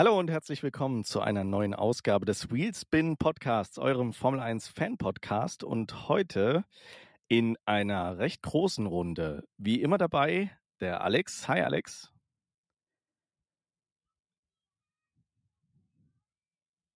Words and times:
Hallo 0.00 0.18
und 0.18 0.30
herzlich 0.30 0.62
willkommen 0.62 1.04
zu 1.04 1.20
einer 1.20 1.44
neuen 1.44 1.74
Ausgabe 1.74 2.24
des 2.24 2.50
Wheelspin 2.50 3.18
Podcasts, 3.18 3.78
eurem 3.78 4.14
Formel 4.14 4.40
1 4.40 4.68
Fan 4.68 4.96
Podcast. 4.96 5.62
Und 5.62 6.08
heute 6.08 6.64
in 7.28 7.58
einer 7.66 8.16
recht 8.16 8.40
großen 8.40 8.86
Runde. 8.86 9.44
Wie 9.58 9.82
immer 9.82 9.98
dabei 9.98 10.56
der 10.80 11.02
Alex. 11.02 11.48
Hi 11.48 11.60
Alex. 11.60 12.10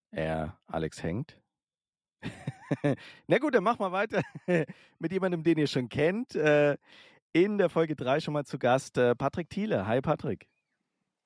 Er, 0.09 0.57
Alex 0.65 1.03
hängt. 1.03 1.39
Na 3.27 3.37
gut, 3.37 3.53
dann 3.53 3.63
machen 3.63 3.81
wir 3.81 3.91
weiter 3.91 4.23
mit 4.97 5.11
jemandem, 5.11 5.43
den 5.43 5.59
ihr 5.59 5.67
schon 5.67 5.89
kennt. 5.89 6.33
Äh, 6.33 6.75
in 7.33 7.59
der 7.59 7.69
Folge 7.69 7.95
3 7.95 8.19
schon 8.19 8.33
mal 8.33 8.45
zu 8.45 8.57
Gast 8.57 8.97
äh, 8.97 9.13
Patrick 9.13 9.51
Thiele. 9.51 9.85
Hi 9.85 10.01
Patrick. 10.01 10.47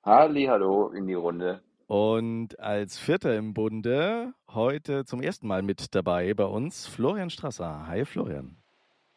Halli, 0.04 0.44
hallo 0.44 0.90
in 0.90 1.08
die 1.08 1.14
Runde. 1.14 1.64
Und 1.90 2.60
als 2.60 3.00
Vierter 3.00 3.36
im 3.36 3.56
Bunde 3.56 4.36
heute 4.48 5.06
zum 5.06 5.24
ersten 5.24 5.48
Mal 5.48 5.64
mit 5.64 5.96
dabei 5.96 6.36
bei 6.36 6.44
uns 6.44 6.86
Florian 6.86 7.32
Strasser. 7.32 7.88
Hi 7.88 8.06
Florian. 8.06 8.62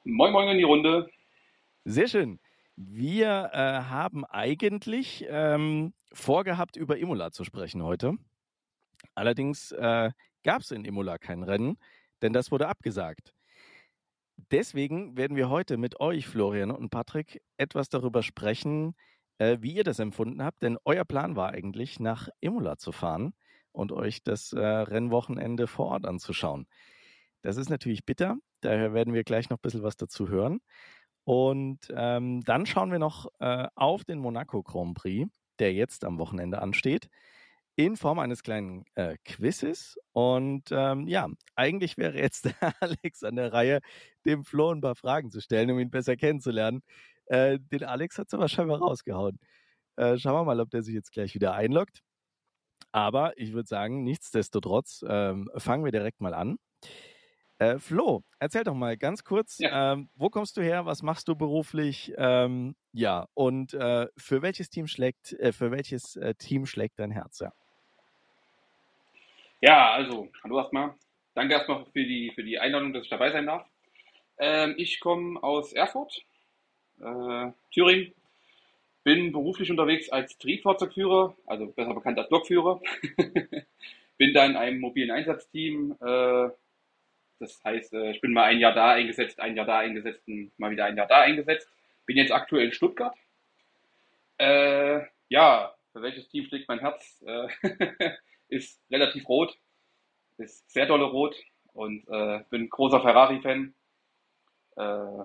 Moin 0.04 0.32
Moin 0.32 0.48
in 0.48 0.56
die 0.56 0.64
Runde. 0.64 1.06
Sehr 1.84 2.08
schön. 2.08 2.40
Wir 2.76 3.50
äh, 3.52 3.58
haben 3.58 4.24
eigentlich 4.24 5.26
ähm, 5.28 5.92
vorgehabt, 6.14 6.76
über 6.76 6.96
Imola 6.96 7.30
zu 7.30 7.44
sprechen 7.44 7.82
heute. 7.82 8.14
Allerdings 9.14 9.72
äh, 9.72 10.10
gab 10.42 10.62
es 10.62 10.70
in 10.70 10.86
Imola 10.86 11.18
kein 11.18 11.42
Rennen, 11.42 11.76
denn 12.22 12.32
das 12.32 12.50
wurde 12.50 12.68
abgesagt. 12.68 13.34
Deswegen 14.50 15.14
werden 15.18 15.36
wir 15.36 15.50
heute 15.50 15.76
mit 15.76 16.00
euch, 16.00 16.26
Florian 16.26 16.70
und 16.70 16.88
Patrick, 16.88 17.42
etwas 17.58 17.90
darüber 17.90 18.22
sprechen, 18.22 18.94
äh, 19.38 19.58
wie 19.60 19.72
ihr 19.74 19.84
das 19.84 19.98
empfunden 19.98 20.42
habt. 20.42 20.62
Denn 20.62 20.78
euer 20.84 21.04
Plan 21.04 21.36
war 21.36 21.50
eigentlich, 21.50 22.00
nach 22.00 22.28
Imola 22.40 22.78
zu 22.78 22.92
fahren 22.92 23.34
und 23.72 23.92
euch 23.92 24.22
das 24.22 24.52
äh, 24.52 24.60
Rennwochenende 24.60 25.66
vor 25.66 25.86
Ort 25.86 26.06
anzuschauen. 26.06 26.66
Das 27.42 27.56
ist 27.56 27.70
natürlich 27.70 28.04
bitter, 28.04 28.36
daher 28.60 28.94
werden 28.94 29.14
wir 29.14 29.24
gleich 29.24 29.50
noch 29.50 29.58
ein 29.58 29.62
bisschen 29.62 29.82
was 29.82 29.96
dazu 29.96 30.28
hören. 30.28 30.60
Und 31.24 31.80
ähm, 31.94 32.40
dann 32.42 32.66
schauen 32.66 32.90
wir 32.90 32.98
noch 32.98 33.26
äh, 33.38 33.68
auf 33.74 34.04
den 34.04 34.18
Monaco 34.18 34.62
Grand 34.62 34.94
Prix, 34.94 35.30
der 35.58 35.72
jetzt 35.72 36.04
am 36.04 36.18
Wochenende 36.18 36.60
ansteht, 36.60 37.08
in 37.76 37.96
Form 37.96 38.18
eines 38.18 38.42
kleinen 38.42 38.84
äh, 38.94 39.16
Quizzes. 39.24 39.96
Und 40.12 40.70
ähm, 40.72 41.06
ja, 41.06 41.28
eigentlich 41.54 41.96
wäre 41.96 42.18
jetzt 42.18 42.44
der 42.60 42.74
Alex 42.80 43.22
an 43.22 43.36
der 43.36 43.52
Reihe, 43.52 43.80
dem 44.26 44.44
Flo 44.44 44.72
ein 44.72 44.80
paar 44.80 44.96
Fragen 44.96 45.30
zu 45.30 45.40
stellen, 45.40 45.70
um 45.70 45.78
ihn 45.78 45.90
besser 45.90 46.16
kennenzulernen. 46.16 46.82
Äh, 47.26 47.58
den 47.60 47.84
Alex 47.84 48.18
hat 48.18 48.28
es 48.28 48.34
aber 48.34 48.48
scheinbar 48.48 48.78
rausgehauen. 48.78 49.38
Äh, 49.96 50.18
schauen 50.18 50.34
wir 50.34 50.44
mal, 50.44 50.60
ob 50.60 50.70
der 50.70 50.82
sich 50.82 50.94
jetzt 50.94 51.12
gleich 51.12 51.34
wieder 51.34 51.54
einloggt. 51.54 52.00
Aber 52.92 53.32
ich 53.38 53.52
würde 53.52 53.68
sagen, 53.68 54.02
nichtsdestotrotz 54.04 55.04
ähm, 55.08 55.50
fangen 55.56 55.84
wir 55.84 55.92
direkt 55.92 56.20
mal 56.20 56.34
an. 56.34 56.58
Äh, 57.62 57.78
Flo, 57.78 58.24
erzähl 58.40 58.64
doch 58.64 58.74
mal 58.74 58.96
ganz 58.96 59.22
kurz, 59.22 59.58
ja. 59.58 59.92
ähm, 59.92 60.10
wo 60.16 60.30
kommst 60.30 60.56
du 60.56 60.62
her, 60.62 60.84
was 60.84 61.02
machst 61.02 61.28
du 61.28 61.36
beruflich? 61.36 62.12
Ähm, 62.16 62.74
ja, 62.92 63.28
und 63.34 63.72
äh, 63.74 64.08
für 64.16 64.42
welches 64.42 64.68
Team 64.68 64.88
schlägt, 64.88 65.32
äh, 65.34 65.52
für 65.52 65.70
welches 65.70 66.16
äh, 66.16 66.34
Team 66.34 66.66
schlägt 66.66 66.98
dein 66.98 67.12
Herz? 67.12 67.38
Ja. 67.38 67.52
ja, 69.60 69.92
also, 69.92 70.28
hallo 70.42 70.58
erstmal. 70.58 70.94
Danke 71.34 71.54
erstmal 71.54 71.84
für 71.84 72.04
die, 72.04 72.32
für 72.34 72.42
die 72.42 72.58
Einladung, 72.58 72.92
dass 72.92 73.04
ich 73.04 73.10
dabei 73.10 73.30
sein 73.30 73.46
darf. 73.46 73.64
Ähm, 74.38 74.74
ich 74.76 74.98
komme 74.98 75.40
aus 75.42 75.72
Erfurt, 75.72 76.20
äh, 77.02 77.52
Thüringen. 77.72 78.12
Bin 79.04 79.32
beruflich 79.32 79.70
unterwegs 79.70 80.10
als 80.10 80.38
Triebfahrzeugführer, 80.38 81.36
also 81.46 81.66
besser 81.66 81.94
bekannt 81.94 82.18
als 82.18 82.30
Lokführer. 82.30 82.80
Bin 84.16 84.32
da 84.32 84.46
in 84.46 84.56
einem 84.56 84.78
mobilen 84.78 85.10
Einsatzteam 85.10 85.96
äh, 86.00 86.50
das 87.42 87.60
heißt, 87.64 87.92
äh, 87.94 88.12
ich 88.12 88.20
bin 88.20 88.32
mal 88.32 88.44
ein 88.44 88.60
Jahr 88.60 88.72
da 88.72 88.92
eingesetzt, 88.92 89.40
ein 89.40 89.56
Jahr 89.56 89.66
da 89.66 89.80
eingesetzt 89.80 90.22
und 90.28 90.56
mal 90.58 90.70
wieder 90.70 90.84
ein 90.84 90.96
Jahr 90.96 91.08
da 91.08 91.22
eingesetzt. 91.22 91.68
Bin 92.06 92.16
jetzt 92.16 92.30
aktuell 92.30 92.66
in 92.66 92.72
Stuttgart. 92.72 93.16
Äh, 94.38 95.00
ja, 95.28 95.74
für 95.92 96.02
welches 96.02 96.28
Team 96.28 96.44
schlägt 96.44 96.68
mein 96.68 96.78
Herz? 96.78 97.20
Äh, 97.26 97.48
ist 98.48 98.80
relativ 98.92 99.28
rot, 99.28 99.58
ist 100.38 100.70
sehr 100.70 100.86
dolle 100.86 101.04
rot 101.04 101.34
und 101.74 102.06
äh, 102.08 102.44
bin 102.48 102.70
großer 102.70 103.00
Ferrari-Fan. 103.00 103.74
Äh, 104.76 105.24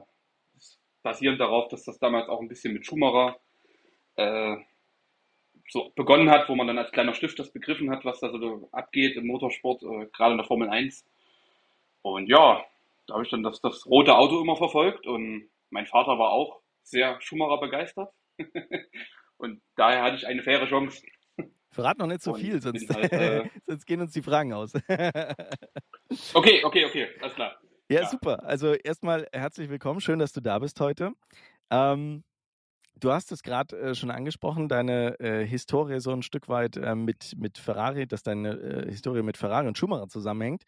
basierend 1.03 1.40
darauf, 1.40 1.68
dass 1.69 1.84
das 1.84 2.00
damals 2.00 2.30
auch 2.30 2.41
ein 2.41 2.47
bisschen 2.47 2.74
mit 2.74 2.85
Schumacher 2.85 3.38
äh, 4.16 4.58
so 5.69 5.91
begonnen 5.96 6.30
hat, 6.30 6.47
wo 6.50 6.56
man 6.56 6.68
dann 6.68 6.78
als 6.78 6.91
kleiner 6.91 7.13
Stift 7.13 7.40
das 7.40 7.52
begriffen 7.52 7.91
hat, 7.91 8.06
was 8.06 8.19
da 8.19 8.30
so 8.30 8.69
abgeht 8.72 9.16
im 9.16 9.28
Motorsport, 9.28 9.84
äh, 9.84 10.08
gerade 10.13 10.31
in 10.31 10.38
der 10.38 10.47
Formel 10.47 10.69
1. 10.69 11.06
Und 12.02 12.28
ja, 12.28 12.63
da 13.08 13.13
habe 13.13 13.24
ich 13.24 13.30
dann 13.30 13.44
das, 13.44 13.62
das 13.62 13.85
rote 13.85 14.16
Auto 14.16 14.41
immer 14.41 14.56
verfolgt 14.56 15.08
und 15.08 15.50
mein 15.69 15.85
Vater 15.85 16.18
war 16.18 16.31
auch 16.31 16.62
sehr 16.84 17.19
Schumacher 17.22 17.59
begeistert. 17.59 18.12
und 19.38 19.62
daher 19.75 20.03
hatte 20.03 20.16
ich 20.18 20.28
eine 20.28 20.41
faire 20.41 20.68
Chance. 20.68 21.03
Verrat 21.72 21.97
noch 22.00 22.08
nicht 22.08 22.22
so 22.22 22.34
und 22.34 22.40
viel, 22.40 22.62
sonst, 22.62 22.90
halt, 22.94 23.12
äh, 23.12 23.50
sonst 23.68 23.85
gehen 23.85 24.02
uns 24.02 24.14
die 24.14 24.22
Fragen 24.22 24.53
aus. 24.53 24.74
okay, 26.34 26.64
okay, 26.64 26.85
okay, 26.85 27.08
alles 27.22 27.35
klar. 27.35 27.58
Ja, 27.89 28.01
ja. 28.01 28.07
super. 28.07 28.43
Also 28.43 28.73
erstmal 28.73 29.27
herzlich 29.31 29.69
willkommen. 29.69 30.01
Schön, 30.01 30.19
dass 30.19 30.33
du 30.33 30.41
da 30.41 30.59
bist 30.59 30.79
heute. 30.81 31.13
Ähm, 31.71 32.23
du 32.95 33.11
hast 33.11 33.31
es 33.31 33.43
gerade 33.43 33.77
äh, 33.77 33.95
schon 33.95 34.11
angesprochen, 34.11 34.67
deine 34.67 35.17
äh, 35.19 35.45
Historie 35.45 35.99
so 36.01 36.11
ein 36.11 36.21
Stück 36.21 36.49
weit 36.49 36.75
äh, 36.75 36.95
mit, 36.95 37.33
mit 37.37 37.57
Ferrari, 37.57 38.05
dass 38.05 38.23
deine 38.23 38.51
äh, 38.59 38.91
Historie 38.91 39.21
mit 39.23 39.37
Ferrari 39.37 39.67
und 39.67 39.77
Schumacher 39.77 40.09
zusammenhängt. 40.09 40.63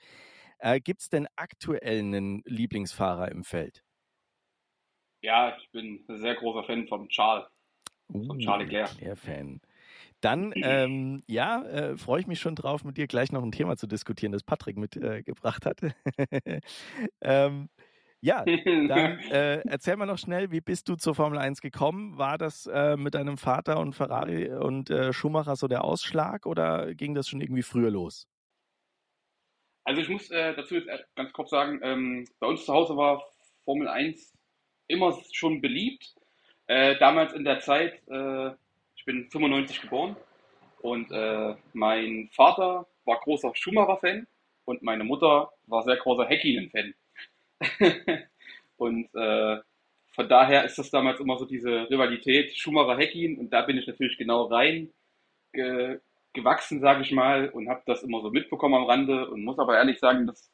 Äh, 0.59 0.79
Gibt 0.79 1.01
es 1.01 1.09
denn 1.09 1.27
aktuell 1.35 1.99
einen 1.99 2.41
Lieblingsfahrer 2.45 3.29
im 3.31 3.43
Feld? 3.43 3.83
Ja, 5.21 5.57
ich 5.57 5.69
bin 5.71 6.05
ein 6.07 6.17
sehr 6.17 6.35
großer 6.35 6.63
Fan 6.63 6.87
von 6.87 7.09
Charles. 7.09 7.47
Von 8.09 8.31
uh, 8.31 8.37
Charles 8.37 8.67
Leclerc. 8.67 8.93
Leclerc-Fan. 8.93 9.61
Dann, 10.21 10.53
ähm, 10.55 11.23
ja, 11.27 11.63
äh, 11.63 11.97
freue 11.97 12.21
ich 12.21 12.27
mich 12.27 12.39
schon 12.39 12.55
drauf, 12.55 12.83
mit 12.83 12.97
dir 12.97 13.07
gleich 13.07 13.31
noch 13.31 13.43
ein 13.43 13.51
Thema 13.51 13.77
zu 13.77 13.87
diskutieren, 13.87 14.33
das 14.33 14.43
Patrick 14.43 14.77
mitgebracht 14.77 15.65
äh, 15.65 15.69
hat. 15.69 15.81
ähm, 17.21 17.69
ja, 18.21 18.43
dann 18.43 19.19
äh, 19.31 19.61
erzähl 19.67 19.95
mal 19.95 20.05
noch 20.05 20.17
schnell, 20.17 20.51
wie 20.51 20.59
bist 20.59 20.89
du 20.89 20.95
zur 20.95 21.15
Formel 21.15 21.39
1 21.39 21.61
gekommen? 21.61 22.17
War 22.17 22.37
das 22.37 22.67
äh, 22.67 22.97
mit 22.97 23.15
deinem 23.15 23.37
Vater 23.37 23.79
und 23.79 23.93
Ferrari 23.93 24.51
und 24.51 24.89
äh, 24.89 25.13
Schumacher 25.13 25.55
so 25.55 25.67
der 25.67 25.85
Ausschlag 25.85 26.45
oder 26.45 26.93
ging 26.95 27.13
das 27.13 27.29
schon 27.29 27.39
irgendwie 27.39 27.63
früher 27.63 27.89
los? 27.89 28.27
Also 29.85 30.01
ich 30.01 30.09
muss 30.09 30.29
äh, 30.31 30.53
dazu 30.53 30.75
jetzt 30.75 30.89
ganz 31.15 31.31
kurz 31.31 31.49
sagen, 31.49 31.79
ähm, 31.81 32.27
bei 32.39 32.47
uns 32.47 32.65
zu 32.65 32.73
Hause 32.73 32.97
war 32.97 33.23
Formel 33.63 33.87
1 33.87 34.33
immer 34.87 35.17
schon 35.31 35.61
beliebt. 35.61 36.13
Äh, 36.67 36.97
damals 36.99 37.33
in 37.33 37.45
der 37.45 37.59
Zeit, 37.59 37.93
äh, 38.07 38.51
ich 38.99 39.05
bin 39.05 39.29
95 39.29 39.81
geboren 39.81 40.17
und 40.81 41.09
äh, 41.09 41.55
mein 41.71 42.29
Vater 42.33 42.85
war 43.05 43.19
großer 43.21 43.55
Schumacher-Fan 43.55 44.27
und 44.65 44.83
meine 44.83 45.05
Mutter 45.05 45.51
war 45.67 45.83
sehr 45.83 45.95
großer 45.95 46.27
Häkkinen-Fan. 46.27 46.93
und 48.77 49.09
äh, 49.15 49.57
von 50.11 50.27
daher 50.27 50.65
ist 50.65 50.77
das 50.77 50.91
damals 50.91 51.21
immer 51.21 51.37
so 51.37 51.45
diese 51.45 51.89
Rivalität 51.89 52.53
Schumacher-Häkkinen 52.57 53.39
und 53.39 53.53
da 53.53 53.61
bin 53.61 53.77
ich 53.77 53.87
natürlich 53.87 54.17
genau 54.17 54.43
rein 54.47 54.91
gewachsen, 56.33 56.81
sage 56.81 57.01
ich 57.01 57.11
mal, 57.11 57.49
und 57.49 57.69
habe 57.69 57.81
das 57.85 58.03
immer 58.03 58.21
so 58.21 58.29
mitbekommen 58.29 58.75
am 58.75 58.83
Rande 58.83 59.29
und 59.29 59.43
muss 59.43 59.57
aber 59.57 59.77
ehrlich 59.77 59.97
sagen, 59.97 60.27
dass 60.27 60.51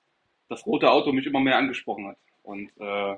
das 0.49 0.65
rote 0.65 0.89
Auto 0.89 1.11
mich 1.11 1.25
immer 1.25 1.41
mehr 1.41 1.57
angesprochen 1.57 2.07
hat. 2.07 2.17
Und 2.43 2.69
äh, 2.79 3.17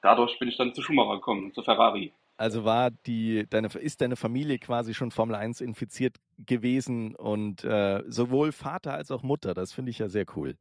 dadurch 0.00 0.38
bin 0.38 0.48
ich 0.48 0.56
dann 0.56 0.72
zu 0.72 0.82
Schumacher 0.82 1.16
gekommen, 1.16 1.52
zu 1.52 1.62
Ferrari. 1.62 2.12
Also 2.36 2.64
war 2.64 2.90
die, 2.90 3.46
deine, 3.48 3.68
ist 3.68 4.00
deine 4.00 4.16
Familie 4.16 4.58
quasi 4.58 4.94
schon 4.94 5.10
Formel 5.10 5.36
1 5.36 5.60
infiziert 5.60 6.16
gewesen 6.38 7.14
und 7.14 7.62
äh, 7.64 8.02
sowohl 8.06 8.52
Vater 8.52 8.94
als 8.94 9.10
auch 9.10 9.22
Mutter, 9.22 9.54
das 9.54 9.72
finde 9.72 9.90
ich 9.90 9.98
ja 9.98 10.08
sehr 10.08 10.24
cool. 10.36 10.56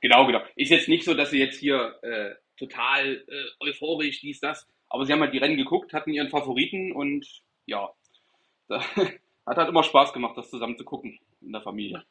Genau, 0.00 0.26
genau. 0.26 0.40
Ist 0.56 0.70
jetzt 0.70 0.88
nicht 0.88 1.04
so, 1.04 1.14
dass 1.14 1.30
sie 1.30 1.38
jetzt 1.38 1.58
hier 1.58 1.94
äh, 2.02 2.34
total 2.58 3.24
äh, 3.26 3.66
euphorisch 3.68 4.20
dies, 4.20 4.40
das, 4.40 4.66
aber 4.88 5.06
sie 5.06 5.12
haben 5.12 5.20
halt 5.20 5.32
die 5.32 5.38
Rennen 5.38 5.56
geguckt, 5.56 5.92
hatten 5.92 6.12
ihren 6.12 6.28
Favoriten 6.28 6.92
und 6.92 7.26
ja, 7.66 7.90
hat 8.68 9.56
halt 9.56 9.68
immer 9.68 9.82
Spaß 9.82 10.12
gemacht, 10.12 10.36
das 10.36 10.50
zusammen 10.50 10.76
zu 10.76 10.84
gucken 10.84 11.18
in 11.40 11.52
der 11.52 11.62
Familie. 11.62 12.04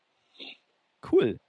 Cool. 1.12 1.40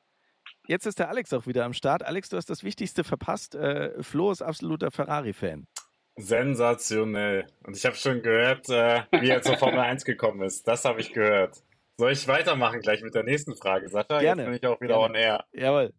Jetzt 0.66 0.86
ist 0.86 0.98
der 0.98 1.08
Alex 1.08 1.32
auch 1.32 1.46
wieder 1.46 1.64
am 1.64 1.74
Start. 1.74 2.02
Alex, 2.02 2.30
du 2.30 2.36
hast 2.36 2.50
das 2.50 2.64
Wichtigste 2.64 3.04
verpasst. 3.04 3.54
Äh, 3.54 4.02
Flo 4.02 4.30
ist 4.30 4.42
absoluter 4.42 4.90
Ferrari-Fan. 4.90 5.66
Sensationell. 6.16 7.46
Und 7.64 7.76
ich 7.76 7.84
habe 7.84 7.96
schon 7.96 8.22
gehört, 8.22 8.68
äh, 8.68 9.02
wie 9.20 9.30
er 9.30 9.42
zur 9.42 9.56
Formel 9.56 9.80
1 9.80 10.04
gekommen 10.04 10.42
ist. 10.42 10.66
Das 10.68 10.84
habe 10.84 11.00
ich 11.00 11.12
gehört. 11.12 11.62
Soll 11.96 12.12
ich 12.12 12.26
weitermachen 12.26 12.80
gleich 12.80 13.02
mit 13.02 13.14
der 13.14 13.24
nächsten 13.24 13.54
Frage, 13.56 13.88
Sascha? 13.88 14.20
Gerne. 14.20 14.42
Jetzt 14.42 14.46
bin 14.46 14.54
ich 14.54 14.66
auch 14.66 14.80
wieder 14.80 14.98
gerne. 14.98 15.04
on 15.04 15.14
air. 15.14 15.44
Jawohl. 15.52 15.92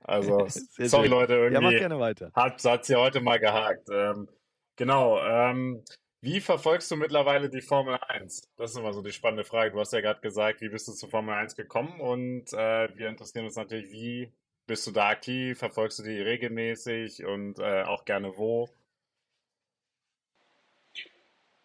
Also, 0.00 0.46
sorry 0.48 1.04
schön. 1.04 1.10
Leute, 1.10 1.34
irgendwie 1.34 1.54
ja, 1.54 1.60
mach 1.60 1.70
gerne 1.70 1.98
weiter. 1.98 2.30
hat 2.34 2.64
es 2.64 2.86
hier 2.86 3.00
heute 3.00 3.20
mal 3.20 3.38
gehakt. 3.38 3.88
Ähm, 3.90 4.28
genau. 4.76 5.20
Ähm, 5.24 5.82
Wie 6.20 6.40
verfolgst 6.40 6.90
du 6.90 6.96
mittlerweile 6.96 7.48
die 7.48 7.60
Formel 7.60 7.98
1? 8.08 8.50
Das 8.56 8.72
ist 8.72 8.76
immer 8.76 8.92
so 8.92 9.02
die 9.02 9.12
spannende 9.12 9.44
Frage. 9.44 9.72
Du 9.72 9.80
hast 9.80 9.92
ja 9.92 10.00
gerade 10.00 10.20
gesagt, 10.20 10.60
wie 10.60 10.68
bist 10.68 10.88
du 10.88 10.92
zur 10.92 11.08
Formel 11.08 11.34
1 11.34 11.56
gekommen? 11.56 12.00
Und 12.00 12.52
äh, 12.52 12.88
wir 12.96 13.08
interessieren 13.08 13.46
uns 13.46 13.56
natürlich, 13.56 13.90
wie 13.90 14.32
bist 14.66 14.86
du 14.86 14.90
da 14.90 15.08
aktiv? 15.08 15.58
Verfolgst 15.58 15.98
du 15.98 16.02
die 16.02 16.20
regelmäßig 16.20 17.24
und 17.24 17.58
äh, 17.58 17.82
auch 17.82 18.04
gerne 18.04 18.36
wo? 18.36 18.68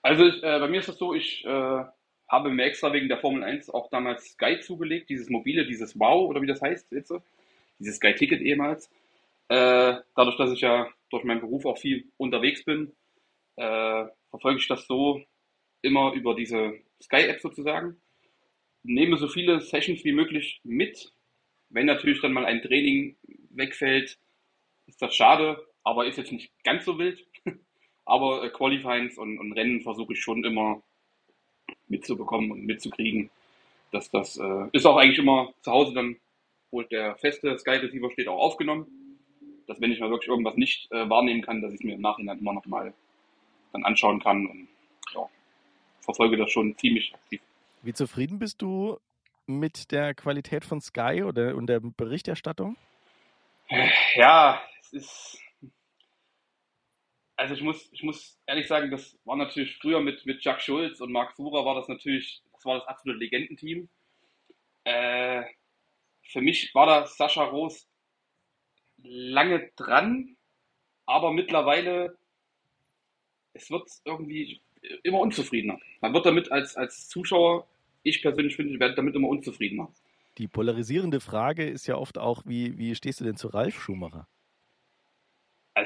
Also 0.01 0.25
ich, 0.25 0.43
äh, 0.43 0.59
bei 0.59 0.67
mir 0.67 0.79
ist 0.79 0.89
es 0.89 0.97
so, 0.97 1.13
ich 1.13 1.45
äh, 1.45 1.83
habe 2.29 2.49
mir 2.49 2.63
extra 2.65 2.93
wegen 2.93 3.09
der 3.09 3.19
Formel 3.19 3.43
1 3.43 3.69
auch 3.69 3.89
damals 3.89 4.31
Sky 4.31 4.59
zugelegt, 4.59 5.09
dieses 5.09 5.29
mobile, 5.29 5.65
dieses 5.65 5.99
Wow 5.99 6.29
oder 6.29 6.41
wie 6.41 6.47
das 6.47 6.61
heißt 6.61 6.91
jetzt, 6.91 7.13
dieses 7.79 7.97
Sky 7.97 8.13
Ticket 8.15 8.41
ehemals. 8.41 8.89
Äh, 9.49 9.95
dadurch, 10.15 10.37
dass 10.37 10.51
ich 10.51 10.61
ja 10.61 10.87
durch 11.09 11.23
meinen 11.23 11.41
Beruf 11.41 11.65
auch 11.65 11.77
viel 11.77 12.07
unterwegs 12.17 12.63
bin, 12.63 12.93
äh, 13.55 14.05
verfolge 14.29 14.59
ich 14.59 14.67
das 14.67 14.85
so 14.87 15.23
immer 15.81 16.13
über 16.13 16.35
diese 16.35 16.79
Sky-App 17.01 17.41
sozusagen. 17.41 17.97
Nehme 18.83 19.17
so 19.17 19.27
viele 19.27 19.59
Sessions 19.61 20.03
wie 20.03 20.13
möglich 20.13 20.61
mit. 20.63 21.11
Wenn 21.69 21.87
natürlich 21.87 22.21
dann 22.21 22.33
mal 22.33 22.45
ein 22.45 22.61
Training 22.61 23.17
wegfällt, 23.49 24.17
ist 24.87 25.01
das 25.01 25.15
schade, 25.15 25.65
aber 25.83 26.05
ist 26.05 26.17
jetzt 26.17 26.31
nicht 26.31 26.51
ganz 26.63 26.85
so 26.85 26.97
wild. 26.97 27.25
aber 28.09 28.43
äh, 28.43 28.49
Qualifyings 28.49 29.17
und, 29.17 29.39
und 29.39 29.53
Rennen 29.53 29.81
versuche 29.81 30.13
ich 30.13 30.21
schon 30.21 30.43
immer 30.43 30.81
mitzubekommen 31.87 32.51
und 32.51 32.65
mitzukriegen. 32.65 33.29
Dass 33.91 34.11
das 34.11 34.37
äh, 34.37 34.65
ist 34.71 34.85
auch 34.85 34.97
eigentlich 34.97 35.19
immer 35.19 35.51
zu 35.61 35.71
Hause 35.71 35.93
dann, 35.93 36.17
wo 36.71 36.81
der 36.83 37.15
feste 37.15 37.57
Sky 37.57 37.71
Receiver 37.71 38.11
steht, 38.11 38.27
auch 38.27 38.39
aufgenommen. 38.39 38.87
Dass 39.67 39.81
wenn 39.81 39.91
ich 39.91 39.99
mal 39.99 40.09
wirklich 40.09 40.29
irgendwas 40.29 40.55
nicht 40.55 40.91
äh, 40.91 41.09
wahrnehmen 41.09 41.41
kann, 41.41 41.61
dass 41.61 41.73
ich 41.73 41.81
mir 41.81 41.95
im 41.95 42.01
Nachhinein 42.01 42.39
immer 42.39 42.53
noch 42.53 42.65
mal 42.65 42.93
dann 43.71 43.83
anschauen 43.83 44.19
kann 44.19 44.47
und 44.47 44.67
ja, 45.13 45.27
verfolge 46.01 46.37
das 46.37 46.51
schon 46.51 46.75
ziemlich 46.77 47.13
aktiv. 47.13 47.41
Wie 47.81 47.93
zufrieden 47.93 48.39
bist 48.39 48.61
du 48.61 48.97
mit 49.45 49.91
der 49.91 50.13
Qualität 50.13 50.65
von 50.65 50.81
Sky 50.81 51.23
oder 51.23 51.55
und 51.55 51.67
der 51.67 51.79
Berichterstattung? 51.79 52.77
Ja, 54.15 54.61
es 54.79 54.93
ist. 54.93 55.41
Also 57.39 57.53
ich 57.53 57.61
muss, 57.61 57.87
ich 57.93 58.03
muss 58.03 58.37
ehrlich 58.47 58.67
sagen, 58.67 58.91
das 58.91 59.17
war 59.23 59.37
natürlich 59.37 59.77
früher 59.77 60.01
mit, 60.01 60.25
mit 60.25 60.43
Jack 60.43 60.61
Schulz 60.61 60.99
und 60.99 61.13
Marc 61.13 61.37
Surer 61.37 61.63
war 61.63 61.73
das 61.73 61.87
natürlich, 61.87 62.43
das 62.51 62.65
war 62.65 62.79
das 62.79 62.87
absolute 62.89 63.17
Legendenteam. 63.17 63.87
Äh, 64.83 65.43
für 66.21 66.41
mich 66.41 66.75
war 66.75 66.85
da 66.85 67.07
Sascha 67.07 67.45
Roos 67.45 67.87
lange 68.97 69.71
dran, 69.77 70.35
aber 71.05 71.31
mittlerweile 71.31 72.17
es 73.53 73.71
wird 73.71 73.89
irgendwie 74.03 74.59
immer 75.03 75.19
unzufriedener. 75.19 75.79
Man 76.01 76.13
wird 76.13 76.25
damit 76.25 76.51
als, 76.51 76.75
als 76.75 77.07
Zuschauer, 77.07 77.65
ich 78.03 78.21
persönlich 78.21 78.57
finde, 78.57 78.73
ich 78.73 78.81
werde 78.81 78.95
damit 78.95 79.15
immer 79.15 79.29
unzufriedener. 79.29 79.89
Die 80.39 80.49
polarisierende 80.49 81.21
Frage 81.21 81.63
ist 81.63 81.87
ja 81.87 81.95
oft 81.95 82.17
auch, 82.17 82.43
wie, 82.45 82.77
wie 82.77 82.95
stehst 82.95 83.21
du 83.21 83.23
denn 83.23 83.37
zu 83.37 83.47
Ralf 83.47 83.81
Schumacher? 83.81 84.27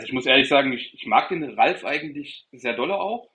Also 0.04 0.10
ich 0.10 0.16
muss 0.16 0.26
ehrlich 0.26 0.50
sagen, 0.50 0.74
ich, 0.74 0.94
ich 0.94 1.06
mag 1.06 1.30
den 1.30 1.58
Ralf 1.58 1.86
eigentlich 1.86 2.46
sehr 2.52 2.74
dolle 2.74 2.96
auch. 2.96 3.32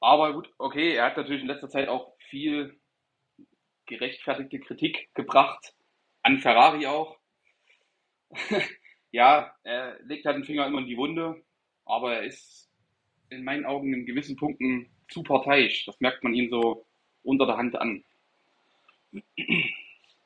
Aber 0.00 0.32
gut, 0.32 0.52
okay, 0.58 0.96
er 0.96 1.04
hat 1.04 1.16
natürlich 1.16 1.42
in 1.42 1.46
letzter 1.46 1.68
Zeit 1.68 1.88
auch 1.88 2.16
viel 2.30 2.76
gerechtfertigte 3.86 4.58
Kritik 4.58 5.08
gebracht, 5.14 5.72
an 6.24 6.40
Ferrari 6.40 6.88
auch. 6.88 7.16
ja, 9.12 9.54
er 9.62 10.02
legt 10.02 10.26
halt 10.26 10.38
den 10.38 10.44
Finger 10.44 10.66
immer 10.66 10.80
in 10.80 10.86
die 10.86 10.96
Wunde, 10.96 11.40
aber 11.84 12.14
er 12.14 12.22
ist 12.24 12.68
in 13.30 13.44
meinen 13.44 13.66
Augen 13.66 13.94
in 13.94 14.04
gewissen 14.04 14.34
Punkten 14.34 14.90
zu 15.08 15.22
parteiisch. 15.22 15.84
Das 15.84 16.00
merkt 16.00 16.24
man 16.24 16.34
ihm 16.34 16.50
so 16.50 16.84
unter 17.22 17.46
der 17.46 17.56
Hand 17.56 17.76
an. 17.76 18.04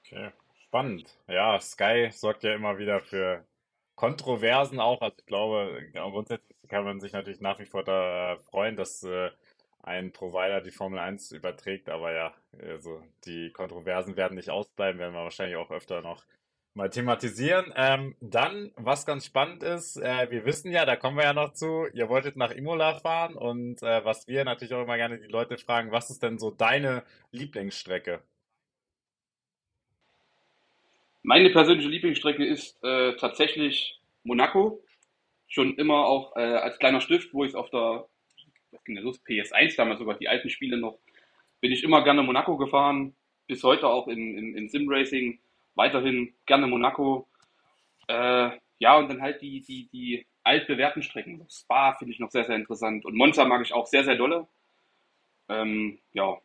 Okay, 0.03 0.31
spannend. 0.65 1.15
Ja, 1.29 1.61
Sky 1.61 2.09
sorgt 2.11 2.43
ja 2.43 2.55
immer 2.55 2.79
wieder 2.79 3.01
für 3.01 3.45
Kontroversen 4.01 4.81
auch. 4.81 5.03
Also 5.03 5.15
ich 5.19 5.27
glaube, 5.27 5.79
grundsätzlich 5.93 6.57
kann 6.69 6.85
man 6.85 7.01
sich 7.01 7.13
natürlich 7.13 7.43
nach 7.43 7.59
wie 7.59 7.67
vor 7.67 7.85
da 7.85 8.39
freuen, 8.51 8.75
dass 8.75 9.03
äh, 9.03 9.29
ein 9.83 10.13
Provider 10.13 10.63
die 10.63 10.71
Formel 10.71 10.99
1 10.99 11.33
überträgt, 11.33 11.91
aber 11.91 12.11
ja, 12.15 12.33
also 12.63 13.03
die 13.27 13.51
Kontroversen 13.53 14.17
werden 14.17 14.37
nicht 14.37 14.49
ausbleiben, 14.49 14.99
werden 14.99 15.13
wir 15.13 15.23
wahrscheinlich 15.23 15.59
auch 15.59 15.71
öfter 15.71 16.01
noch 16.01 16.25
mal 16.73 16.89
thematisieren. 16.89 17.75
Ähm, 17.77 18.17
dann, 18.23 18.73
was 18.77 19.05
ganz 19.05 19.27
spannend 19.27 19.63
ist, 19.63 19.99
äh, 19.99 20.31
wir 20.31 20.47
wissen 20.47 20.73
ja, 20.73 20.87
da 20.87 20.97
kommen 20.97 21.19
wir 21.19 21.25
ja 21.25 21.35
noch 21.35 21.53
zu, 21.53 21.87
ihr 21.93 22.09
wolltet 22.09 22.37
nach 22.37 22.53
Imola 22.53 22.95
fahren 23.01 23.35
und 23.35 23.83
äh, 23.83 24.03
was 24.03 24.27
wir 24.27 24.45
natürlich 24.47 24.73
auch 24.73 24.83
immer 24.83 24.97
gerne 24.97 25.19
die 25.19 25.29
Leute 25.29 25.59
fragen, 25.59 25.93
was 25.93 26.09
ist 26.09 26.23
denn 26.23 26.39
so 26.39 26.51
deine 26.51 27.03
Lieblingsstrecke? 27.33 28.23
Meine 31.23 31.51
persönliche 31.51 31.89
Lieblingsstrecke 31.89 32.45
ist 32.45 32.83
äh, 32.83 33.17
tatsächlich 33.17 34.01
Monaco. 34.25 34.83
Schon 35.49 35.77
immer 35.77 36.07
auch 36.07 36.37
äh, 36.37 36.41
als 36.41 36.79
kleiner 36.79 37.01
Stift, 37.01 37.35
wo 37.35 37.45
ich 37.45 37.55
auf 37.55 37.71
der 37.71 38.07
was 38.73 38.85
ging 38.85 38.97
los, 38.99 39.21
PS1 39.25 39.77
damals 39.77 39.99
sogar, 39.99 40.17
die 40.17 40.29
alten 40.29 40.51
Spiele 40.51 40.77
noch, 40.77 40.99
bin 41.61 41.73
ich 41.73 41.83
immer 41.83 42.05
gerne 42.05 42.23
Monaco 42.23 42.57
gefahren. 42.57 43.15
Bis 43.47 43.63
heute 43.65 43.89
auch 43.89 44.07
in, 44.07 44.39
in, 44.39 44.57
in 44.57 44.69
Sim 44.69 44.87
Racing 44.89 45.41
weiterhin 45.75 46.35
gerne 46.47 46.67
Monaco. 46.67 47.29
Äh, 48.07 48.51
ja, 48.79 48.97
und 48.97 49.09
dann 49.11 49.21
halt 49.21 49.43
die, 49.43 49.61
die, 49.61 49.89
die 49.89 50.27
altbewährten 50.45 51.03
Strecken. 51.03 51.45
Spa 51.51 51.95
finde 51.95 52.15
ich 52.15 52.21
noch 52.21 52.31
sehr, 52.31 52.45
sehr 52.45 52.57
interessant. 52.57 53.05
Und 53.05 53.17
Monza 53.17 53.45
mag 53.45 53.61
ich 53.63 53.73
auch 53.73 53.87
sehr, 53.87 54.05
sehr 54.05 54.17
dolle. 54.17 54.47
Ähm, 55.49 55.99
ja, 56.13 56.39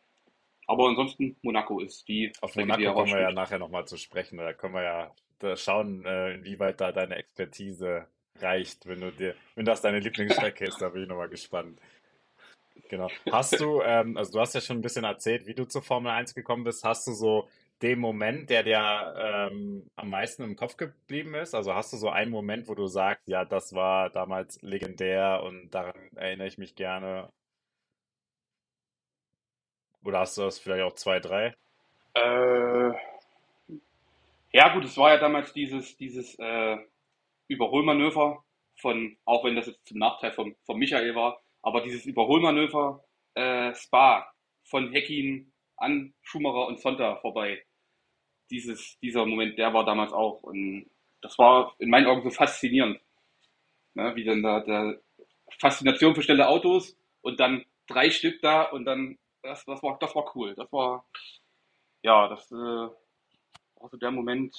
aber 0.66 0.88
ansonsten 0.88 1.36
Monaco 1.42 1.80
ist 1.80 2.06
die. 2.08 2.32
Auf 2.40 2.50
Strecke, 2.50 2.66
Monaco 2.66 2.80
die 2.80 2.94
kommen 2.94 3.12
wir 3.12 3.20
ja 3.20 3.32
nachher 3.32 3.58
nochmal 3.58 3.86
zu 3.86 3.96
sprechen. 3.96 4.38
Da 4.38 4.52
können 4.52 4.74
wir 4.74 4.82
ja 4.82 5.10
da 5.38 5.56
schauen, 5.56 6.04
äh, 6.04 6.34
inwieweit 6.34 6.80
da 6.80 6.92
deine 6.92 7.16
Expertise 7.16 8.06
reicht, 8.40 8.86
wenn 8.86 9.00
du 9.00 9.10
dir, 9.12 9.34
wenn 9.54 9.64
das 9.64 9.82
deine 9.82 10.00
Lieblingsstrecke 10.00 10.64
ist. 10.64 10.80
Da 10.80 10.88
bin 10.88 11.02
ich 11.02 11.08
nochmal 11.08 11.28
gespannt. 11.28 11.80
Genau. 12.88 13.08
Hast 13.30 13.58
du, 13.60 13.82
ähm, 13.82 14.16
also 14.16 14.32
du 14.32 14.40
hast 14.40 14.54
ja 14.54 14.60
schon 14.60 14.78
ein 14.78 14.82
bisschen 14.82 15.04
erzählt, 15.04 15.46
wie 15.46 15.54
du 15.54 15.64
zur 15.64 15.82
Formel 15.82 16.12
1 16.12 16.34
gekommen 16.34 16.64
bist. 16.64 16.84
Hast 16.84 17.06
du 17.06 17.12
so 17.12 17.48
dem 17.82 17.98
Moment, 17.98 18.50
der 18.50 18.62
dir 18.62 19.14
ähm, 19.18 19.88
am 19.96 20.10
meisten 20.10 20.42
im 20.42 20.56
Kopf 20.56 20.76
geblieben 20.76 21.34
ist? 21.34 21.54
Also 21.54 21.74
hast 21.74 21.92
du 21.92 21.96
so 21.96 22.08
einen 22.08 22.30
Moment, 22.30 22.68
wo 22.68 22.74
du 22.74 22.86
sagst, 22.86 23.28
ja, 23.28 23.44
das 23.44 23.74
war 23.74 24.10
damals 24.10 24.60
legendär 24.62 25.42
und 25.42 25.70
daran 25.70 25.94
erinnere 26.14 26.48
ich 26.48 26.58
mich 26.58 26.74
gerne? 26.74 27.30
Oder 30.06 30.20
hast 30.20 30.38
du 30.38 30.42
das 30.42 30.58
vielleicht 30.58 30.84
auch 30.84 30.94
zwei, 30.94 31.18
drei? 31.20 31.54
Äh, 32.14 32.92
ja, 34.52 34.72
gut, 34.72 34.84
es 34.84 34.96
war 34.96 35.10
ja 35.10 35.18
damals 35.18 35.52
dieses, 35.52 35.96
dieses 35.96 36.38
äh, 36.38 36.78
Überholmanöver 37.48 38.44
von, 38.76 39.16
auch 39.24 39.44
wenn 39.44 39.56
das 39.56 39.66
jetzt 39.66 39.86
zum 39.86 39.98
Nachteil 39.98 40.32
von, 40.32 40.54
von 40.64 40.78
Michael 40.78 41.14
war, 41.14 41.40
aber 41.62 41.80
dieses 41.82 42.06
Überholmanöver 42.06 43.04
äh, 43.34 43.74
Spa 43.74 44.32
von 44.64 44.92
Heckin 44.92 45.52
an 45.76 46.14
Schumacher 46.22 46.68
und 46.68 46.80
Sonntag 46.80 47.20
vorbei. 47.20 47.62
Dieses, 48.50 48.98
dieser 49.00 49.26
Moment, 49.26 49.58
der 49.58 49.74
war 49.74 49.84
damals 49.84 50.12
auch. 50.12 50.42
Und 50.42 50.88
das 51.20 51.38
war 51.38 51.74
in 51.78 51.90
meinen 51.90 52.06
Augen 52.06 52.22
so 52.22 52.30
faszinierend. 52.30 53.00
Ne, 53.94 54.14
wie 54.14 54.24
dann 54.24 54.42
da 54.42 54.60
der 54.60 55.00
Faszination 55.58 56.14
für 56.14 56.22
schnelle 56.22 56.48
Autos 56.48 56.96
und 57.22 57.40
dann 57.40 57.64
drei 57.86 58.10
Stück 58.10 58.40
da 58.42 58.62
und 58.62 58.84
dann, 58.84 59.18
das, 59.46 59.64
das, 59.64 59.82
war, 59.82 59.98
das 59.98 60.14
war 60.14 60.36
cool. 60.36 60.54
Das 60.54 60.70
war, 60.72 61.06
ja, 62.02 62.28
das 62.28 62.50
äh, 62.50 62.54
war 62.54 63.88
so 63.90 63.96
der 63.96 64.10
Moment, 64.10 64.54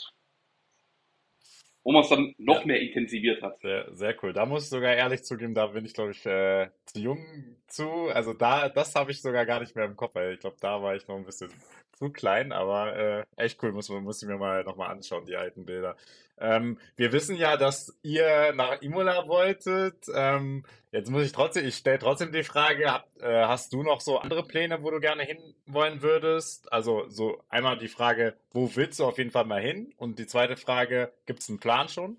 wo 1.84 1.92
man 1.92 2.04
es 2.04 2.10
dann 2.10 2.36
noch 2.38 2.62
ja. 2.62 2.66
mehr 2.66 2.82
intensiviert 2.82 3.42
hat. 3.42 3.60
Sehr, 3.62 3.94
sehr 3.94 4.16
cool. 4.24 4.34
Da 4.34 4.46
muss 4.46 4.64
ich 4.64 4.70
sogar 4.70 4.94
ehrlich 4.94 5.24
zugeben, 5.24 5.54
da 5.54 5.68
bin 5.68 5.86
ich, 5.86 5.94
glaube 5.94 6.12
ich, 6.12 6.26
äh, 6.26 6.70
zu 6.86 7.00
jung 7.00 7.58
zu. 7.68 7.90
Also 8.14 8.34
da, 8.34 8.70
das 8.70 8.96
habe 8.96 9.12
ich 9.12 9.22
sogar 9.22 9.46
gar 9.46 9.60
nicht 9.60 9.76
mehr 9.76 9.86
im 9.86 9.96
Kopf, 9.96 10.16
weil 10.16 10.34
ich 10.34 10.40
glaube, 10.40 10.58
da 10.60 10.82
war 10.82 10.96
ich 10.96 11.08
noch 11.08 11.16
ein 11.16 11.26
bisschen 11.26 11.50
zu 11.98 12.12
klein, 12.12 12.52
aber 12.52 12.96
äh, 12.96 13.26
echt 13.36 13.62
cool, 13.64 13.72
muss, 13.72 13.90
muss 13.90 14.22
ich 14.22 14.28
mir 14.28 14.38
mal 14.38 14.64
nochmal 14.64 14.92
anschauen, 14.92 15.26
die 15.26 15.36
alten 15.36 15.66
Bilder. 15.66 15.98
Ähm, 16.40 16.80
wir 16.96 17.12
wissen 17.12 17.36
ja, 17.36 17.58
dass 17.58 17.98
ihr 18.04 18.54
nach 18.54 18.82
Imola 18.82 19.28
wolltet. 19.28 20.06
Ähm, 20.14 20.64
jetzt 20.92 21.10
muss 21.10 21.26
ich 21.26 21.32
trotzdem, 21.32 21.66
ich 21.66 21.76
stelle 21.76 21.98
trotzdem 21.98 22.32
die 22.32 22.44
Frage, 22.44 22.92
hab, 22.92 23.08
äh, 23.20 23.46
hast 23.46 23.74
du 23.74 23.82
noch 23.82 24.02
so 24.02 24.20
andere 24.20 24.44
Pläne, 24.44 24.84
wo 24.84 24.92
du 24.92 25.00
gerne 25.00 25.24
hin 25.24 25.40
wollen 25.66 26.04
würdest? 26.04 26.72
Also 26.72 27.10
so 27.10 27.44
einmal 27.50 27.80
die 27.80 27.88
Frage, 27.88 28.38
wo 28.52 28.76
willst 28.76 29.00
du 29.00 29.06
auf 29.06 29.18
jeden 29.18 29.32
Fall 29.32 29.46
mal 29.46 29.62
hin? 29.62 29.94
Und 29.98 30.20
die 30.20 30.28
zweite 30.28 30.56
Frage, 30.56 31.12
gibt 31.26 31.40
es 31.40 31.50
einen 31.50 31.60
Plan 31.60 31.90
schon 31.90 32.18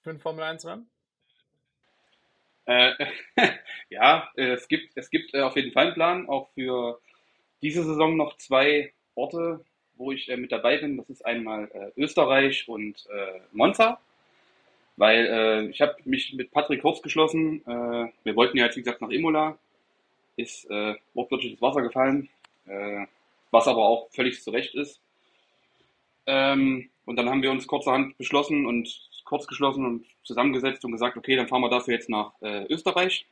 für 0.00 0.10
ein 0.10 0.18
Formel 0.18 0.42
1 0.42 0.66
Rennen? 0.66 0.90
Äh, 2.64 2.92
ja, 3.88 4.28
es 4.34 4.66
gibt, 4.66 4.96
es 4.96 5.10
gibt 5.10 5.32
äh, 5.34 5.42
auf 5.42 5.54
jeden 5.54 5.72
Fall 5.72 5.86
einen 5.86 5.94
Plan, 5.94 6.28
auch 6.28 6.50
für 6.54 7.00
diese 7.62 7.84
Saison 7.84 8.16
noch 8.16 8.36
zwei 8.38 8.92
Orte, 9.14 9.64
wo 9.96 10.12
ich 10.12 10.28
äh, 10.28 10.36
mit 10.36 10.52
dabei 10.52 10.78
bin. 10.78 10.96
Das 10.96 11.08
ist 11.10 11.24
einmal 11.24 11.70
äh, 11.72 12.00
Österreich 12.00 12.68
und 12.68 13.06
äh, 13.10 13.40
Monza. 13.52 14.00
weil 14.96 15.26
äh, 15.26 15.70
ich 15.70 15.80
habe 15.80 15.96
mich 16.04 16.34
mit 16.34 16.50
Patrick 16.50 16.82
kurz 16.82 17.02
geschlossen. 17.02 17.62
Äh, 17.66 18.12
wir 18.24 18.36
wollten 18.36 18.58
ja 18.58 18.66
jetzt, 18.66 18.76
wie 18.76 18.82
gesagt, 18.82 19.00
nach 19.00 19.10
Imola. 19.10 19.58
Ist 20.36 20.70
äh, 20.70 20.94
wortwörtlich 21.14 21.52
ins 21.52 21.62
Wasser 21.62 21.82
gefallen, 21.82 22.28
äh, 22.66 23.06
was 23.50 23.68
aber 23.68 23.84
auch 23.84 24.08
völlig 24.10 24.42
zurecht 24.42 24.74
ist. 24.74 25.00
Ähm, 26.26 26.90
und 27.04 27.16
dann 27.16 27.28
haben 27.28 27.42
wir 27.42 27.50
uns 27.50 27.66
kurzerhand 27.66 28.16
beschlossen 28.16 28.66
und 28.66 29.10
kurz 29.24 29.46
geschlossen 29.46 29.84
und 29.84 30.06
zusammengesetzt 30.24 30.84
und 30.84 30.92
gesagt, 30.92 31.16
okay, 31.16 31.36
dann 31.36 31.48
fahren 31.48 31.62
wir 31.62 31.70
dafür 31.70 31.94
jetzt 31.94 32.08
nach 32.08 32.32
Österreich 32.42 33.26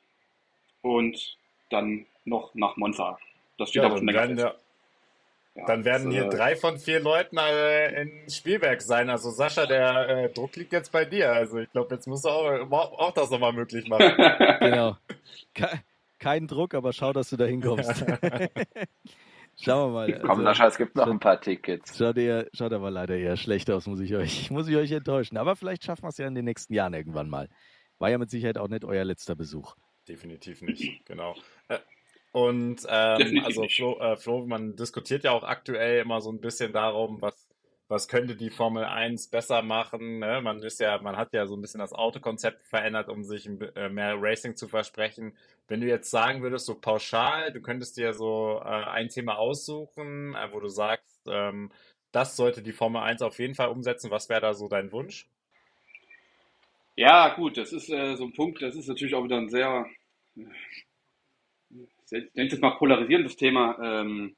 und 0.83 1.39
dann 1.71 2.07
noch 2.25 2.55
nach 2.55 2.77
Monza. 2.77 3.19
Das 3.61 3.71
steht 3.71 3.83
Ja, 3.83 3.89
aber 3.89 3.99
schon 3.99 4.07
dann 4.07 4.15
länger 4.15 4.29
werden, 4.29 4.39
fest. 4.39 4.65
ja, 5.55 5.61
Ja, 5.61 5.67
dann 5.67 5.85
werden 5.85 6.05
das, 6.07 6.15
hier 6.15 6.25
äh, 6.27 6.29
drei 6.31 6.57
von 6.57 6.79
vier 6.79 7.01
Leuten 7.01 7.37
äh, 7.39 8.03
in 8.03 8.31
Spielberg 8.31 8.81
sein. 8.83 9.11
Also 9.11 9.31
Sascha, 9.31 9.67
der 9.67 10.09
äh, 10.09 10.29
Druck 10.33 10.57
liegt 10.57 10.73
jetzt 10.73 10.93
bei 10.93 11.05
dir. 11.05 11.33
Also 11.33 11.59
ich 11.59 11.71
glaube, 11.73 11.95
jetzt 11.95 12.07
musst 12.07 12.25
du 12.25 12.29
auch, 12.31 12.71
auch, 12.71 12.99
auch 12.99 13.13
das 13.13 13.31
nochmal 13.31 13.53
möglich 13.53 13.89
machen. 13.89 14.13
Genau. 14.61 14.97
Ke 15.55 15.81
kein 16.19 16.47
Druck, 16.47 16.75
aber 16.75 16.93
schau, 16.93 17.13
dass 17.15 17.31
du 17.31 17.37
da 17.39 17.47
hinkommst. 17.47 17.91
Schauen 19.63 19.93
wir 19.93 20.07
mal. 20.07 20.21
Komm, 20.21 20.31
Also, 20.31 20.43
Sascha, 20.43 20.67
es 20.69 20.77
gibt 20.79 20.95
noch 20.97 21.05
schaut, 21.05 21.13
ein 21.15 21.21
paar 21.21 21.41
Tickets. 21.41 21.97
schaut, 21.99 22.17
eher, 22.19 22.47
schaut 22.55 22.73
aber 22.73 22.91
leider 22.91 23.17
eher 23.17 23.37
schlecht 23.37 23.71
aus, 23.71 23.87
muss 23.87 24.01
ich 24.01 24.15
euch, 24.15 24.51
muss 24.51 24.69
ich 24.69 24.77
euch 24.77 24.91
enttäuschen. 24.93 25.37
Aber 25.37 25.57
vielleicht 25.57 25.85
schaffen 25.85 26.03
wir 26.05 26.09
es 26.09 26.19
ja 26.19 26.27
in 26.27 26.35
den 26.35 26.45
nächsten 26.45 26.73
Jahren 26.75 26.95
irgendwann 26.95 27.29
mal. 27.29 27.49
War 27.99 28.11
ja 28.11 28.19
mit 28.19 28.31
Sicherheit 28.31 28.57
auch 28.59 28.69
nicht 28.69 28.85
euer 28.85 29.05
letzter 29.05 29.35
Besuch. 29.35 29.77
Definitiv 30.09 30.63
nicht, 30.63 31.05
genau. 31.07 31.35
Und 32.33 32.87
ähm, 32.89 33.43
also. 33.45 33.67
Flo, 33.69 33.99
äh, 33.99 34.17
Flo, 34.17 34.47
man 34.47 34.77
diskutiert 34.77 35.25
ja 35.25 35.33
auch 35.33 35.43
aktuell 35.43 36.01
immer 36.01 36.21
so 36.21 36.31
ein 36.31 36.41
bisschen 36.41 36.73
darum, 36.73 37.21
was, 37.21 37.49
was 37.89 38.07
könnte 38.07 38.37
die 38.37 38.51
Formel 38.51 38.85
1 38.85 39.29
besser 39.29 39.63
machen. 39.63 40.21
Ne? 40.21 40.41
Man 40.41 40.63
ist 40.63 40.79
ja, 40.79 40.99
man 41.03 41.17
hat 41.17 41.33
ja 41.33 41.47
so 41.47 41.57
ein 41.57 41.61
bisschen 41.61 41.81
das 41.81 41.93
Autokonzept 41.93 42.67
verändert, 42.67 43.09
um 43.09 43.25
sich 43.25 43.49
äh, 43.75 43.89
mehr 43.89 44.15
Racing 44.17 44.55
zu 44.55 44.69
versprechen. 44.69 45.37
Wenn 45.67 45.81
du 45.81 45.89
jetzt 45.89 46.11
sagen 46.11 46.43
würdest, 46.43 46.67
so 46.67 46.77
pauschal, 46.77 47.53
du 47.53 47.61
könntest 47.61 47.97
dir 47.97 48.13
so 48.13 48.61
äh, 48.65 48.69
ein 48.69 49.09
Thema 49.09 49.39
aussuchen, 49.39 50.37
äh, 50.37 50.53
wo 50.53 50.61
du 50.61 50.69
sagst, 50.69 51.23
ähm, 51.27 51.73
das 52.13 52.37
sollte 52.37 52.63
die 52.63 52.73
Formel 52.73 53.03
1 53.03 53.23
auf 53.23 53.39
jeden 53.41 53.55
Fall 53.55 53.69
umsetzen. 53.69 54.11
Was 54.11 54.29
wäre 54.29 54.41
da 54.41 54.55
so 54.55 54.69
dein 54.69 54.93
Wunsch? 54.93 55.29
Ja, 56.97 57.35
gut, 57.35 57.57
das 57.57 57.73
ist 57.73 57.89
äh, 57.89 58.15
so 58.17 58.25
ein 58.25 58.33
Punkt, 58.33 58.61
das 58.63 58.77
ist 58.77 58.89
natürlich 58.89 59.15
auch 59.15 59.25
wieder 59.25 59.39
ein 59.39 59.49
sehr, 59.49 59.87
ich 62.13 62.35
nenne 62.35 62.47
es 62.47 62.53
jetzt 62.53 62.63
mal 62.63 62.71
polarisierendes 62.71 63.37
Thema. 63.37 63.79
Ähm, 63.83 64.37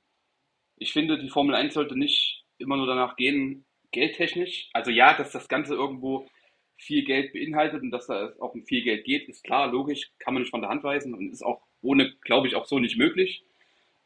ich 0.76 0.93
finde, 0.93 1.19
die 1.19 1.29
Formel 1.29 1.55
1 1.55 1.75
sollte 1.75 1.99
nicht 1.99 2.45
immer 2.59 2.76
nur 2.76 2.87
danach 2.87 3.17
gehen, 3.17 3.64
geldtechnisch. 3.93 4.71
Also 4.73 4.91
ja, 4.91 5.14
dass 5.14 5.33
das 5.33 5.49
Ganze 5.49 5.75
irgendwo 5.75 6.29
viel 6.76 7.05
Geld 7.05 7.33
beinhaltet 7.33 7.83
und 7.83 7.91
dass 7.91 8.07
da 8.07 8.33
auch 8.41 8.55
um 8.55 8.64
viel 8.64 8.83
Geld 8.83 9.05
geht, 9.05 9.29
ist 9.29 9.45
klar, 9.45 9.71
logisch, 9.71 10.11
kann 10.19 10.35
man 10.35 10.43
nicht 10.43 10.50
von 10.50 10.61
der 10.61 10.71
Hand 10.71 10.83
weisen 10.83 11.14
und 11.14 11.31
ist 11.31 11.45
auch 11.45 11.62
ohne, 11.81 12.12
glaube 12.23 12.49
ich, 12.49 12.57
auch 12.57 12.64
so 12.64 12.79
nicht 12.79 12.97
möglich. 12.97 13.45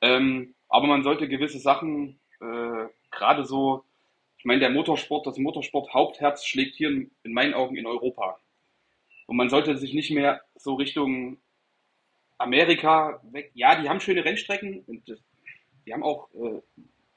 Ähm, 0.01 0.55
aber 0.69 0.87
man 0.87 1.03
sollte 1.03 1.29
gewisse 1.29 1.59
Sachen, 1.59 2.19
äh, 2.41 2.87
gerade 3.11 3.45
so, 3.45 3.85
ich 4.39 4.45
meine, 4.45 4.61
der 4.61 4.71
Motorsport, 4.71 5.27
das 5.27 5.39
Motorsport-Hauptherz 5.39 6.45
schlägt 6.45 6.77
hier 6.77 6.91
in 6.91 7.11
meinen 7.33 7.55
Augen 7.55 7.77
in 7.77 7.87
Europa. 7.87 8.39
Und 9.27 9.37
man 9.37 9.51
sollte 9.51 9.77
sich 9.77 9.95
nicht 9.95 10.11
mehr 10.11 10.43
so 10.55 10.75
Richtung 10.75 11.39
Amerika 12.39 13.21
weg. 13.31 13.51
Ja, 13.55 13.81
die 13.81 13.89
haben 13.89 14.01
schöne 14.01 14.25
Rennstrecken 14.25 14.85
und 14.87 15.19
die 15.87 15.93
haben 15.93 16.03
auch 16.03 16.29
äh, 16.35 16.61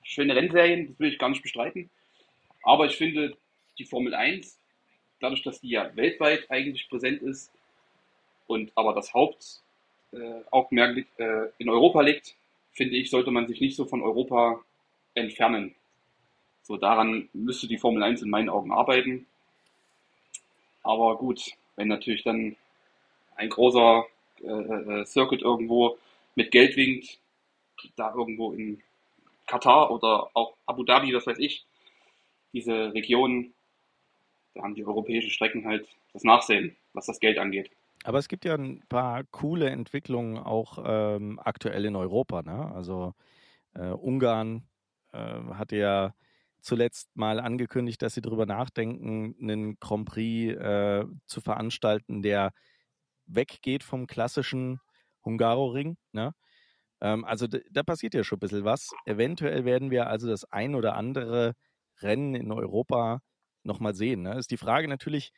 schöne 0.04 0.36
Rennserien, 0.36 0.88
das 0.88 1.00
will 1.00 1.12
ich 1.12 1.20
gar 1.20 1.30
nicht 1.30 1.42
bestreiten. 1.42 1.90
Aber 2.64 2.86
ich 2.86 2.98
finde, 2.98 3.36
die 3.78 3.86
Formel 3.86 4.14
1, 4.14 4.60
dadurch, 5.20 5.44
dass 5.44 5.62
die 5.62 5.70
ja 5.70 5.96
weltweit 5.96 6.50
eigentlich 6.50 6.90
präsent 6.90 7.22
ist 7.22 7.52
und 8.48 8.72
aber 8.76 8.94
das 8.94 9.14
Hauptaugenmerk 9.14 11.06
äh, 11.18 11.24
äh, 11.24 11.52
in 11.58 11.70
Europa 11.70 12.02
liegt, 12.02 12.36
finde 12.74 12.96
ich, 12.96 13.10
sollte 13.10 13.32
man 13.32 13.48
sich 13.48 13.60
nicht 13.62 13.76
so 13.76 13.86
von 13.86 14.02
Europa 14.02 14.62
entfernen. 15.16 15.76
So 16.64 16.78
daran 16.78 17.30
müsste 17.34 17.68
die 17.68 17.78
Formel 17.78 18.04
1 18.04 18.22
in 18.22 18.30
meinen 18.30 18.50
Augen 18.50 18.72
arbeiten. 18.72 19.26
Aber 20.84 21.18
gut, 21.18 21.52
wenn 21.76 21.88
natürlich 21.88 22.24
dann 22.24 22.56
ein 23.36 23.50
großer 23.50 24.06
äh, 24.44 25.02
äh, 25.02 25.06
Circuit 25.06 25.42
irgendwo 25.42 25.98
mit 26.36 26.52
Geld 26.52 26.76
winkt, 26.76 27.20
da 27.96 28.14
irgendwo 28.14 28.52
in 28.52 28.82
Katar 29.48 29.92
oder 29.92 30.30
auch 30.34 30.56
Abu 30.66 30.84
Dhabi, 30.84 31.14
was 31.14 31.26
weiß 31.26 31.40
ich, 31.40 31.66
diese 32.54 32.94
Region, 32.94 33.54
da 34.54 34.64
haben 34.64 34.76
die 34.76 34.86
europäischen 34.86 35.32
Strecken 35.32 35.66
halt 35.66 35.88
das 36.14 36.24
Nachsehen, 36.24 36.76
was 36.94 37.06
das 37.06 37.20
Geld 37.20 37.38
angeht. 37.38 37.70
Aber 38.04 38.18
es 38.18 38.28
gibt 38.28 38.46
ja 38.46 38.56
ein 38.56 38.82
paar 38.88 39.24
coole 39.26 39.70
Entwicklungen 39.70 40.38
auch 40.38 40.80
ähm, 40.86 41.40
aktuell 41.44 41.86
in 41.86 41.96
Europa. 41.96 42.42
Ne? 42.42 42.72
Also 42.74 43.14
äh, 43.76 43.90
Ungarn 43.90 44.64
äh, 45.12 45.18
hatte 45.18 45.76
ja 45.76 46.14
zuletzt 46.62 47.16
mal 47.16 47.40
angekündigt, 47.40 48.02
dass 48.02 48.14
sie 48.14 48.22
darüber 48.22 48.46
nachdenken, 48.46 49.36
einen 49.42 49.80
Grand 49.80 50.08
Prix 50.08 50.56
äh, 50.56 51.06
zu 51.26 51.42
veranstalten, 51.42 52.22
der 52.22 52.54
weggeht 53.30 53.84
vom 53.84 54.08
klassischen 54.08 54.80
Hungaroring. 55.26 55.98
Ne? 56.12 56.34
Ähm, 57.02 57.26
also 57.26 57.48
da 57.48 57.84
passiert 57.84 58.14
ja 58.14 58.24
schon 58.24 58.38
ein 58.38 58.42
bisschen 58.42 58.66
was. 58.66 58.92
Eventuell 59.06 59.66
werden 59.66 59.92
wir 59.92 60.08
also 60.08 60.28
das 60.28 60.46
ein 60.46 60.76
oder 60.76 60.96
andere 60.96 61.54
Rennen 62.02 62.36
in 62.36 62.52
Europa 62.52 63.22
nochmal 63.64 63.96
sehen. 63.96 64.24
Ne? 64.24 64.38
Ist 64.38 64.52
die 64.52 64.58
Frage 64.58 64.88
natürlich, 64.88 65.32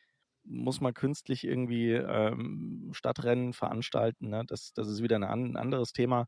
muss 0.44 0.82
man 0.82 0.94
künstlich 0.94 1.44
irgendwie 1.44 1.92
ähm, 1.92 2.92
Stadtrennen 2.94 3.54
veranstalten? 3.54 4.30
Ne? 4.30 4.44
Das, 4.48 4.74
das 4.74 4.88
ist 4.88 5.04
wieder 5.04 5.18
ein, 5.18 5.24
an, 5.24 5.52
ein 5.52 5.58
anderes 5.58 5.94
Thema. 5.94 6.28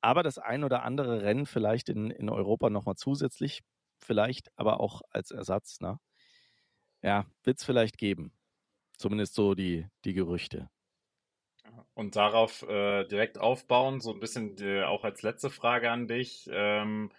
Aber 0.00 0.22
das 0.22 0.38
ein 0.38 0.64
oder 0.64 0.82
andere 0.84 1.22
Rennen 1.22 1.46
vielleicht 1.46 1.88
in, 1.88 2.10
in 2.10 2.28
Europa 2.28 2.70
nochmal 2.70 2.96
zusätzlich, 2.96 3.62
vielleicht 3.98 4.48
aber 4.56 4.80
auch 4.80 5.02
als 5.10 5.30
Ersatz. 5.32 5.80
Ne? 5.80 5.98
Ja, 7.02 7.26
wird 7.44 7.58
es 7.58 7.64
vielleicht 7.64 7.98
geben. 7.98 8.32
Zumindest 8.98 9.34
so 9.34 9.54
die, 9.54 9.86
die 10.04 10.12
Gerüchte. 10.12 10.68
Und 11.94 12.16
darauf 12.16 12.62
äh, 12.62 13.04
direkt 13.04 13.38
aufbauen, 13.38 14.00
so 14.00 14.12
ein 14.12 14.20
bisschen 14.20 14.56
die, 14.56 14.82
auch 14.82 15.04
als 15.04 15.22
letzte 15.22 15.50
Frage 15.50 15.90
an 15.90 16.08
dich. 16.08 16.48
Ähm, 16.52 17.10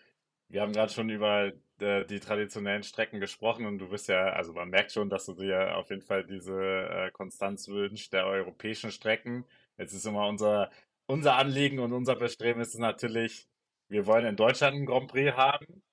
wir 0.49 0.61
haben 0.61 0.73
gerade 0.73 0.91
schon 0.91 1.09
über 1.09 1.53
äh, 1.79 2.05
die 2.05 2.19
traditionellen 2.19 2.83
Strecken 2.83 3.19
gesprochen 3.19 3.65
und 3.65 3.77
du 3.79 3.89
bist 3.89 4.07
ja, 4.09 4.29
also 4.29 4.53
man 4.53 4.69
merkt 4.69 4.91
schon, 4.91 5.09
dass 5.09 5.25
du 5.25 5.33
dir 5.33 5.77
auf 5.77 5.89
jeden 5.89 6.01
Fall 6.01 6.25
diese 6.25 6.59
äh, 6.59 7.11
Konstanz 7.11 7.67
wünschst 7.69 8.11
der 8.13 8.25
europäischen 8.25 8.91
Strecken. 8.91 9.45
Jetzt 9.77 9.93
ist 9.93 10.05
immer 10.05 10.27
unser, 10.27 10.71
unser 11.05 11.35
Anliegen 11.35 11.79
und 11.79 11.93
unser 11.93 12.15
Bestreben 12.15 12.61
ist 12.61 12.73
es 12.73 12.79
natürlich, 12.79 13.47
wir 13.87 14.05
wollen 14.05 14.25
in 14.25 14.35
Deutschland 14.35 14.75
einen 14.75 14.85
Grand 14.85 15.09
Prix 15.09 15.35
haben. 15.37 15.83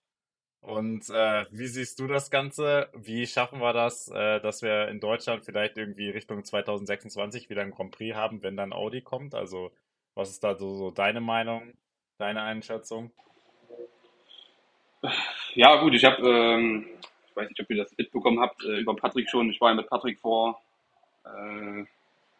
Und 0.66 1.08
äh, 1.10 1.46
wie 1.52 1.68
siehst 1.68 2.00
du 2.00 2.08
das 2.08 2.28
Ganze? 2.28 2.88
Wie 2.92 3.24
schaffen 3.28 3.60
wir 3.60 3.72
das, 3.72 4.08
äh, 4.08 4.40
dass 4.40 4.62
wir 4.62 4.88
in 4.88 4.98
Deutschland 4.98 5.44
vielleicht 5.44 5.78
irgendwie 5.78 6.10
Richtung 6.10 6.42
2026 6.42 7.48
wieder 7.48 7.62
einen 7.62 7.70
Grand 7.70 7.92
Prix 7.92 8.16
haben, 8.16 8.42
wenn 8.42 8.56
dann 8.56 8.72
Audi 8.72 9.00
kommt? 9.00 9.36
Also, 9.36 9.70
was 10.16 10.28
ist 10.28 10.42
da 10.42 10.56
so, 10.56 10.74
so 10.74 10.90
deine 10.90 11.20
Meinung, 11.20 11.74
deine 12.18 12.42
Einschätzung? 12.42 13.12
Ja, 15.54 15.76
gut, 15.76 15.94
ich 15.94 16.04
habe, 16.04 16.28
ähm, 16.28 16.88
ich 17.28 17.36
weiß 17.36 17.48
nicht, 17.48 17.60
ob 17.60 17.70
ihr 17.70 17.76
das 17.76 17.96
mitbekommen 17.96 18.40
habt, 18.40 18.60
äh, 18.64 18.80
über 18.80 18.96
Patrick 18.96 19.30
schon. 19.30 19.48
Ich 19.50 19.60
war 19.60 19.68
ja 19.68 19.76
mit 19.76 19.88
Patrick 19.88 20.18
vor 20.18 20.60
äh, 21.24 21.84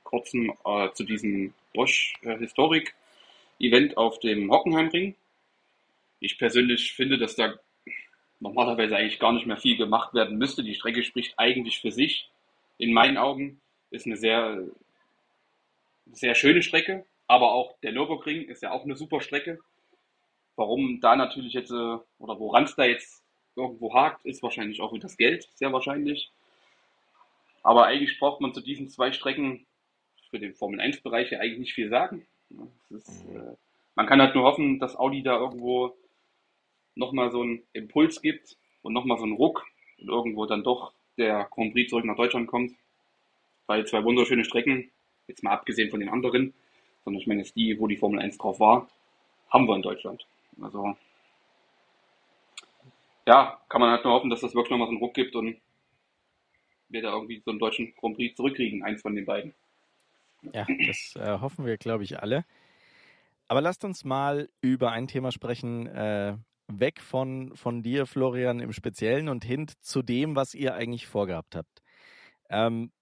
kurzem 0.02 0.52
äh, 0.64 0.90
zu 0.94 1.04
diesem 1.04 1.54
Bosch 1.72 2.14
äh, 2.22 2.36
Historik 2.38 2.92
Event 3.60 3.96
auf 3.96 4.18
dem 4.18 4.50
Hockenheimring. 4.50 5.14
Ich 6.18 6.38
persönlich 6.38 6.92
finde, 6.92 7.18
dass 7.18 7.36
da 7.36 7.54
normalerweise 8.40 8.96
eigentlich 8.96 9.18
gar 9.18 9.32
nicht 9.32 9.46
mehr 9.46 9.56
viel 9.56 9.76
gemacht 9.76 10.14
werden 10.14 10.38
müsste. 10.38 10.62
Die 10.62 10.74
Strecke 10.74 11.02
spricht 11.02 11.38
eigentlich 11.38 11.80
für 11.80 11.90
sich. 11.90 12.30
In 12.78 12.92
meinen 12.92 13.16
Augen 13.16 13.60
ist 13.90 14.06
eine 14.06 14.16
sehr, 14.16 14.62
sehr 16.12 16.34
schöne 16.34 16.62
Strecke, 16.62 17.06
aber 17.26 17.52
auch 17.52 17.78
der 17.82 17.92
Nürburgring 17.92 18.42
ist 18.42 18.62
ja 18.62 18.72
auch 18.72 18.84
eine 18.84 18.96
super 18.96 19.20
Strecke. 19.20 19.58
Warum 20.56 21.00
da 21.00 21.16
natürlich 21.16 21.52
jetzt, 21.52 21.70
äh, 21.70 21.74
oder 22.18 22.38
woran 22.38 22.64
es 22.64 22.74
da 22.76 22.84
jetzt 22.84 23.22
irgendwo 23.56 23.94
hakt, 23.94 24.24
ist 24.24 24.42
wahrscheinlich 24.42 24.80
auch 24.80 24.96
das 24.98 25.16
Geld, 25.16 25.48
sehr 25.54 25.72
wahrscheinlich. 25.72 26.30
Aber 27.62 27.86
eigentlich 27.86 28.18
braucht 28.18 28.40
man 28.40 28.54
zu 28.54 28.60
diesen 28.60 28.88
zwei 28.88 29.12
Strecken 29.12 29.66
für 30.30 30.38
den 30.38 30.54
Formel 30.54 30.80
1-Bereich 30.80 31.30
ja 31.30 31.40
eigentlich 31.40 31.58
nicht 31.58 31.74
viel 31.74 31.88
sagen. 31.88 32.26
Ist, 32.90 33.26
Mhm. 33.26 33.36
äh, 33.36 33.56
man 33.94 34.06
kann 34.06 34.20
halt 34.20 34.34
nur 34.34 34.44
hoffen, 34.44 34.78
dass 34.78 34.96
Audi 34.96 35.22
da 35.22 35.38
irgendwo 35.38 35.96
nochmal 36.96 37.30
so 37.30 37.42
einen 37.42 37.62
Impuls 37.72 38.20
gibt 38.20 38.56
und 38.82 38.92
nochmal 38.92 39.18
so 39.18 39.24
einen 39.24 39.34
Ruck 39.34 39.64
und 39.98 40.08
irgendwo 40.08 40.46
dann 40.46 40.64
doch 40.64 40.92
der 41.16 41.48
Grand 41.50 41.72
Prix 41.72 41.90
zurück 41.90 42.04
nach 42.04 42.16
Deutschland 42.16 42.48
kommt. 42.48 42.72
Weil 43.66 43.86
zwei 43.86 44.02
wunderschöne 44.04 44.44
Strecken, 44.44 44.90
jetzt 45.28 45.42
mal 45.42 45.52
abgesehen 45.52 45.90
von 45.90 46.00
den 46.00 46.08
anderen, 46.08 46.54
sondern 47.04 47.20
ich 47.20 47.26
meine 47.26 47.40
jetzt 47.40 47.56
die, 47.56 47.78
wo 47.78 47.86
die 47.86 47.96
Formel 47.96 48.20
1 48.20 48.38
drauf 48.38 48.60
war, 48.60 48.88
haben 49.50 49.66
wir 49.66 49.76
in 49.76 49.82
Deutschland. 49.82 50.26
Also 50.60 50.96
ja, 53.26 53.60
kann 53.68 53.80
man 53.80 53.90
halt 53.90 54.04
nur 54.04 54.14
hoffen, 54.14 54.30
dass 54.30 54.40
das 54.40 54.54
wirklich 54.54 54.70
nochmal 54.70 54.86
so 54.86 54.92
einen 54.92 55.00
Ruck 55.00 55.14
gibt 55.14 55.34
und 55.34 55.56
wir 56.88 57.02
da 57.02 57.12
irgendwie 57.12 57.42
so 57.44 57.50
einen 57.50 57.58
deutschen 57.58 57.94
Grand 57.96 58.16
Prix 58.16 58.36
zurückkriegen, 58.36 58.84
eins 58.84 59.02
von 59.02 59.14
den 59.14 59.26
beiden. 59.26 59.54
Ja, 60.52 60.64
das 60.86 61.16
äh, 61.16 61.40
hoffen 61.40 61.66
wir, 61.66 61.76
glaube 61.76 62.04
ich, 62.04 62.20
alle. 62.20 62.44
Aber 63.48 63.60
lasst 63.60 63.84
uns 63.84 64.04
mal 64.04 64.48
über 64.60 64.92
ein 64.92 65.08
Thema 65.08 65.32
sprechen, 65.32 65.86
äh, 65.86 66.36
weg 66.68 67.00
von, 67.00 67.54
von 67.56 67.82
dir, 67.82 68.06
Florian, 68.06 68.60
im 68.60 68.72
Speziellen 68.72 69.28
und 69.28 69.44
hin 69.44 69.66
zu 69.80 70.02
dem, 70.02 70.36
was 70.36 70.54
ihr 70.54 70.74
eigentlich 70.74 71.06
vorgehabt 71.06 71.56
habt. 71.56 71.82
Ähm, 72.50 72.92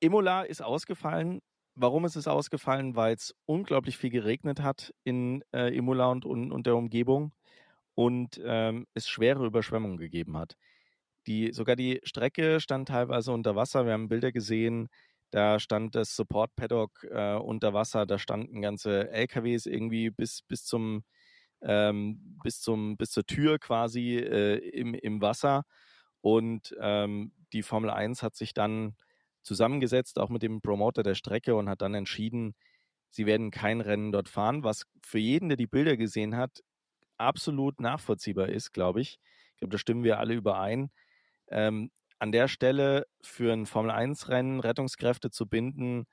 Imola 0.00 0.42
ist 0.42 0.62
ausgefallen. 0.62 1.40
Warum 1.74 2.04
ist 2.04 2.16
es 2.16 2.28
ausgefallen? 2.28 2.96
Weil 2.96 3.14
es 3.14 3.34
unglaublich 3.46 3.96
viel 3.96 4.10
geregnet 4.10 4.60
hat 4.60 4.92
in 5.04 5.42
äh, 5.52 5.74
Imola 5.76 6.06
und, 6.10 6.24
und, 6.24 6.52
und 6.52 6.66
der 6.66 6.76
Umgebung 6.76 7.32
und 7.94 8.40
ähm, 8.44 8.86
es 8.94 9.08
schwere 9.08 9.46
Überschwemmungen 9.46 9.98
gegeben 9.98 10.36
hat. 10.36 10.54
Die, 11.26 11.52
sogar 11.52 11.76
die 11.76 12.00
Strecke 12.04 12.60
stand 12.60 12.88
teilweise 12.88 13.32
unter 13.32 13.56
Wasser. 13.56 13.84
Wir 13.86 13.92
haben 13.92 14.08
Bilder 14.08 14.32
gesehen, 14.32 14.88
da 15.30 15.58
stand 15.58 15.94
das 15.94 16.16
Support 16.16 16.54
Paddock 16.56 17.04
äh, 17.10 17.34
unter 17.34 17.74
Wasser, 17.74 18.06
da 18.06 18.18
standen 18.18 18.62
ganze 18.62 19.10
LKWs 19.10 19.66
irgendwie 19.66 20.10
bis, 20.10 20.42
bis 20.42 20.64
zum 20.64 21.04
ähm, 21.62 22.38
bis 22.42 22.60
zum 22.60 22.96
bis 22.96 23.10
zur 23.10 23.24
Tür 23.26 23.58
quasi 23.58 24.16
äh, 24.16 24.56
im, 24.70 24.94
im 24.94 25.20
Wasser. 25.20 25.64
Und 26.20 26.74
ähm, 26.80 27.32
die 27.52 27.62
Formel 27.62 27.90
1 27.90 28.22
hat 28.22 28.36
sich 28.36 28.54
dann 28.54 28.96
zusammengesetzt, 29.42 30.18
auch 30.18 30.28
mit 30.28 30.42
dem 30.42 30.60
Promoter 30.60 31.02
der 31.02 31.14
Strecke, 31.14 31.54
und 31.54 31.68
hat 31.68 31.82
dann 31.82 31.94
entschieden, 31.94 32.54
sie 33.10 33.26
werden 33.26 33.50
kein 33.50 33.80
Rennen 33.80 34.12
dort 34.12 34.28
fahren, 34.28 34.64
was 34.64 34.84
für 35.02 35.18
jeden, 35.18 35.48
der 35.48 35.56
die 35.56 35.66
Bilder 35.66 35.96
gesehen 35.96 36.36
hat, 36.36 36.62
absolut 37.16 37.80
nachvollziehbar 37.80 38.48
ist, 38.48 38.72
glaube 38.72 39.00
ich. 39.00 39.18
Ich 39.52 39.60
glaube, 39.60 39.72
da 39.72 39.78
stimmen 39.78 40.04
wir 40.04 40.18
alle 40.18 40.34
überein. 40.34 40.90
Ähm, 41.48 41.90
an 42.18 42.32
der 42.32 42.48
Stelle 42.48 43.06
für 43.22 43.52
ein 43.52 43.66
Formel-1-Rennen 43.66 44.60
Rettungskräfte 44.60 45.30
zu 45.30 45.46
binden, 45.46 46.06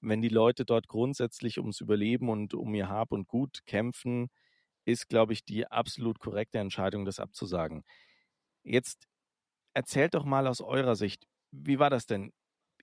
wenn 0.00 0.22
die 0.22 0.28
Leute 0.28 0.64
dort 0.64 0.88
grundsätzlich 0.88 1.58
ums 1.58 1.80
Überleben 1.80 2.28
und 2.28 2.54
um 2.54 2.74
ihr 2.74 2.88
Hab 2.88 3.12
und 3.12 3.26
Gut 3.26 3.60
kämpfen, 3.66 4.28
ist, 4.86 5.08
glaube 5.08 5.34
ich, 5.34 5.44
die 5.44 5.66
absolut 5.66 6.18
korrekte 6.18 6.58
Entscheidung, 6.58 7.04
das 7.04 7.20
abzusagen. 7.20 7.84
Jetzt 8.62 9.06
erzählt 9.74 10.14
doch 10.14 10.24
mal 10.24 10.46
aus 10.46 10.60
eurer 10.60 10.96
Sicht, 10.96 11.26
wie 11.50 11.78
war 11.78 11.90
das 11.90 12.06
denn? 12.06 12.32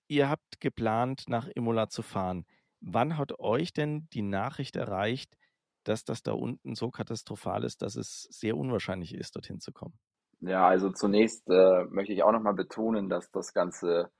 Ihr 0.08 0.30
habt 0.30 0.60
geplant, 0.60 1.24
nach 1.28 1.48
Imola 1.48 1.90
zu 1.90 2.02
fahren. 2.02 2.46
Wann 2.82 3.18
hat 3.18 3.40
euch 3.40 3.74
denn 3.74 4.08
die 4.14 4.22
Nachricht 4.22 4.76
erreicht, 4.76 5.36
dass 5.84 6.04
das 6.04 6.22
da 6.24 6.34
unten 6.34 6.76
so 6.76 6.92
katastrophal 6.92 7.64
ist, 7.64 7.82
dass 7.82 7.96
es 7.96 8.24
sehr 8.30 8.58
unwahrscheinlich 8.58 9.16
ist, 9.16 9.36
dorthin 9.36 9.60
zu 9.60 9.72
kommen? 9.72 9.98
Ja, 10.42 10.68
also 10.68 10.92
zunächst 10.92 11.50
äh, 11.50 11.86
möchte 11.86 12.14
ich 12.14 12.24
auch 12.24 12.34
nochmal 12.34 12.54
betonen, 12.54 13.10
dass 13.10 13.32
das 13.32 13.54
Ganze 13.54 14.12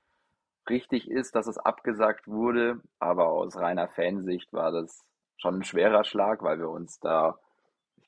richtig 0.68 1.10
ist, 1.10 1.34
dass 1.34 1.46
es 1.46 1.58
abgesagt 1.58 2.26
wurde, 2.26 2.80
aber 2.98 3.28
aus 3.28 3.56
reiner 3.56 3.88
Fansicht 3.88 4.52
war 4.52 4.72
das 4.72 5.04
schon 5.36 5.56
ein 5.56 5.64
schwerer 5.64 6.04
Schlag, 6.04 6.42
weil 6.42 6.58
wir 6.58 6.70
uns 6.70 6.98
da, 7.00 7.38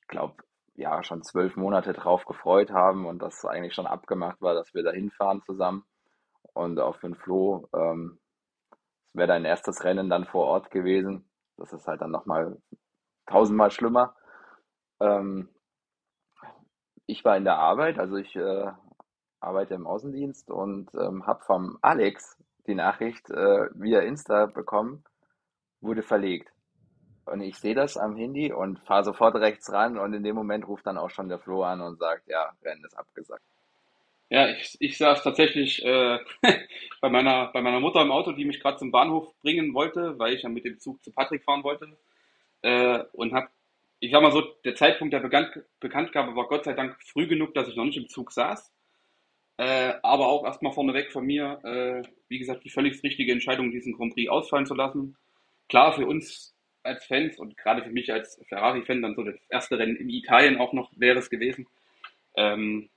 glaube, 0.09 0.43
ja, 0.75 1.03
schon 1.03 1.23
zwölf 1.23 1.57
Monate 1.57 1.93
drauf 1.93 2.25
gefreut 2.27 2.71
haben 2.71 3.07
und 3.07 3.21
das 3.21 3.45
eigentlich 3.45 3.75
schon 3.75 3.87
abgemacht 3.87 4.41
war, 4.43 4.55
dass 4.55 4.75
wir 4.75 4.83
da 4.83 4.93
hinfahren 4.93 5.43
zusammen. 5.43 5.85
Und 6.53 6.79
auch 6.79 6.97
für 6.97 7.09
den 7.09 7.17
Flo, 7.17 7.69
ähm, 7.75 8.19
es 9.07 9.15
wäre 9.15 9.29
dein 9.29 9.45
erstes 9.45 9.85
Rennen 9.85 10.11
dann 10.11 10.27
vor 10.27 10.47
Ort 10.47 10.71
gewesen. 10.71 11.29
Das 11.57 11.73
ist 11.73 11.87
halt 11.87 12.01
dann 12.03 12.11
nochmal 12.11 12.61
tausendmal 13.27 13.71
schlimmer. 13.71 14.15
Ähm, 15.01 15.49
ich 17.07 17.25
war 17.25 17.37
in 17.37 17.45
der 17.45 17.59
Arbeit, 17.59 17.99
also 17.99 18.17
ich 18.17 18.35
äh, 18.37 18.71
arbeite 19.41 19.75
im 19.75 19.87
Außendienst 19.87 20.51
und 20.51 20.93
ähm, 20.95 21.27
habe 21.27 21.45
vom 21.45 21.79
Alex 21.83 22.37
die 22.67 22.75
Nachricht 22.75 23.31
äh, 23.31 23.69
via 23.75 24.01
Insta 24.01 24.47
bekommen, 24.47 25.05
wurde 25.81 26.03
verlegt. 26.03 26.53
Und 27.27 27.41
ich 27.41 27.57
sehe 27.57 27.75
das 27.75 27.97
am 27.97 28.17
Handy 28.17 28.53
und 28.53 28.79
fahre 28.81 29.05
sofort 29.05 29.35
rechts 29.37 29.73
ran 29.73 29.99
und 29.99 30.15
in 30.15 30.23
dem 30.23 30.37
Moment 30.37 30.67
ruft 30.67 30.87
dann 30.87 30.99
auch 30.99 31.11
schon 31.11 31.29
der 31.29 31.39
Flo 31.39 31.63
an 31.63 31.81
und 31.81 31.99
sagt, 31.99 32.29
ja, 32.29 32.53
Rennen 32.65 32.85
ist 32.85 32.97
abgesagt. 32.97 33.43
Ja, 34.29 34.49
ich, 34.49 34.77
ich 34.81 34.99
saß 34.99 35.23
tatsächlich 35.23 35.85
äh, 35.85 36.19
bei, 37.01 37.09
meiner, 37.11 37.47
bei 37.53 37.63
meiner 37.63 37.81
Mutter 37.81 38.03
im 38.03 38.11
Auto, 38.13 38.33
die 38.33 38.45
mich 38.45 38.61
gerade 38.61 38.79
zum 38.79 38.91
Bahnhof 38.91 39.33
bringen 39.43 39.75
wollte, 39.75 40.19
weil 40.19 40.35
ich 40.35 40.43
ja 40.43 40.49
mit 40.49 40.65
dem 40.65 40.79
Zug 40.79 41.03
zu 41.03 41.13
Patrick 41.13 41.45
fahren 41.45 41.63
wollte. 41.63 41.97
Äh, 42.63 43.05
und 43.13 43.33
habe 43.33 43.49
ich 44.01 44.11
sag 44.11 44.23
mal 44.23 44.33
so, 44.33 44.43
der 44.65 44.75
Zeitpunkt 44.75 45.15
der 45.15 45.21
Bekannt 45.21 45.65
Bekanntgabe 45.81 46.37
war 46.37 46.49
Gott 46.49 46.65
sei 46.65 46.75
Dank 46.75 46.97
früh 47.03 47.27
genug, 47.27 47.55
dass 47.55 47.69
ich 47.69 47.77
noch 47.77 47.85
nicht 47.85 47.97
im 47.97 48.09
Zug 48.09 48.33
saß. 48.33 48.73
Äh, 49.59 49.95
aber 50.03 50.27
auch 50.27 50.45
erstmal 50.45 50.73
vorneweg 50.73 51.11
von 51.11 51.25
mir, 51.25 51.61
äh, 51.65 52.03
wie 52.29 52.39
gesagt, 52.39 52.65
die 52.65 52.71
völlig 52.71 53.03
richtige 53.03 53.33
Entscheidung, 53.33 53.71
diesen 53.71 53.95
Grand 53.95 54.13
Prix 54.13 54.31
ausfallen 54.31 54.67
zu 54.67 54.75
lassen. 54.75 55.17
Klar, 55.69 55.95
für 55.95 56.07
uns 56.07 56.55
als 56.87 57.05
Fans 57.05 57.39
und 57.39 57.57
gerade 57.57 57.83
für 57.83 57.91
mich 57.91 58.13
als 58.13 58.41
Ferrari-Fan 58.49 59.03
dann 59.03 59.15
so 59.15 59.23
das 59.23 59.37
erste 59.49 59.79
Rennen 59.79 59.97
in 59.97 60.09
Italien 60.09 60.59
auch 60.59 60.73
noch 60.73 60.91
wäre 60.97 61.19
es 61.19 61.31
gewesen. 61.31 61.67
Ähm, 62.37 62.89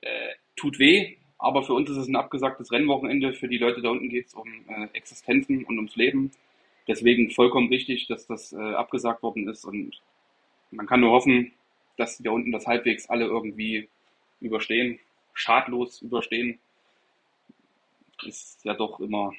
äh, 0.00 0.34
tut 0.56 0.78
weh, 0.78 1.16
aber 1.38 1.62
für 1.62 1.74
uns 1.74 1.90
ist 1.90 1.96
es 1.96 2.08
ein 2.08 2.16
abgesagtes 2.16 2.70
Rennwochenende. 2.72 3.32
Für 3.32 3.48
die 3.48 3.58
Leute 3.58 3.80
da 3.80 3.90
unten 3.90 4.08
geht 4.08 4.26
es 4.26 4.34
um 4.34 4.48
äh, 4.68 4.88
Existenzen 4.92 5.64
und 5.64 5.76
ums 5.76 5.96
Leben 5.96 6.30
deswegen 6.86 7.30
vollkommen 7.30 7.68
richtig, 7.68 8.06
dass 8.06 8.26
das 8.26 8.52
äh, 8.52 8.74
abgesagt 8.74 9.22
worden 9.22 9.48
ist 9.48 9.64
und 9.64 10.00
man 10.70 10.86
kann 10.86 11.00
nur 11.00 11.12
hoffen, 11.12 11.52
dass 11.96 12.16
die 12.16 12.24
da 12.24 12.30
unten 12.30 12.52
das 12.52 12.66
halbwegs 12.66 13.08
alle 13.08 13.26
irgendwie 13.26 13.88
überstehen, 14.40 14.98
schadlos 15.32 16.02
überstehen. 16.02 16.58
Ist 18.24 18.64
ja 18.64 18.74
doch 18.74 19.00
immer, 19.00 19.32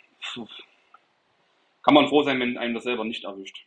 kann 1.85 1.93
man 1.93 2.07
froh 2.07 2.23
sein, 2.23 2.39
wenn 2.39 2.57
einem 2.57 2.73
das 2.73 2.83
selber 2.83 3.05
nicht 3.05 3.23
erwischt. 3.23 3.63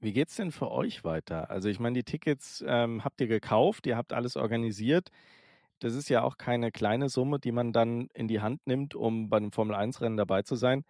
Wie 0.00 0.12
geht's 0.12 0.34
denn 0.34 0.50
für 0.50 0.72
euch 0.72 1.04
weiter? 1.04 1.50
Also 1.50 1.68
ich 1.68 1.78
meine, 1.78 1.94
die 1.94 2.04
Tickets 2.04 2.64
ähm, 2.66 3.04
habt 3.04 3.20
ihr 3.20 3.28
gekauft, 3.28 3.86
ihr 3.86 3.96
habt 3.96 4.12
alles 4.12 4.36
organisiert. 4.36 5.10
Das 5.78 5.94
ist 5.94 6.08
ja 6.08 6.24
auch 6.24 6.36
keine 6.36 6.72
kleine 6.72 7.08
Summe, 7.08 7.38
die 7.38 7.52
man 7.52 7.72
dann 7.72 8.08
in 8.12 8.26
die 8.26 8.40
Hand 8.40 8.66
nimmt, 8.66 8.96
um 8.96 9.28
bei 9.28 9.36
einem 9.36 9.52
Formel-1-Rennen 9.52 10.16
dabei 10.16 10.42
zu 10.42 10.56
sein. 10.56 10.84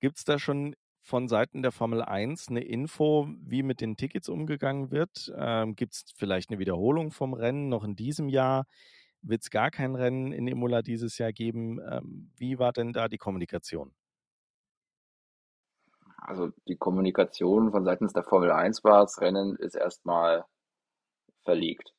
Gibt 0.00 0.18
es 0.18 0.24
da 0.24 0.40
schon 0.40 0.74
von 1.02 1.28
Seiten 1.28 1.62
der 1.62 1.70
Formel 1.70 2.02
1 2.02 2.48
eine 2.48 2.64
Info, 2.64 3.28
wie 3.40 3.62
mit 3.62 3.80
den 3.80 3.96
Tickets 3.96 4.28
umgegangen 4.28 4.90
wird? 4.90 5.32
Ähm, 5.36 5.76
Gibt 5.76 5.92
es 5.94 6.04
vielleicht 6.16 6.50
eine 6.50 6.58
Wiederholung 6.58 7.12
vom 7.12 7.34
Rennen 7.34 7.68
noch 7.68 7.84
in 7.84 7.94
diesem 7.94 8.28
Jahr? 8.28 8.66
Wird 9.22 9.42
es 9.42 9.50
gar 9.50 9.70
kein 9.70 9.94
Rennen 9.94 10.32
in 10.32 10.48
Imola 10.48 10.82
dieses 10.82 11.18
Jahr 11.18 11.32
geben? 11.32 11.78
Ähm, 11.88 12.32
wie 12.36 12.58
war 12.58 12.72
denn 12.72 12.92
da 12.92 13.06
die 13.06 13.18
Kommunikation? 13.18 13.94
Also 16.24 16.50
die 16.68 16.76
Kommunikation 16.76 17.72
von 17.72 17.84
seitens 17.84 18.12
der 18.12 18.22
Formel 18.22 18.52
1 18.52 18.84
war, 18.84 19.00
das 19.00 19.20
Rennen 19.20 19.56
ist 19.56 19.74
erstmal 19.74 20.44
verlegt. 21.44 21.92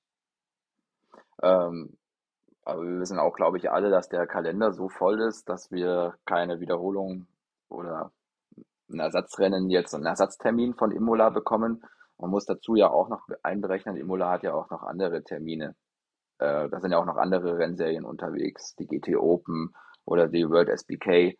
Ähm, 1.41 1.97
aber 2.63 2.83
wir 2.83 2.99
wissen 2.99 3.19
auch, 3.19 3.36
glaube 3.36 3.57
ich, 3.57 3.69
alle, 3.69 3.89
dass 3.89 4.07
der 4.07 4.25
Kalender 4.25 4.71
so 4.71 4.88
voll 4.88 5.21
ist, 5.21 5.49
dass 5.49 5.71
wir 5.71 6.15
keine 6.25 6.62
Wiederholung 6.62 7.27
oder 7.67 8.12
ein 8.89 8.99
Ersatzrennen 8.99 9.69
jetzt, 9.69 9.93
einen 9.93 10.05
Ersatztermin 10.05 10.73
von 10.75 10.91
Imola 10.91 11.29
bekommen. 11.29 11.83
Man 12.17 12.29
muss 12.29 12.45
dazu 12.45 12.75
ja 12.75 12.89
auch 12.89 13.09
noch 13.09 13.27
einberechnen, 13.41 13.97
Imola 13.97 14.29
hat 14.31 14.43
ja 14.43 14.53
auch 14.53 14.69
noch 14.69 14.83
andere 14.83 15.23
Termine. 15.23 15.75
Äh, 16.38 16.69
da 16.69 16.79
sind 16.79 16.91
ja 16.91 16.99
auch 16.99 17.05
noch 17.05 17.17
andere 17.17 17.57
Rennserien 17.57 18.05
unterwegs. 18.05 18.75
Die 18.75 18.88
GT 18.88 19.17
Open 19.17 19.73
oder 20.05 20.29
die 20.29 20.49
World 20.49 20.69
SBK 20.69 21.38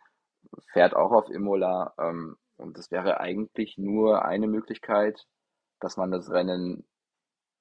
fährt 0.72 0.94
auch 0.94 1.12
auf 1.12 1.30
Imola. 1.30 1.94
Ähm, 1.98 2.36
und 2.56 2.78
das 2.78 2.90
wäre 2.90 3.20
eigentlich 3.20 3.76
nur 3.78 4.24
eine 4.24 4.46
Möglichkeit, 4.46 5.26
dass 5.80 5.96
man 5.96 6.10
das 6.10 6.30
Rennen 6.30 6.86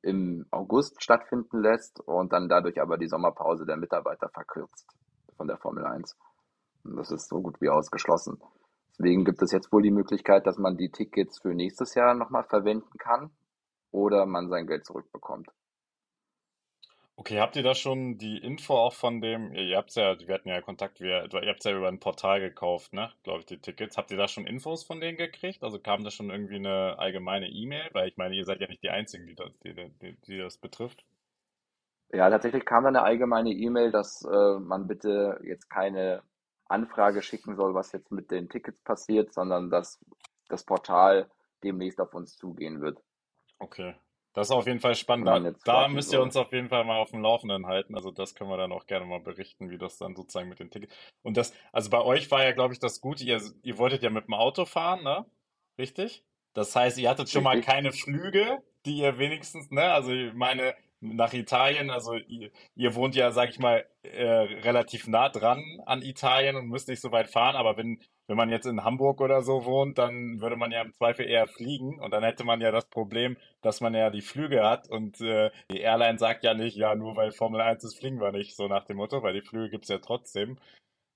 im 0.01 0.45
August 0.51 1.01
stattfinden 1.01 1.62
lässt 1.62 1.99
und 2.01 2.34
dann 2.34 2.49
dadurch 2.49 2.82
aber 2.82 2.97
die 2.97 3.08
Sommerpause 3.08 3.65
der 3.65 3.77
Mitarbeiter 3.77 4.29
verkürzt 4.29 4.86
von 5.38 5.47
der 5.47 5.58
Formel 5.58 5.86
1. 5.86 6.17
Und 6.84 6.97
das 6.97 7.12
ist 7.12 7.29
so 7.29 7.41
gut 7.41 7.60
wie 7.62 7.69
ausgeschlossen. 7.69 8.41
Deswegen 8.89 9.25
gibt 9.25 9.41
es 9.41 9.51
jetzt 9.51 9.71
wohl 9.71 9.82
die 9.82 9.91
Möglichkeit, 9.91 10.45
dass 10.45 10.58
man 10.58 10.77
die 10.77 10.91
Tickets 10.91 11.39
für 11.41 11.53
nächstes 11.53 11.95
Jahr 11.95 12.13
nochmal 12.13 12.43
verwenden 12.43 12.97
kann 12.97 13.32
oder 13.91 14.25
man 14.25 14.49
sein 14.49 14.67
Geld 14.67 14.86
zurückbekommt. 14.86 15.49
Okay, 17.15 17.39
habt 17.39 17.56
ihr 17.56 17.62
da 17.62 17.76
schon 17.76 18.17
die 18.17 18.39
Info 18.39 18.73
auch 18.73 18.93
von 18.93 19.21
dem, 19.21 19.54
ihr 19.54 19.78
habt 19.78 19.93
ja, 19.93 20.19
wir 20.19 20.34
hatten 20.34 20.49
ja 20.49 20.62
Kontakt, 20.62 20.99
wir, 20.99 21.32
ihr 21.32 21.49
habt 21.49 21.63
ja 21.63 21.78
über 21.78 21.88
ein 21.88 21.99
Portal 21.99 22.39
gekauft, 22.39 22.91
ne, 22.91 23.12
glaube 23.21 23.41
ich, 23.41 23.45
die 23.45 23.60
Tickets. 23.60 23.97
Habt 23.97 24.10
ihr 24.10 24.17
da 24.17 24.28
schon 24.28 24.47
Infos 24.47 24.84
von 24.84 24.99
denen 24.99 25.17
gekriegt? 25.17 25.63
Also 25.63 25.80
kam 25.80 26.04
da 26.04 26.10
schon 26.10 26.32
irgendwie 26.32 26.56
eine 26.56 26.97
allgemeine 26.97 27.47
E-Mail? 27.49 27.88
Weil 27.93 28.08
ich 28.08 28.17
meine, 28.17 28.36
ihr 28.36 28.45
seid 28.45 28.62
ja 28.62 28.67
nicht 28.67 28.82
die 28.82 28.89
Einzigen, 28.89 29.28
die 29.28 29.36
das, 29.36 29.52
die, 29.60 29.76
die, 29.76 30.17
die 30.26 30.38
das 30.39 30.58
betrifft. 30.58 31.06
Ja, 32.12 32.30
tatsächlich 32.32 32.65
kam 32.65 32.84
da 32.84 32.89
eine 32.89 33.04
allgemeine 33.04 33.52
E-Mail, 33.52 33.91
dass 33.91 34.23
äh, 34.23 34.60
man 34.60 34.88
bitte 34.88 35.39
jetzt 35.43 35.69
keine 35.69 36.23
Anfrage 36.65 37.21
schicken 37.21 37.56
soll, 37.56 37.76
was 37.76 37.91
jetzt 37.91 38.12
mit 38.12 38.32
den 38.32 38.49
Tickets 38.49 38.82
passiert, 38.82 39.34
sondern 39.34 39.69
dass 39.69 39.99
das 40.49 40.63
Portal 40.63 41.30
demnächst 41.63 42.02
auf 42.02 42.13
uns 42.15 42.36
zugehen 42.38 42.82
wird. 42.82 42.99
Okay. 43.60 43.95
Das 44.34 44.48
ist 44.48 44.52
auf 44.52 44.65
jeden 44.65 44.80
Fall 44.80 44.96
spannend. 44.96 45.28
Da, 45.28 45.52
da 45.63 45.88
müsst 45.88 46.12
ihr 46.12 46.22
uns 46.22 46.36
auf 46.36 46.52
jeden 46.52 46.69
Fall 46.69 46.84
mal 46.86 46.98
auf 46.98 47.12
dem 47.12 47.22
Laufenden 47.22 47.67
halten. 47.67 47.96
Also 47.96 48.10
das 48.10 48.34
können 48.34 48.50
wir 48.50 48.58
dann 48.58 48.72
auch 48.72 48.88
gerne 48.88 49.06
mal 49.06 49.19
berichten, 49.19 49.69
wie 49.69 49.78
das 49.78 49.98
dann 49.98 50.15
sozusagen 50.15 50.50
mit 50.50 50.60
den 50.60 50.72
Tickets. 50.72 50.93
Und 51.22 51.38
das, 51.38 51.54
also 51.72 51.91
bei 51.91 52.02
euch 52.02 52.30
war 52.32 52.43
ja, 52.43 52.52
glaube 52.52 52.74
ich, 52.74 52.80
das 52.80 53.00
Gute, 53.00 53.24
ihr, 53.24 53.41
ihr 53.62 53.78
wolltet 53.78 54.02
ja 54.02 54.10
mit 54.10 54.26
dem 54.26 54.34
Auto 54.34 54.65
fahren, 54.65 55.04
ne? 55.04 55.26
Richtig? 55.78 56.24
Das 56.54 56.76
heißt, 56.76 56.98
ihr 56.98 57.10
hattet 57.10 57.30
schon 57.30 57.43
mal 57.43 57.62
keine 57.62 57.91
Flüge, 57.91 58.63
die 58.86 58.98
ihr 58.98 59.19
wenigstens, 59.19 59.69
ne? 59.69 59.91
Also 59.91 60.12
ich 60.12 60.34
meine, 60.34 60.76
nach 61.00 61.34
Italien, 61.34 61.89
also 61.89 62.15
ihr, 62.15 62.52
ihr 62.76 62.96
wohnt 62.96 63.15
ja, 63.15 63.32
sag 63.32 63.50
ich 63.50 63.60
mal, 63.60 63.86
äh, 64.04 64.26
relativ 64.26 65.08
nah 65.08 65.30
dran 65.30 65.63
an 65.86 66.02
Italien 66.02 66.56
und 66.56 66.69
müsst 66.69 66.88
nicht 66.88 67.02
so 67.02 67.12
weit 67.12 67.30
fahren, 67.30 67.56
aber 67.56 67.78
wenn 67.78 68.00
wenn 68.34 68.38
man 68.38 68.50
jetzt 68.50 68.65
in 68.65 68.84
Hamburg 68.84 69.22
oder 69.22 69.43
so 69.43 69.63
wohnt, 69.63 70.00
dann 70.00 70.41
würde 70.41 70.56
man 70.56 70.72
ja 70.72 70.82
im 70.82 70.91
Zweifel 70.91 71.30
eher 71.30 71.46
fliegen 71.46 72.00
und 72.00 72.12
dann 72.12 72.24
hätte 72.24 72.43
man 72.43 72.62
ja 72.62 72.72
das 72.72 72.88
Problem, 72.88 73.38
dass 73.62 73.80
man 73.80 73.93
ja 73.93 74.10
die 74.10 74.24
Flüge 74.24 74.63
hat 74.63 74.89
und 74.89 75.22
äh, 75.22 75.52
die 75.69 75.82
Airline 75.82 76.17
sagt 76.17 76.43
ja 76.43 76.56
nicht, 76.56 76.76
ja, 76.76 76.96
nur 76.96 77.15
weil 77.15 77.32
Formel 77.32 77.62
1 77.62 77.84
ist, 77.84 78.00
fliegen 78.00 78.19
wir 78.19 78.32
nicht, 78.32 78.56
so 78.56 78.67
nach 78.67 78.86
dem 78.86 78.98
Motto, 78.98 79.22
weil 79.22 79.34
die 79.34 79.48
Flüge 79.48 79.69
gibt 79.69 79.84
es 79.84 79.89
ja 79.89 80.00
trotzdem. 80.00 80.58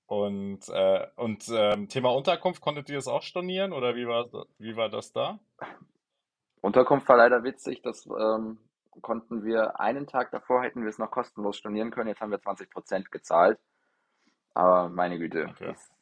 Und, 0.06 0.68
äh, 0.68 1.08
und 1.16 1.44
ähm, 1.52 1.88
Thema 1.88 2.14
Unterkunft, 2.14 2.60
konntet 2.60 2.88
ihr 2.88 2.98
es 2.98 3.08
auch 3.08 3.22
stornieren 3.22 3.72
oder 3.72 3.96
wie 3.96 4.06
war, 4.06 4.28
wie 4.58 4.76
war 4.76 4.88
das 4.88 5.12
da? 5.12 5.40
Unterkunft 6.60 7.08
war 7.08 7.16
leider 7.16 7.42
witzig, 7.42 7.82
das 7.82 8.06
ähm, 8.06 8.58
konnten 9.02 9.42
wir 9.42 9.80
einen 9.80 10.06
Tag 10.06 10.30
davor, 10.30 10.62
hätten 10.62 10.82
wir 10.82 10.88
es 10.88 10.98
noch 10.98 11.10
kostenlos 11.10 11.56
stornieren 11.56 11.90
können, 11.90 12.10
jetzt 12.10 12.20
haben 12.20 12.30
wir 12.30 12.38
20% 12.38 13.10
gezahlt. 13.10 13.58
Aber 14.54 14.88
meine 14.88 15.18
Güte, 15.18 15.48
okay. 15.50 15.66
das 15.66 15.97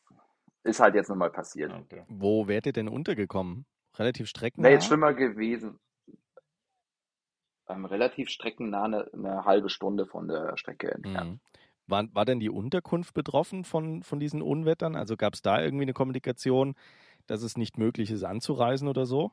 ist 0.67 0.81
halt 0.81 0.95
jetzt 0.95 1.09
nochmal 1.09 1.31
passiert. 1.31 1.73
Okay. 1.73 2.05
Wo 2.09 2.49
wärt 2.49 2.67
ihr 2.67 2.73
denn 2.73 2.89
untergekommen? 2.89 3.67
Relativ 3.97 4.29
streckennah? 4.29 4.65
Wäre 4.65 4.75
jetzt 4.75 4.87
schlimmer 4.87 5.15
gewesen. 5.15 5.79
Ähm, 7.69 7.85
relativ 7.85 8.29
streckennah, 8.29 8.85
eine, 8.85 9.11
eine, 9.13 9.45
halbe 9.45 9.71
Stunde 9.71 10.07
von 10.07 10.29
der 10.29 10.57
Strecke 10.57 10.91
entfernt. 10.93 11.33
Mhm. 11.33 11.41
War, 11.89 12.05
war 12.15 12.25
denn 12.25 12.41
die 12.41 12.51
Unterkunft 12.51 13.15
betroffen 13.15 13.65
von, 13.65 14.03
von 14.03 14.21
diesen 14.21 14.43
Unwettern? 14.43 14.97
Also 14.97 15.17
gab 15.17 15.35
es 15.35 15.43
da 15.43 15.61
irgendwie 15.61 15.85
eine 15.85 15.93
Kommunikation, 15.93 16.75
dass 17.27 17.43
es 17.43 17.57
nicht 17.57 17.79
möglich 17.79 18.11
ist, 18.11 18.25
anzureisen 18.25 18.89
oder 18.89 19.07
so? 19.07 19.33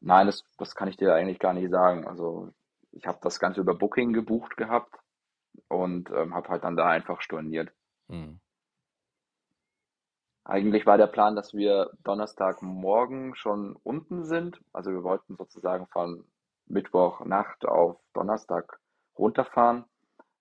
Nein, 0.00 0.26
das, 0.26 0.44
das 0.58 0.74
kann 0.74 0.88
ich 0.88 0.96
dir 0.96 1.14
eigentlich 1.14 1.38
gar 1.38 1.52
nicht 1.52 1.70
sagen. 1.70 2.06
Also 2.06 2.52
ich 2.92 3.06
habe 3.06 3.18
das 3.22 3.40
Ganze 3.40 3.60
über 3.60 3.74
Booking 3.74 4.12
gebucht 4.12 4.56
gehabt 4.56 4.94
und 5.68 6.10
ähm, 6.10 6.34
habe 6.34 6.48
halt 6.48 6.64
dann 6.64 6.76
da 6.76 6.88
einfach 6.88 7.20
storniert. 7.20 7.72
Mhm. 8.08 8.40
Eigentlich 10.48 10.86
war 10.86 10.96
der 10.96 11.08
Plan, 11.08 11.34
dass 11.34 11.54
wir 11.54 11.90
Donnerstagmorgen 12.04 13.34
schon 13.34 13.74
unten 13.82 14.24
sind. 14.24 14.60
Also 14.72 14.92
wir 14.92 15.02
wollten 15.02 15.36
sozusagen 15.36 15.88
von 15.88 16.24
Mittwochnacht 16.66 17.64
auf 17.66 17.98
Donnerstag 18.12 18.78
runterfahren, 19.18 19.86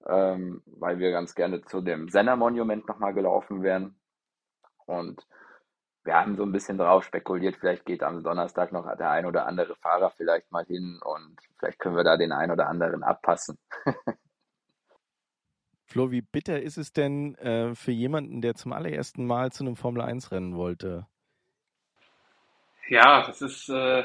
ähm, 0.05 0.61
weil 0.67 0.99
wir 0.99 1.11
ganz 1.11 1.33
gerne 1.33 1.63
zu 1.63 1.81
dem 1.81 2.07
Senna-Monument 2.09 2.87
nochmal 2.87 3.15
gelaufen 3.15 3.63
wären. 3.63 3.99
Und 4.85 5.25
wir 6.03 6.13
haben 6.13 6.35
so 6.35 6.43
ein 6.43 6.51
bisschen 6.51 6.77
drauf 6.77 7.03
spekuliert, 7.03 7.55
vielleicht 7.57 7.83
geht 7.85 8.03
am 8.03 8.23
Donnerstag 8.23 8.71
noch 8.71 8.85
der 8.97 9.09
ein 9.09 9.25
oder 9.25 9.47
andere 9.47 9.75
Fahrer 9.77 10.11
vielleicht 10.11 10.51
mal 10.51 10.65
hin 10.65 10.99
und 11.03 11.39
vielleicht 11.57 11.79
können 11.79 11.95
wir 11.95 12.03
da 12.03 12.15
den 12.15 12.31
ein 12.31 12.51
oder 12.51 12.69
anderen 12.69 13.01
abpassen. 13.01 13.57
Flo, 15.95 16.11
wie 16.11 16.23
bitter 16.23 16.61
ist 16.61 16.75
es 16.75 16.91
denn 16.91 17.35
äh, 17.35 17.73
für 17.73 17.93
jemanden, 17.93 18.41
der 18.41 18.55
zum 18.55 18.73
allerersten 18.73 19.25
Mal 19.25 19.53
zu 19.53 19.63
einem 19.63 19.77
Formel-1-Rennen 19.77 20.57
wollte? 20.57 21.07
Ja, 22.89 23.25
das 23.25 23.41
ist, 23.41 23.69
äh, 23.69 24.03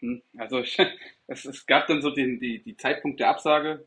hm, 0.00 0.22
also 0.36 0.58
es, 1.28 1.44
es, 1.44 1.66
gab 1.66 1.86
dann 1.86 2.02
so 2.02 2.10
den, 2.10 2.40
die, 2.40 2.64
die 2.64 2.76
Zeitpunkt 2.76 3.20
der 3.20 3.28
Absage, 3.28 3.86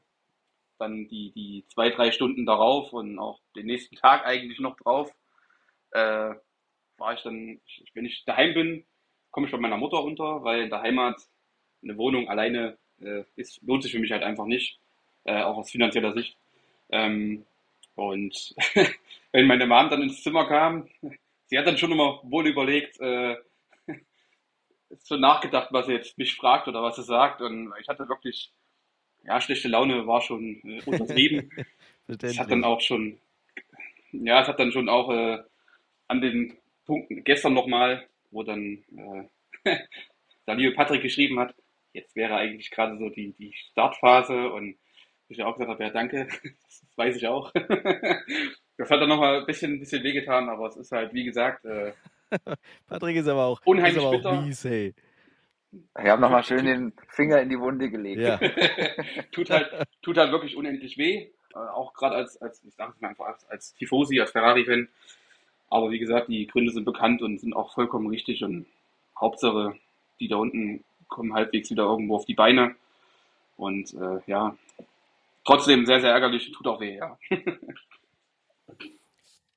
dann 0.79 1.09
die, 1.09 1.33
die 1.33 1.65
zwei, 1.67 1.89
drei 1.89 2.13
Stunden 2.13 2.45
darauf 2.45 2.93
und 2.93 3.19
auch 3.19 3.41
den 3.57 3.65
nächsten 3.65 3.95
Tag 3.97 4.25
eigentlich 4.25 4.61
noch 4.61 4.77
drauf. 4.77 5.13
Äh, 5.91 6.33
war 6.97 7.13
ich 7.13 7.23
dann, 7.23 7.59
wenn 7.93 8.05
ich 8.05 8.23
daheim 8.23 8.53
bin, 8.53 8.85
komme 9.31 9.47
ich 9.47 9.51
bei 9.51 9.59
meiner 9.59 9.75
Mutter 9.75 10.01
unter, 10.01 10.45
weil 10.45 10.61
in 10.61 10.69
der 10.69 10.81
Heimat 10.81 11.21
eine 11.83 11.97
Wohnung 11.97 12.29
alleine 12.29 12.77
äh, 13.01 13.25
ist, 13.35 13.61
lohnt 13.63 13.83
sich 13.83 13.91
für 13.91 13.99
mich 13.99 14.13
halt 14.13 14.23
einfach 14.23 14.45
nicht, 14.45 14.79
äh, 15.25 15.41
auch 15.41 15.57
aus 15.57 15.71
finanzieller 15.71 16.13
Sicht. 16.13 16.37
Ähm, 16.89 17.45
und 17.95 18.55
wenn 19.31 19.47
meine 19.47 19.65
Mom 19.65 19.89
dann 19.89 20.03
ins 20.03 20.21
Zimmer 20.23 20.47
kam, 20.47 20.87
sie 21.45 21.57
hat 21.57 21.67
dann 21.67 21.77
schon 21.77 21.91
immer 21.91 22.21
wohl 22.23 22.47
überlegt, 22.47 22.99
äh, 22.99 23.35
so 24.99 25.17
nachgedacht, 25.17 25.69
was 25.71 25.87
sie 25.87 25.93
jetzt 25.93 26.17
mich 26.17 26.35
fragt 26.35 26.67
oder 26.67 26.83
was 26.83 26.95
sie 26.95 27.03
sagt. 27.03 27.41
Und 27.41 27.73
ich 27.81 27.87
hatte 27.87 28.07
wirklich, 28.07 28.51
ja, 29.23 29.41
schlechte 29.41 29.67
Laune 29.67 30.05
war 30.07 30.21
schon 30.21 30.61
äh, 30.63 30.81
untertrieben. 30.85 31.51
es 32.07 32.39
hat 32.39 32.51
dann 32.51 32.63
auch 32.63 32.81
schon, 32.81 33.17
ja, 34.11 34.41
es 34.41 34.47
hat 34.47 34.59
dann 34.59 34.71
schon 34.71 34.89
auch 34.89 35.09
äh, 35.11 35.39
an 36.07 36.21
den 36.21 36.57
Punkten 36.85 37.23
gestern 37.23 37.53
nochmal, 37.53 38.07
wo 38.31 38.43
dann 38.43 38.83
äh, 39.65 39.77
der 40.47 40.55
liebe 40.55 40.73
Patrick 40.73 41.01
geschrieben 41.01 41.39
hat, 41.39 41.53
jetzt 41.93 42.15
wäre 42.15 42.35
eigentlich 42.35 42.71
gerade 42.71 42.97
so 42.97 43.09
die, 43.09 43.33
die 43.33 43.53
Startphase 43.71 44.51
und 44.51 44.77
ich 45.29 45.43
auch 45.43 45.53
gesagt 45.53 45.71
habe, 45.71 45.83
ja 45.83 45.89
danke, 45.89 46.27
das 46.27 46.85
weiß 46.95 47.15
ich 47.15 47.27
auch. 47.27 47.51
Das 48.79 48.91
hat 48.91 49.01
dann 49.01 49.09
nochmal 49.09 49.39
ein 49.39 49.45
bisschen, 49.47 49.73
ein 49.73 49.79
bisschen 49.79 50.03
wehgetan, 50.03 50.49
aber 50.49 50.67
es 50.67 50.77
ist 50.77 50.91
halt, 50.91 51.11
wie 51.11 51.23
gesagt, 51.23 51.65
äh, 51.65 51.93
Patrick 52.87 53.15
ist 53.15 53.27
aber 53.27 53.45
auch, 53.45 53.59
unheimlich 53.65 53.97
ist 53.97 54.25
aber 54.25 54.35
auch 54.35 54.45
mies, 54.45 54.63
hey. 54.65 54.93
Ich 55.71 56.05
habe 56.05 56.21
nochmal 56.21 56.43
schön 56.43 56.63
den 56.63 56.93
Finger 57.09 57.41
in 57.41 57.49
die 57.49 57.59
Wunde 57.59 57.89
gelegt. 57.89 58.21
Ja. 58.21 58.39
tut, 59.31 59.49
halt, 59.49 59.87
tut 60.03 60.17
halt 60.17 60.31
wirklich 60.31 60.55
unendlich 60.55 60.95
weh. 60.99 61.27
Äh, 61.53 61.57
auch 61.57 61.93
gerade 61.93 62.15
als, 62.15 62.39
als, 62.41 62.63
ich 62.63 62.73
sage 62.75 62.93
es 62.95 63.01
mal 63.01 63.09
einfach, 63.09 63.25
als, 63.25 63.49
als 63.49 63.73
Tifosi, 63.73 64.19
als 64.19 64.31
Ferrari-Fan. 64.31 64.87
Aber 65.69 65.91
wie 65.91 65.99
gesagt, 65.99 66.29
die 66.29 66.47
Gründe 66.47 66.71
sind 66.71 66.85
bekannt 66.85 67.21
und 67.21 67.39
sind 67.39 67.55
auch 67.55 67.73
vollkommen 67.73 68.07
richtig. 68.07 68.43
Und 68.43 68.67
Hauptsache, 69.19 69.75
die 70.19 70.27
da 70.27 70.37
unten 70.37 70.83
kommen 71.07 71.33
halbwegs 71.33 71.69
wieder 71.69 71.83
irgendwo 71.83 72.15
auf 72.15 72.25
die 72.25 72.35
Beine. 72.35 72.75
Und 73.57 73.93
äh, 73.93 74.19
ja, 74.27 74.55
trotzdem 75.47 75.85
sehr, 75.85 76.01
sehr 76.01 76.11
ärgerlich, 76.11 76.51
tut 76.51 76.67
auch 76.67 76.79
weh, 76.79 76.97
ja. 76.97 77.17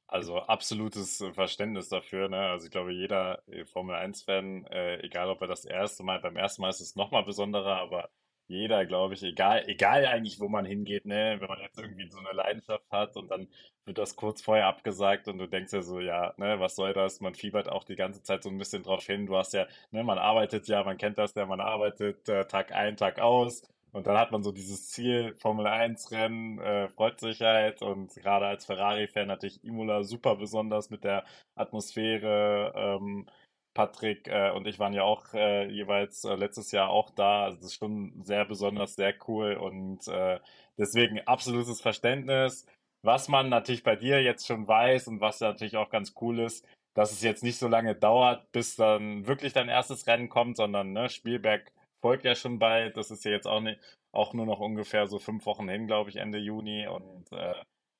Also 0.06 0.38
absolutes 0.38 1.24
Verständnis 1.34 1.88
dafür. 1.88 2.28
Ne? 2.28 2.36
Also 2.36 2.66
ich 2.66 2.72
glaube, 2.72 2.92
jeder 2.92 3.44
Formel 3.66 3.94
1-Fan, 3.94 4.66
äh, 4.66 4.98
egal 5.06 5.28
ob 5.30 5.40
er 5.40 5.46
das 5.46 5.64
erste 5.64 6.02
Mal, 6.02 6.18
beim 6.18 6.36
ersten 6.36 6.62
Mal 6.62 6.70
ist 6.70 6.80
es 6.80 6.96
nochmal 6.96 7.22
besonderer, 7.22 7.76
aber 7.76 8.10
jeder, 8.48 8.84
glaube 8.86 9.14
ich, 9.14 9.22
egal, 9.22 9.62
egal 9.68 10.06
eigentlich, 10.06 10.40
wo 10.40 10.48
man 10.48 10.64
hingeht, 10.64 11.06
ne, 11.06 11.36
wenn 11.38 11.48
man 11.48 11.60
jetzt 11.60 11.78
irgendwie 11.78 12.08
so 12.10 12.18
eine 12.18 12.32
Leidenschaft 12.32 12.90
hat 12.90 13.16
und 13.16 13.30
dann 13.30 13.46
wird 13.84 13.98
das 13.98 14.16
kurz 14.16 14.42
vorher 14.42 14.66
abgesagt 14.66 15.28
und 15.28 15.38
du 15.38 15.46
denkst 15.46 15.72
ja 15.72 15.82
so, 15.82 16.00
ja, 16.00 16.34
ne, 16.38 16.58
was 16.58 16.74
soll 16.74 16.92
das? 16.92 17.20
Man 17.20 17.36
fiebert 17.36 17.68
auch 17.68 17.84
die 17.84 17.94
ganze 17.94 18.20
Zeit 18.24 18.42
so 18.42 18.48
ein 18.50 18.58
bisschen 18.58 18.82
drauf 18.82 19.04
hin. 19.06 19.26
Du 19.26 19.36
hast 19.36 19.52
ja, 19.54 19.68
ne, 19.92 20.02
man 20.02 20.18
arbeitet 20.18 20.66
ja, 20.66 20.82
man 20.82 20.98
kennt 20.98 21.18
das 21.18 21.34
ja, 21.36 21.46
man 21.46 21.60
arbeitet 21.60 22.28
äh, 22.28 22.46
Tag 22.46 22.72
ein, 22.72 22.96
Tag 22.96 23.20
aus 23.20 23.62
und 23.92 24.06
dann 24.06 24.16
hat 24.16 24.30
man 24.32 24.42
so 24.42 24.52
dieses 24.52 24.88
Ziel, 24.88 25.34
Formel 25.36 25.66
1 25.66 26.10
Rennen, 26.12 26.58
äh, 26.60 26.88
Freudsicherheit 26.88 27.82
und 27.82 28.14
gerade 28.14 28.46
als 28.46 28.66
Ferrari-Fan 28.66 29.26
natürlich 29.26 29.64
Imola 29.64 30.04
super 30.04 30.36
besonders 30.36 30.90
mit 30.90 31.04
der 31.04 31.24
Atmosphäre. 31.56 32.72
Ähm, 32.76 33.26
Patrick 33.74 34.28
äh, 34.28 34.50
und 34.50 34.66
ich 34.66 34.78
waren 34.78 34.92
ja 34.92 35.02
auch 35.04 35.32
äh, 35.34 35.66
jeweils 35.70 36.24
äh, 36.24 36.34
letztes 36.34 36.72
Jahr 36.72 36.90
auch 36.90 37.10
da. 37.10 37.44
Also 37.44 37.58
das 37.58 37.66
ist 37.66 37.78
schon 37.78 38.22
sehr 38.24 38.44
besonders, 38.44 38.94
sehr 38.94 39.14
cool 39.28 39.54
und 39.54 40.06
äh, 40.08 40.40
deswegen 40.78 41.20
absolutes 41.26 41.80
Verständnis. 41.80 42.66
Was 43.02 43.28
man 43.28 43.48
natürlich 43.48 43.82
bei 43.82 43.96
dir 43.96 44.22
jetzt 44.22 44.46
schon 44.46 44.68
weiß 44.68 45.08
und 45.08 45.20
was 45.20 45.40
natürlich 45.40 45.76
auch 45.76 45.90
ganz 45.90 46.14
cool 46.20 46.40
ist, 46.40 46.66
dass 46.94 47.12
es 47.12 47.22
jetzt 47.22 47.42
nicht 47.42 47.58
so 47.58 47.68
lange 47.68 47.94
dauert, 47.94 48.50
bis 48.52 48.76
dann 48.76 49.26
wirklich 49.26 49.52
dein 49.52 49.68
erstes 49.68 50.06
Rennen 50.06 50.28
kommt, 50.28 50.56
sondern 50.56 50.92
ne, 50.92 51.08
Spielberg 51.08 51.72
folgt 52.00 52.24
ja 52.24 52.34
schon 52.34 52.58
bald. 52.58 52.96
Das 52.96 53.10
ist 53.10 53.24
ja 53.24 53.30
jetzt 53.30 53.46
auch, 53.46 53.60
nicht, 53.60 53.80
auch 54.12 54.34
nur 54.34 54.46
noch 54.46 54.60
ungefähr 54.60 55.06
so 55.06 55.18
fünf 55.18 55.46
Wochen 55.46 55.68
hin, 55.68 55.86
glaube 55.86 56.10
ich, 56.10 56.16
Ende 56.16 56.38
Juni. 56.38 56.86
Und 56.86 57.32
äh, 57.32 57.54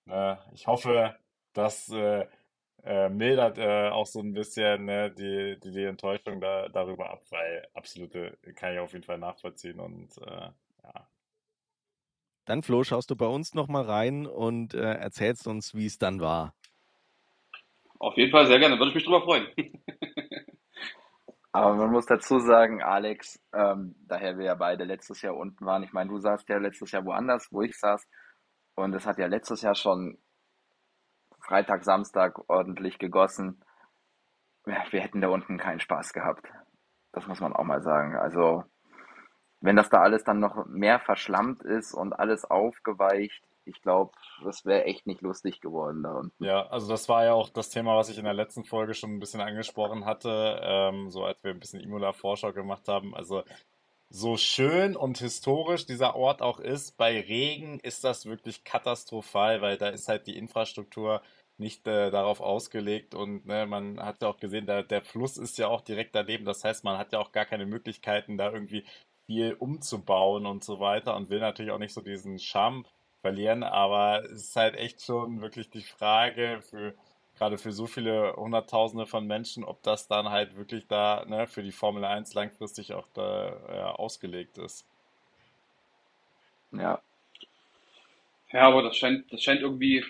ne, 0.07 0.39
ich 0.53 0.67
hoffe, 0.67 1.17
dass 1.53 1.89
äh, 1.91 2.27
äh, 2.85 3.09
mildert 3.09 3.59
äh, 3.59 3.89
auch 3.91 4.07
so 4.07 4.21
ein 4.21 4.33
bisschen 4.33 4.87
ne, 4.87 5.11
die, 5.11 5.59
die, 5.61 5.71
die, 5.71 5.85
Enttäuschung 5.85 6.41
da, 6.41 6.69
darüber 6.69 7.11
ab, 7.11 7.23
weil 7.31 7.67
absolute 7.75 8.39
kann 8.55 8.73
ich 8.73 8.79
auf 8.79 8.93
jeden 8.93 9.05
Fall 9.05 9.19
nachvollziehen 9.19 9.81
und 9.81 10.17
äh, 10.19 10.51
ja. 10.85 11.09
Dann, 12.47 12.63
Flo, 12.63 12.83
schaust 12.83 13.11
du 13.11 13.17
bei 13.17 13.27
uns 13.27 13.55
nochmal 13.55 13.85
rein 13.85 14.27
und 14.27 14.75
äh, 14.75 14.95
erzählst 14.95 15.47
uns, 15.47 15.75
wie 15.75 15.87
es 15.87 15.99
dann 15.99 16.21
war. 16.21 16.55
Auf 17.99 18.17
jeden 18.17 18.31
Fall 18.31 18.47
sehr 18.47 18.59
gerne, 18.59 18.79
würde 18.79 18.89
ich 18.89 18.95
mich 18.95 19.05
drüber 19.05 19.23
freuen. 19.23 19.49
Aber 21.53 21.75
man 21.75 21.91
muss 21.91 22.07
dazu 22.07 22.39
sagen, 22.39 22.83
Alex, 22.83 23.41
ähm, 23.53 23.97
daher 24.07 24.39
wir 24.39 24.47
ja 24.47 24.55
beide 24.55 24.85
letztes 24.85 25.21
Jahr 25.23 25.37
unten 25.37 25.67
waren, 25.67 25.83
ich 25.83 25.93
meine, 25.93 26.11
du 26.11 26.19
saßt 26.19 26.49
ja 26.49 26.59
letztes 26.59 26.93
Jahr 26.93 27.05
woanders, 27.05 27.49
wo 27.51 27.63
ich 27.63 27.79
saß, 27.79 28.07
und 28.77 28.95
es 28.95 29.05
hat 29.05 29.19
ja 29.19 29.27
letztes 29.27 29.63
Jahr 29.63 29.75
schon 29.75 30.19
Freitag, 31.41 31.85
Samstag 31.85 32.39
ordentlich 32.49 32.99
gegossen. 32.99 33.65
Wir 34.65 35.01
hätten 35.01 35.21
da 35.21 35.29
unten 35.29 35.59
keinen 35.59 35.81
Spaß 35.81 36.13
gehabt. 36.13 36.47
Das 37.13 37.27
muss 37.27 37.41
man 37.41 37.53
auch 37.53 37.65
mal 37.65 37.83
sagen. 37.83 38.17
Also 38.17 38.65
wenn 39.61 39.77
das 39.77 39.91
da 39.91 40.01
alles 40.01 40.23
dann 40.25 40.39
noch 40.39 40.67
mehr 40.67 41.01
verschlammt 41.01 41.63
ist 41.63 41.93
und 41.93 42.13
alles 42.13 42.45
aufgeweicht, 42.45 43.45
ich 43.65 43.83
glaube, 43.83 44.13
das 44.45 44.65
wäre 44.65 44.85
echt 44.85 45.07
nicht 45.07 45.21
lustig 45.21 45.61
geworden 45.61 46.03
da 46.03 46.13
unten. 46.15 46.45
Ja, 46.45 46.67
also 46.67 46.89
das 46.89 47.09
war 47.09 47.25
ja 47.25 47.35
auch 47.35 47.49
das 47.49 47.71
Thema, 47.71 47.97
was 47.97 48.09
ich 48.09 48.19
in 48.19 48.25
der 48.25 48.35
letzten 48.35 48.65
Folge 48.65 48.95
schon 48.95 49.15
ein 49.15 49.21
bisschen 49.21 49.41
angesprochen 49.41 50.05
hatte, 50.05 50.61
ähm, 50.63 51.11
so 51.11 51.25
als 51.25 51.39
wir 51.43 51.53
ein 51.53 51.61
bisschen 51.61 51.81
Imola-Vorschau 51.81 52.53
gemacht 52.53 52.89
haben. 52.89 53.15
Also 53.15 53.43
so 54.09 54.37
schön 54.37 54.97
und 54.97 55.19
historisch 55.19 55.87
dieser 55.87 56.17
Ort 56.17 56.43
auch 56.43 56.59
ist, 56.59 56.97
bei 56.97 57.21
Regen 57.21 57.79
ist 57.81 58.03
das 58.03 58.27
wirklich 58.27 58.65
katastrophal, 58.65 59.63
weil 59.63 59.79
da 59.79 59.89
ist 59.89 60.09
halt 60.09 60.27
die 60.27 60.37
Infrastruktur 60.37 61.23
nicht 61.59 61.87
äh, 61.87 62.11
darauf 62.11 62.41
ausgelegt 62.41 63.15
und 63.15 63.47
ne, 63.47 63.67
man 63.67 64.01
hat 64.01 64.23
ja 64.23 64.29
auch 64.29 64.39
gesehen, 64.39 64.67
der, 64.67 64.83
der 64.83 65.03
Fluss 65.03 65.37
ist 65.37 65.59
ja 65.59 65.69
auch 65.69 65.83
direkt 65.83 66.15
daneben. 66.15 66.45
Das 66.45 66.65
heißt, 66.65 66.85
man 66.85 66.99
hat 66.99 67.13
ja 67.13 67.21
auch 67.21 67.33
gar 67.33 67.45
keine 67.45 67.67
Möglichkeiten, 67.67 68.39
da 68.39 68.51
irgendwie 68.51 68.85
viel 69.27 69.53
umzubauen 69.53 70.47
und 70.47 70.65
so 70.65 70.81
weiter 70.81 71.15
und 71.15 71.31
will 71.31 71.39
natürlich 71.39 71.71
auch 71.71 71.79
nicht 71.79 71.95
so 71.95 72.01
diesen 72.01 72.39
Charme 72.41 72.85
verlieren, 73.21 73.63
aber 73.63 74.25
es 74.25 74.49
ist 74.49 74.57
halt 74.57 74.77
echt 74.77 75.03
schon 75.03 75.41
wirklich 75.41 75.71
die 75.71 75.83
Frage 75.83 76.61
für 76.63 76.95
gerade 77.41 77.57
für 77.57 77.73
so 77.73 77.87
viele 77.87 78.35
Hunderttausende 78.37 79.07
von 79.07 79.27
Menschen, 79.27 79.65
ob 79.65 79.83
das 79.83 80.07
dann 80.07 80.29
halt 80.29 80.57
wirklich 80.57 80.87
da 80.87 81.25
ne, 81.27 81.47
für 81.47 81.63
die 81.63 81.73
Formel 81.73 82.05
1 82.05 82.35
langfristig 82.35 82.93
auch 82.93 83.09
da 83.15 83.57
ja, 83.75 83.91
ausgelegt 83.93 84.59
ist. 84.59 84.87
Ja. 86.73 87.01
Ja, 88.53 88.69
aber 88.69 88.83
das 88.83 88.97
scheint, 88.97 89.33
das 89.33 89.43
scheint 89.43 89.63
irgendwie, 89.63 90.05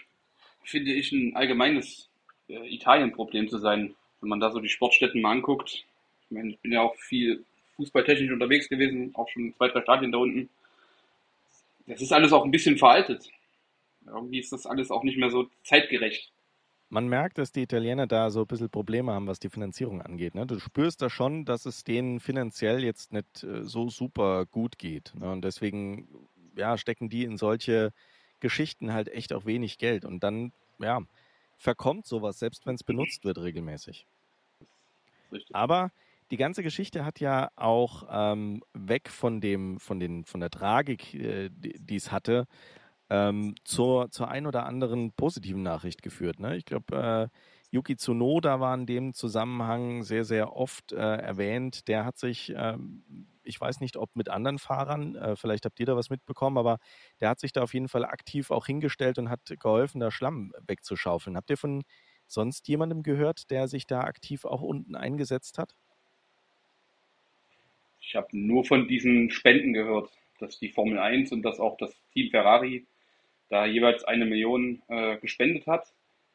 finde 0.64 0.92
ich, 0.92 1.12
ein 1.12 1.36
allgemeines 1.36 2.08
äh, 2.48 2.74
Italien-Problem 2.74 3.48
zu 3.48 3.58
sein. 3.58 3.94
Wenn 4.20 4.28
man 4.28 4.40
da 4.40 4.50
so 4.50 4.58
die 4.58 4.68
Sportstätten 4.68 5.22
mal 5.22 5.30
anguckt. 5.30 5.84
Ich 6.24 6.30
meine, 6.30 6.50
ich 6.50 6.58
bin 6.58 6.72
ja 6.72 6.82
auch 6.82 6.96
viel 6.96 7.44
fußballtechnisch 7.76 8.32
unterwegs 8.32 8.68
gewesen, 8.68 9.12
auch 9.14 9.28
schon 9.28 9.54
zwei, 9.54 9.68
drei 9.68 9.82
Stadien 9.82 10.10
da 10.10 10.18
unten. 10.18 10.48
Das 11.90 12.00
ist 12.00 12.12
alles 12.12 12.32
auch 12.32 12.44
ein 12.44 12.50
bisschen 12.50 12.78
veraltet. 12.78 13.30
Irgendwie 14.06 14.38
ist 14.38 14.52
das 14.52 14.66
alles 14.66 14.90
auch 14.90 15.02
nicht 15.02 15.18
mehr 15.18 15.30
so 15.30 15.48
zeitgerecht 15.64 16.32
man 16.90 17.08
merkt, 17.08 17.38
dass 17.38 17.52
die 17.52 17.62
Italiener 17.62 18.06
da 18.06 18.30
so 18.30 18.40
ein 18.40 18.46
bisschen 18.46 18.68
Probleme 18.68 19.12
haben, 19.12 19.28
was 19.28 19.38
die 19.38 19.48
Finanzierung 19.48 20.02
angeht. 20.02 20.34
Ne? 20.34 20.44
Du 20.46 20.58
spürst 20.58 21.00
da 21.00 21.08
schon, 21.08 21.44
dass 21.44 21.64
es 21.64 21.84
denen 21.84 22.20
finanziell 22.20 22.84
jetzt 22.84 23.12
nicht 23.12 23.44
äh, 23.44 23.64
so 23.64 23.88
super 23.88 24.44
gut 24.46 24.76
geht. 24.76 25.12
Ne? 25.14 25.30
Und 25.30 25.42
deswegen 25.42 26.08
ja, 26.56 26.76
stecken 26.76 27.08
die 27.08 27.24
in 27.24 27.36
solche 27.36 27.92
Geschichten 28.40 28.92
halt 28.92 29.08
echt 29.08 29.32
auch 29.32 29.46
wenig 29.46 29.78
Geld. 29.78 30.04
Und 30.04 30.24
dann, 30.24 30.52
ja, 30.78 31.00
verkommt 31.56 32.06
sowas, 32.06 32.40
selbst 32.40 32.66
wenn 32.66 32.74
es 32.74 32.82
benutzt 32.82 33.24
wird 33.24 33.38
regelmäßig. 33.38 34.04
Richtig. 35.30 35.54
Aber 35.54 35.92
die 36.30 36.36
ganze 36.36 36.62
Geschichte 36.62 37.04
hat 37.04 37.20
ja 37.20 37.50
auch 37.56 38.04
ähm, 38.10 38.62
weg 38.72 39.08
von 39.08 39.40
dem, 39.40 39.80
von 39.80 40.00
den, 40.00 40.24
von 40.24 40.40
der 40.40 40.50
Tragik, 40.50 41.14
äh, 41.14 41.50
die 41.52 41.96
es 41.96 42.12
hatte, 42.12 42.46
ähm, 43.10 43.54
zur, 43.64 44.10
zur 44.10 44.28
ein 44.28 44.46
oder 44.46 44.66
anderen 44.66 45.12
positiven 45.12 45.62
Nachricht 45.62 46.02
geführt. 46.02 46.40
Ne? 46.40 46.56
Ich 46.56 46.64
glaube, 46.64 47.30
äh, 47.32 47.38
Yuki 47.72 47.96
Tsunoda 47.96 48.60
war 48.60 48.74
in 48.74 48.86
dem 48.86 49.14
Zusammenhang 49.14 50.02
sehr, 50.04 50.24
sehr 50.24 50.54
oft 50.56 50.92
äh, 50.92 50.96
erwähnt. 50.98 51.88
Der 51.88 52.04
hat 52.04 52.18
sich, 52.18 52.50
äh, 52.54 52.76
ich 53.42 53.60
weiß 53.60 53.80
nicht, 53.80 53.96
ob 53.96 54.14
mit 54.16 54.28
anderen 54.28 54.58
Fahrern, 54.58 55.16
äh, 55.16 55.36
vielleicht 55.36 55.64
habt 55.66 55.80
ihr 55.80 55.86
da 55.86 55.96
was 55.96 56.10
mitbekommen, 56.10 56.58
aber 56.58 56.78
der 57.20 57.28
hat 57.30 57.40
sich 57.40 57.52
da 57.52 57.62
auf 57.62 57.74
jeden 57.74 57.88
Fall 57.88 58.04
aktiv 58.04 58.50
auch 58.50 58.66
hingestellt 58.66 59.18
und 59.18 59.30
hat 59.30 59.40
geholfen, 59.60 60.00
da 60.00 60.10
Schlamm 60.10 60.52
wegzuschaufeln. 60.66 61.36
Habt 61.36 61.50
ihr 61.50 61.56
von 61.58 61.82
sonst 62.26 62.68
jemandem 62.68 63.02
gehört, 63.02 63.50
der 63.50 63.68
sich 63.68 63.86
da 63.86 64.00
aktiv 64.02 64.44
auch 64.44 64.62
unten 64.62 64.94
eingesetzt 64.96 65.58
hat? 65.58 65.74
Ich 68.10 68.16
habe 68.16 68.26
nur 68.32 68.64
von 68.64 68.88
diesen 68.88 69.30
Spenden 69.30 69.72
gehört, 69.72 70.10
dass 70.40 70.58
die 70.58 70.70
Formel 70.70 70.98
1 70.98 71.30
und 71.30 71.42
dass 71.42 71.60
auch 71.60 71.76
das 71.76 71.94
Team 72.12 72.28
Ferrari 72.32 72.84
da 73.50 73.66
jeweils 73.66 74.02
eine 74.02 74.26
Million 74.26 74.82
äh, 74.88 75.16
gespendet 75.18 75.68
hat. 75.68 75.86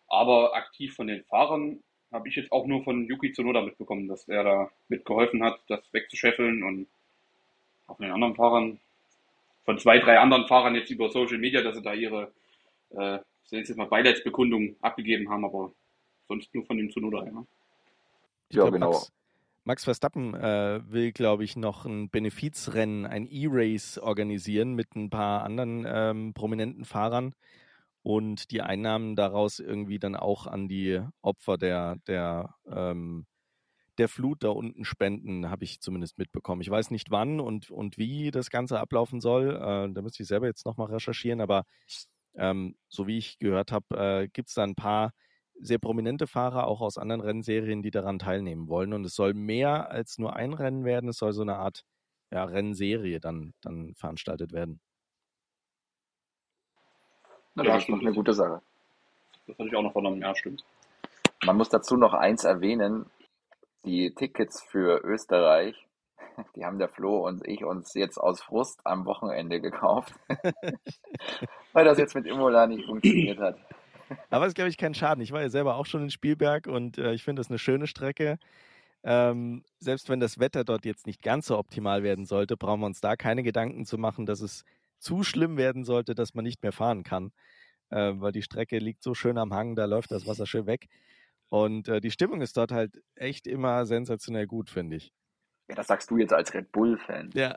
Aber 0.08 0.56
aktiv 0.56 0.96
von 0.96 1.08
den 1.08 1.26
Fahrern 1.26 1.84
habe 2.14 2.30
ich 2.30 2.38
jetzt 2.38 2.54
auch 2.54 2.66
nur 2.66 2.82
von 2.86 3.06
Yuki 3.10 3.34
Tsunoda 3.34 3.62
mitbekommen, 3.62 4.08
dass 4.08 4.26
er 4.30 4.46
da 4.46 4.72
mitgeholfen 4.88 5.44
hat, 5.44 5.60
das 5.68 5.82
wegzuscheffeln 5.92 6.64
und 6.64 6.88
auch 7.88 7.98
von 7.98 8.06
den 8.06 8.14
anderen 8.14 8.36
Fahrern, 8.36 8.80
von 9.66 9.78
zwei, 9.78 10.00
drei 10.00 10.18
anderen 10.20 10.48
Fahrern 10.48 10.76
jetzt 10.76 10.92
über 10.92 11.10
Social 11.10 11.40
Media, 11.40 11.62
dass 11.62 11.76
sie 11.76 11.82
da 11.82 11.94
ihre, 11.94 12.32
äh, 12.92 13.20
jetzt 13.50 13.76
mal 13.76 13.88
Beileidsbekundung 13.88 14.78
abgegeben 14.80 15.30
haben, 15.30 15.44
aber 15.44 15.74
sonst 16.30 16.56
nur 16.56 16.66
von 16.66 16.78
dem 16.78 16.90
Tsunoda. 16.90 17.26
Ja, 17.26 17.32
ja 17.34 17.44
glaub, 18.50 18.72
genau. 18.72 18.92
Max, 18.92 19.12
Max 19.68 19.84
Verstappen 19.84 20.36
äh, 20.36 20.80
will, 20.92 21.12
glaube 21.12 21.44
ich, 21.44 21.56
noch 21.56 21.86
ein 21.86 22.10
Benefizrennen, 22.12 23.08
ein 23.08 23.26
E-Race 23.26 23.98
organisieren 23.98 24.76
mit 24.76 24.96
ein 24.96 25.10
paar 25.10 25.44
anderen 25.44 25.86
ähm, 25.88 26.34
prominenten 26.36 26.86
Fahrern 26.86 27.34
und 28.04 28.52
die 28.52 28.62
Einnahmen 28.62 29.16
daraus 29.16 29.58
irgendwie 29.58 29.98
dann 29.98 30.16
auch 30.16 30.46
an 30.46 30.68
die 30.68 31.02
Opfer 31.24 31.58
der, 31.58 31.96
der, 32.06 32.54
ähm, 32.68 33.26
der 33.98 34.08
Flut 34.08 34.44
da 34.44 34.50
unten 34.50 34.86
spenden, 34.86 35.50
habe 35.50 35.64
ich 35.64 35.82
zumindest 35.82 36.20
mitbekommen. 36.20 36.62
Ich 36.62 36.70
weiß 36.70 36.92
nicht 36.92 37.10
wann 37.10 37.40
und, 37.40 37.72
und 37.72 37.98
wie 37.98 38.30
das 38.30 38.52
Ganze 38.52 38.80
ablaufen 38.80 39.20
soll. 39.20 39.56
Äh, 39.56 39.92
da 39.94 40.02
müsste 40.04 40.22
ich 40.22 40.30
selber 40.30 40.46
jetzt 40.46 40.68
nochmal 40.68 40.92
recherchieren, 40.94 41.42
aber 41.42 41.64
ähm, 42.36 42.76
so 42.88 43.08
wie 43.08 43.18
ich 43.18 43.40
gehört 43.40 43.72
habe, 43.72 43.86
äh, 43.98 44.28
gibt 44.28 44.50
es 44.50 44.54
da 44.54 44.64
ein 44.64 44.76
paar 44.76 45.12
sehr 45.60 45.80
prominente 45.80 46.28
Fahrer 46.28 46.68
auch 46.68 46.82
aus 46.82 46.98
anderen 46.98 47.22
Rennserien, 47.22 47.82
die 47.82 47.92
daran 47.92 48.20
teilnehmen 48.20 48.68
wollen. 48.68 48.94
Und 48.94 49.06
es 49.06 49.16
soll 49.16 49.34
mehr 49.34 49.90
als 49.90 50.18
nur 50.18 50.36
ein 50.36 50.54
Rennen 50.54 50.86
werden. 50.86 51.10
Es 51.10 51.18
soll 51.18 51.34
so 51.34 51.42
eine 51.42 51.56
Art 51.58 51.84
ja, 52.32 52.44
Rennserie 52.44 53.20
dann, 53.20 53.54
dann 53.62 53.94
veranstaltet 53.96 54.52
werden. 54.52 54.80
Na, 57.56 57.64
das 57.64 57.72
ja, 57.72 57.78
ist 57.78 57.90
doch 57.90 58.00
eine 58.00 58.14
gute 58.14 58.34
Sache. 58.34 58.62
Das 59.48 59.58
hatte 59.58 59.70
ich 59.70 59.76
auch 59.76 59.84
noch 59.84 59.94
vernommen, 59.94 60.22
ja, 60.22 60.36
stimmt. 60.36 60.64
Man 61.46 61.58
muss 61.58 61.70
dazu 61.70 61.96
noch 61.96 62.14
eins 62.14 62.44
erwähnen. 62.44 63.06
Die 63.86 64.14
Tickets 64.14 64.64
für 64.64 65.04
Österreich, 65.04 65.76
die 66.56 66.66
haben 66.66 66.80
der 66.80 66.90
Flo 66.90 67.26
und 67.26 67.48
ich 67.48 67.64
uns 67.64 67.94
jetzt 67.94 68.18
aus 68.18 68.42
Frust 68.42 68.82
am 68.84 69.06
Wochenende 69.06 69.62
gekauft, 69.62 70.14
weil 71.74 71.86
das 71.86 71.98
jetzt 71.98 72.16
mit 72.16 72.26
Imola 72.26 72.68
nicht 72.68 72.86
funktioniert 72.86 73.40
hat. 73.40 73.58
Aber 74.30 74.46
es 74.46 74.50
ist, 74.50 74.56
glaube 74.56 74.70
ich, 74.70 74.78
kein 74.78 74.94
Schaden. 74.94 75.24
Ich 75.24 75.32
war 75.32 75.42
ja 75.42 75.50
selber 75.50 75.76
auch 75.76 75.86
schon 75.86 76.04
in 76.04 76.12
Spielberg 76.12 76.68
und 76.68 76.98
äh, 76.98 77.14
ich 77.14 77.24
finde 77.24 77.40
das 77.40 77.50
eine 77.50 77.60
schöne 77.60 77.88
Strecke. 77.88 78.38
Ähm, 79.04 79.64
selbst 79.80 80.10
wenn 80.10 80.20
das 80.20 80.40
Wetter 80.40 80.64
dort 80.64 80.86
jetzt 80.86 81.06
nicht 81.06 81.22
ganz 81.22 81.48
so 81.48 81.58
optimal 81.58 82.02
werden 82.04 82.26
sollte, 82.26 82.58
brauchen 82.58 82.82
wir 82.82 82.88
uns 82.88 83.02
da 83.02 83.16
keine 83.16 83.44
Gedanken 83.44 83.86
zu 83.86 83.98
machen, 83.98 84.26
dass 84.26 84.42
es 84.42 84.64
zu 84.98 85.24
schlimm 85.24 85.58
werden 85.58 85.84
sollte, 85.84 86.16
dass 86.16 86.34
man 86.34 86.44
nicht 86.44 86.64
mehr 86.64 86.72
fahren 86.72 87.04
kann. 87.04 87.32
Äh, 87.90 88.14
weil 88.16 88.32
die 88.32 88.42
Strecke 88.42 88.80
liegt 88.80 89.04
so 89.04 89.14
schön 89.14 89.38
am 89.38 89.54
Hang, 89.54 89.76
da 89.76 89.86
läuft 89.86 90.12
das 90.12 90.26
Wasser 90.26 90.48
schön 90.48 90.66
weg. 90.66 90.88
Und 91.50 91.88
äh, 91.88 92.02
die 92.02 92.10
Stimmung 92.12 92.42
ist 92.42 92.58
dort 92.58 92.72
halt 92.72 93.04
echt 93.16 93.46
immer 93.46 93.86
sensationell 93.86 94.48
gut, 94.48 94.70
finde 94.72 94.96
ich. 94.98 95.14
Ja, 95.70 95.76
das 95.76 95.88
sagst 95.88 96.10
du 96.10 96.18
jetzt 96.18 96.34
als 96.34 96.54
Red 96.54 96.72
Bull-Fan. 96.72 97.32
Ja, 97.34 97.56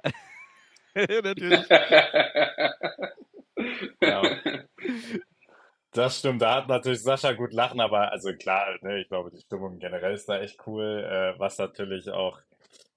natürlich. 1.22 1.66
ja. 4.02 4.22
Das 5.92 6.18
stimmt, 6.18 6.42
da 6.42 6.56
hat 6.56 6.68
natürlich 6.68 7.02
Sascha 7.02 7.32
gut 7.32 7.52
lachen, 7.52 7.80
aber 7.80 8.12
also 8.12 8.32
klar, 8.34 8.76
ne, 8.82 9.00
ich 9.00 9.08
glaube, 9.08 9.30
die 9.30 9.40
Stimmung 9.40 9.78
generell 9.78 10.14
ist 10.14 10.28
da 10.28 10.38
echt 10.38 10.58
cool, 10.66 10.84
äh, 10.84 11.38
was 11.38 11.56
natürlich 11.58 12.10
auch, 12.10 12.38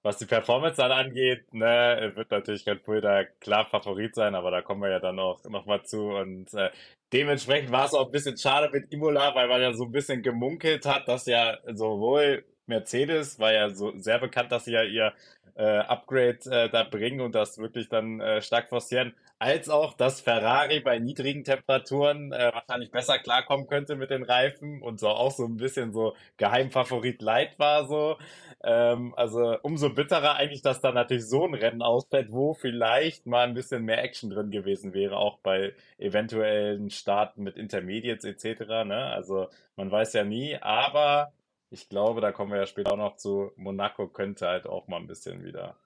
was 0.02 0.18
die 0.18 0.26
Performance 0.26 0.76
dann 0.76 0.92
angeht, 0.92 1.52
ne, 1.54 2.12
wird 2.14 2.30
natürlich 2.30 2.66
Red 2.66 2.84
Bull 2.84 3.00
da 3.00 3.24
klar 3.24 3.64
Favorit 3.64 4.14
sein, 4.14 4.34
aber 4.34 4.50
da 4.50 4.60
kommen 4.60 4.82
wir 4.82 4.90
ja 4.90 5.00
dann 5.00 5.18
auch 5.18 5.42
noch 5.44 5.64
mal 5.64 5.82
zu 5.84 6.10
und 6.10 6.52
äh, 6.52 6.70
dementsprechend 7.14 7.72
war 7.72 7.86
es 7.86 7.94
auch 7.94 8.06
ein 8.06 8.12
bisschen 8.12 8.36
schade 8.36 8.68
mit 8.70 8.92
Imola, 8.92 9.34
weil 9.34 9.48
man 9.48 9.62
ja 9.62 9.72
so 9.72 9.84
ein 9.84 9.92
bisschen 9.92 10.22
gemunkelt 10.22 10.84
hat, 10.84 11.08
dass 11.08 11.24
ja 11.26 11.58
sowohl 11.72 12.44
Mercedes 12.66 13.38
war 13.38 13.52
ja 13.52 13.70
so 13.70 13.96
sehr 13.98 14.18
bekannt, 14.18 14.52
dass 14.52 14.66
sie 14.66 14.72
ja 14.72 14.82
ihr 14.84 15.14
äh, 15.54 15.78
Upgrade 15.78 16.38
äh, 16.50 16.68
da 16.70 16.84
bringen 16.84 17.20
und 17.20 17.34
das 17.34 17.58
wirklich 17.58 17.88
dann 17.88 18.20
äh, 18.20 18.42
stark 18.42 18.68
forcieren, 18.68 19.14
als 19.42 19.68
auch, 19.68 19.94
dass 19.94 20.20
Ferrari 20.20 20.78
bei 20.78 21.00
niedrigen 21.00 21.42
Temperaturen 21.42 22.32
äh, 22.32 22.52
wahrscheinlich 22.54 22.92
besser 22.92 23.18
klarkommen 23.18 23.66
könnte 23.66 23.96
mit 23.96 24.10
den 24.10 24.22
Reifen 24.22 24.80
und 24.80 25.00
so 25.00 25.08
auch 25.08 25.32
so 25.32 25.44
ein 25.44 25.56
bisschen 25.56 25.92
so 25.92 26.14
Geheimfavorit 26.36 27.20
Light 27.20 27.58
war 27.58 27.88
so. 27.88 28.18
Ähm, 28.62 29.12
also 29.16 29.58
umso 29.62 29.92
bitterer 29.92 30.36
eigentlich, 30.36 30.62
dass 30.62 30.80
da 30.80 30.92
natürlich 30.92 31.26
so 31.26 31.44
ein 31.44 31.54
Rennen 31.54 31.82
ausfällt, 31.82 32.30
wo 32.30 32.54
vielleicht 32.54 33.26
mal 33.26 33.44
ein 33.44 33.54
bisschen 33.54 33.84
mehr 33.84 34.04
Action 34.04 34.30
drin 34.30 34.52
gewesen 34.52 34.94
wäre, 34.94 35.16
auch 35.16 35.38
bei 35.38 35.74
eventuellen 35.98 36.90
Starten 36.90 37.42
mit 37.42 37.56
Intermediates 37.56 38.24
etc. 38.24 38.84
Ne? 38.86 39.10
Also 39.12 39.48
man 39.74 39.90
weiß 39.90 40.12
ja 40.12 40.22
nie, 40.22 40.56
aber 40.60 41.32
ich 41.70 41.88
glaube, 41.88 42.20
da 42.20 42.30
kommen 42.30 42.52
wir 42.52 42.58
ja 42.58 42.66
später 42.66 42.92
auch 42.92 42.96
noch 42.96 43.16
zu. 43.16 43.50
Monaco 43.56 44.06
könnte 44.06 44.46
halt 44.46 44.68
auch 44.68 44.86
mal 44.86 44.98
ein 44.98 45.08
bisschen 45.08 45.42
wieder. 45.42 45.76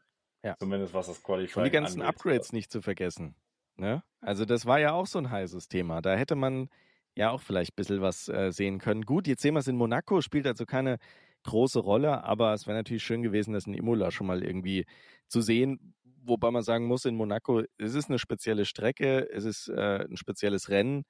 Ja. 0.45 0.57
Zumindest 0.59 0.93
was 0.93 1.07
das 1.07 1.23
Qualifying 1.23 1.65
Und 1.65 1.65
die 1.65 1.71
ganzen 1.71 2.03
angeht. 2.03 2.17
Upgrades 2.17 2.53
nicht 2.53 2.71
zu 2.71 2.83
vergessen. 2.83 3.35
Ne? 3.77 4.03
Also 4.21 4.45
das 4.45 4.67
war 4.67 4.81
ja 4.81 4.93
auch 4.93 5.07
so 5.07 5.19
ein 5.19 5.31
heißes 5.31 5.69
Thema. 5.69 6.01
Da 6.03 6.15
hätte 6.17 6.35
man 6.35 6.69
ja 7.15 7.31
auch 7.31 7.43
vielleicht 7.43 7.73
ein 7.73 7.77
bisschen 7.77 8.03
was 8.03 8.29
äh, 8.29 8.51
sehen 8.53 8.79
können. 8.79 9.03
Gut, 9.03 9.27
jetzt 9.27 9.43
sehen 9.43 9.55
wir 9.55 9.61
es 9.61 9.69
in 9.69 9.77
Monaco, 9.77 10.21
spielt 10.21 10.47
also 10.47 10.67
keine 10.67 10.99
große 11.45 11.79
Rolle, 11.79 12.25
aber 12.25 12.53
es 12.53 12.67
wäre 12.67 12.77
natürlich 12.77 13.05
schön 13.05 13.23
gewesen, 13.23 13.53
das 13.55 13.67
in 13.67 13.75
Imola 13.75 14.11
schon 14.11 14.27
mal 14.27 14.43
irgendwie 14.43 14.85
zu 15.29 15.41
sehen, 15.41 15.95
wobei 16.27 16.51
man 16.51 16.63
sagen 16.63 16.87
muss, 16.87 17.05
in 17.05 17.17
Monaco, 17.17 17.63
es 17.79 17.95
ist 17.95 18.09
eine 18.09 18.19
spezielle 18.19 18.65
Strecke, 18.65 19.29
es 19.31 19.45
ist 19.45 19.69
äh, 19.69 20.05
ein 20.05 20.17
spezielles 20.17 20.69
Rennen, 20.69 21.05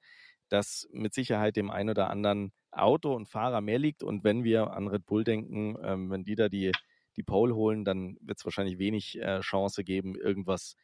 das 0.49 0.87
mit 0.91 1.13
Sicherheit 1.13 1.55
dem 1.55 1.69
einen 1.69 1.89
oder 1.89 2.09
anderen 2.09 2.53
Auto 2.71 3.13
und 3.13 3.27
Fahrer 3.27 3.61
mehr 3.61 3.79
liegt. 3.79 4.03
Und 4.03 4.23
wenn 4.23 4.43
wir 4.43 4.71
an 4.71 4.87
Red 4.87 5.05
Bull 5.05 5.23
denken, 5.23 5.75
ähm, 5.83 6.09
wenn 6.09 6.23
die 6.23 6.35
da 6.35 6.49
die, 6.49 6.71
die 7.15 7.23
Pole 7.23 7.55
holen, 7.55 7.83
dann 7.83 8.17
wird 8.21 8.37
es 8.39 8.45
wahrscheinlich 8.45 8.77
wenig 8.77 9.19
äh, 9.19 9.41
Chance 9.41 9.83
geben, 9.83 10.15
irgendwas, 10.15 10.75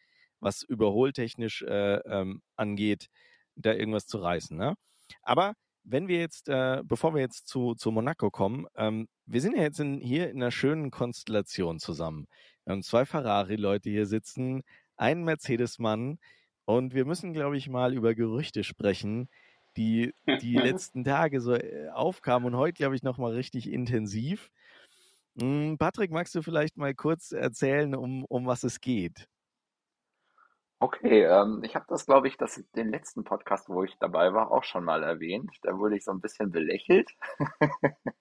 was 0.43 0.63
überholtechnisch 0.63 1.63
äh, 1.63 1.95
ähm, 2.05 2.41
angeht, 2.55 3.07
da 3.55 3.73
irgendwas 3.73 4.07
zu 4.07 4.17
reißen. 4.17 4.57
Ne? 4.57 4.75
Aber 5.21 5.53
wenn 5.83 6.07
wir 6.07 6.19
jetzt, 6.19 6.49
äh, 6.49 6.81
bevor 6.83 7.13
wir 7.13 7.21
jetzt 7.21 7.47
zu, 7.47 7.75
zu 7.75 7.91
Monaco 7.91 8.31
kommen, 8.31 8.67
ähm, 8.75 9.07
wir 9.25 9.41
sind 9.41 9.55
ja 9.55 9.63
jetzt 9.63 9.79
in, 9.79 9.99
hier 9.99 10.29
in 10.29 10.37
einer 10.37 10.51
schönen 10.51 10.91
Konstellation 10.91 11.79
zusammen. 11.79 12.27
Wir 12.65 12.73
haben 12.73 12.83
zwei 12.83 13.05
Ferrari-Leute 13.05 13.89
hier 13.89 14.05
sitzen, 14.05 14.63
einen 14.95 15.23
Mercedes-Mann 15.23 16.19
und 16.65 16.93
wir 16.93 17.05
müssen, 17.05 17.33
glaube 17.33 17.57
ich, 17.57 17.69
mal 17.69 17.93
über 17.93 18.15
Gerüchte 18.15 18.63
sprechen, 18.63 19.29
die 19.75 20.13
die 20.41 20.55
letzten 20.57 21.03
Tage 21.03 21.41
so 21.41 21.53
äh, 21.55 21.89
aufkamen 21.89 22.53
und 22.53 22.57
heute, 22.57 22.73
glaube 22.73 22.95
ich, 22.95 23.03
nochmal 23.03 23.33
richtig 23.33 23.69
intensiv. 23.69 24.49
Hm, 25.39 25.77
Patrick, 25.77 26.11
magst 26.11 26.35
du 26.35 26.41
vielleicht 26.41 26.77
mal 26.77 26.93
kurz 26.93 27.31
erzählen, 27.31 27.95
um, 27.95 28.23
um 28.25 28.45
was 28.45 28.63
es 28.63 28.79
geht? 28.79 29.27
Okay, 30.83 31.23
ähm, 31.23 31.61
ich 31.63 31.75
habe 31.75 31.85
das, 31.87 32.05
glaube 32.05 32.27
ich, 32.27 32.35
das, 32.35 32.61
den 32.75 32.89
letzten 32.89 33.23
Podcast, 33.23 33.69
wo 33.69 33.85
ich 33.85 33.97
dabei 33.99 34.33
war, 34.33 34.51
auch 34.51 34.65
schon 34.65 34.83
mal 34.83 35.01
erwähnt. 35.01 35.49
Da 35.61 35.77
wurde 35.77 35.95
ich 35.95 36.03
so 36.03 36.11
ein 36.11 36.19
bisschen 36.19 36.51
belächelt. 36.51 37.09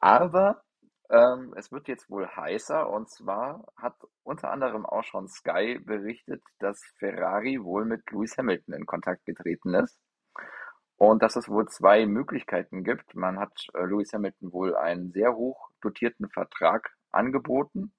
Aber 0.00 0.64
ähm, 1.10 1.54
es 1.56 1.70
wird 1.70 1.86
jetzt 1.86 2.10
wohl 2.10 2.26
heißer. 2.26 2.90
Und 2.90 3.08
zwar 3.08 3.68
hat 3.76 3.94
unter 4.24 4.50
anderem 4.50 4.84
auch 4.84 5.04
schon 5.04 5.28
Sky 5.28 5.78
berichtet, 5.78 6.42
dass 6.58 6.82
Ferrari 6.98 7.62
wohl 7.62 7.84
mit 7.84 8.02
Lewis 8.10 8.36
Hamilton 8.36 8.74
in 8.74 8.84
Kontakt 8.84 9.24
getreten 9.24 9.72
ist. 9.74 9.96
Und 10.96 11.22
dass 11.22 11.36
es 11.36 11.48
wohl 11.48 11.68
zwei 11.68 12.04
Möglichkeiten 12.04 12.82
gibt. 12.82 13.14
Man 13.14 13.38
hat 13.38 13.68
äh, 13.74 13.84
Lewis 13.84 14.12
Hamilton 14.12 14.52
wohl 14.52 14.74
einen 14.74 15.12
sehr 15.12 15.36
hoch 15.36 15.70
dotierten 15.82 16.28
Vertrag 16.30 16.90
angeboten. 17.12 17.92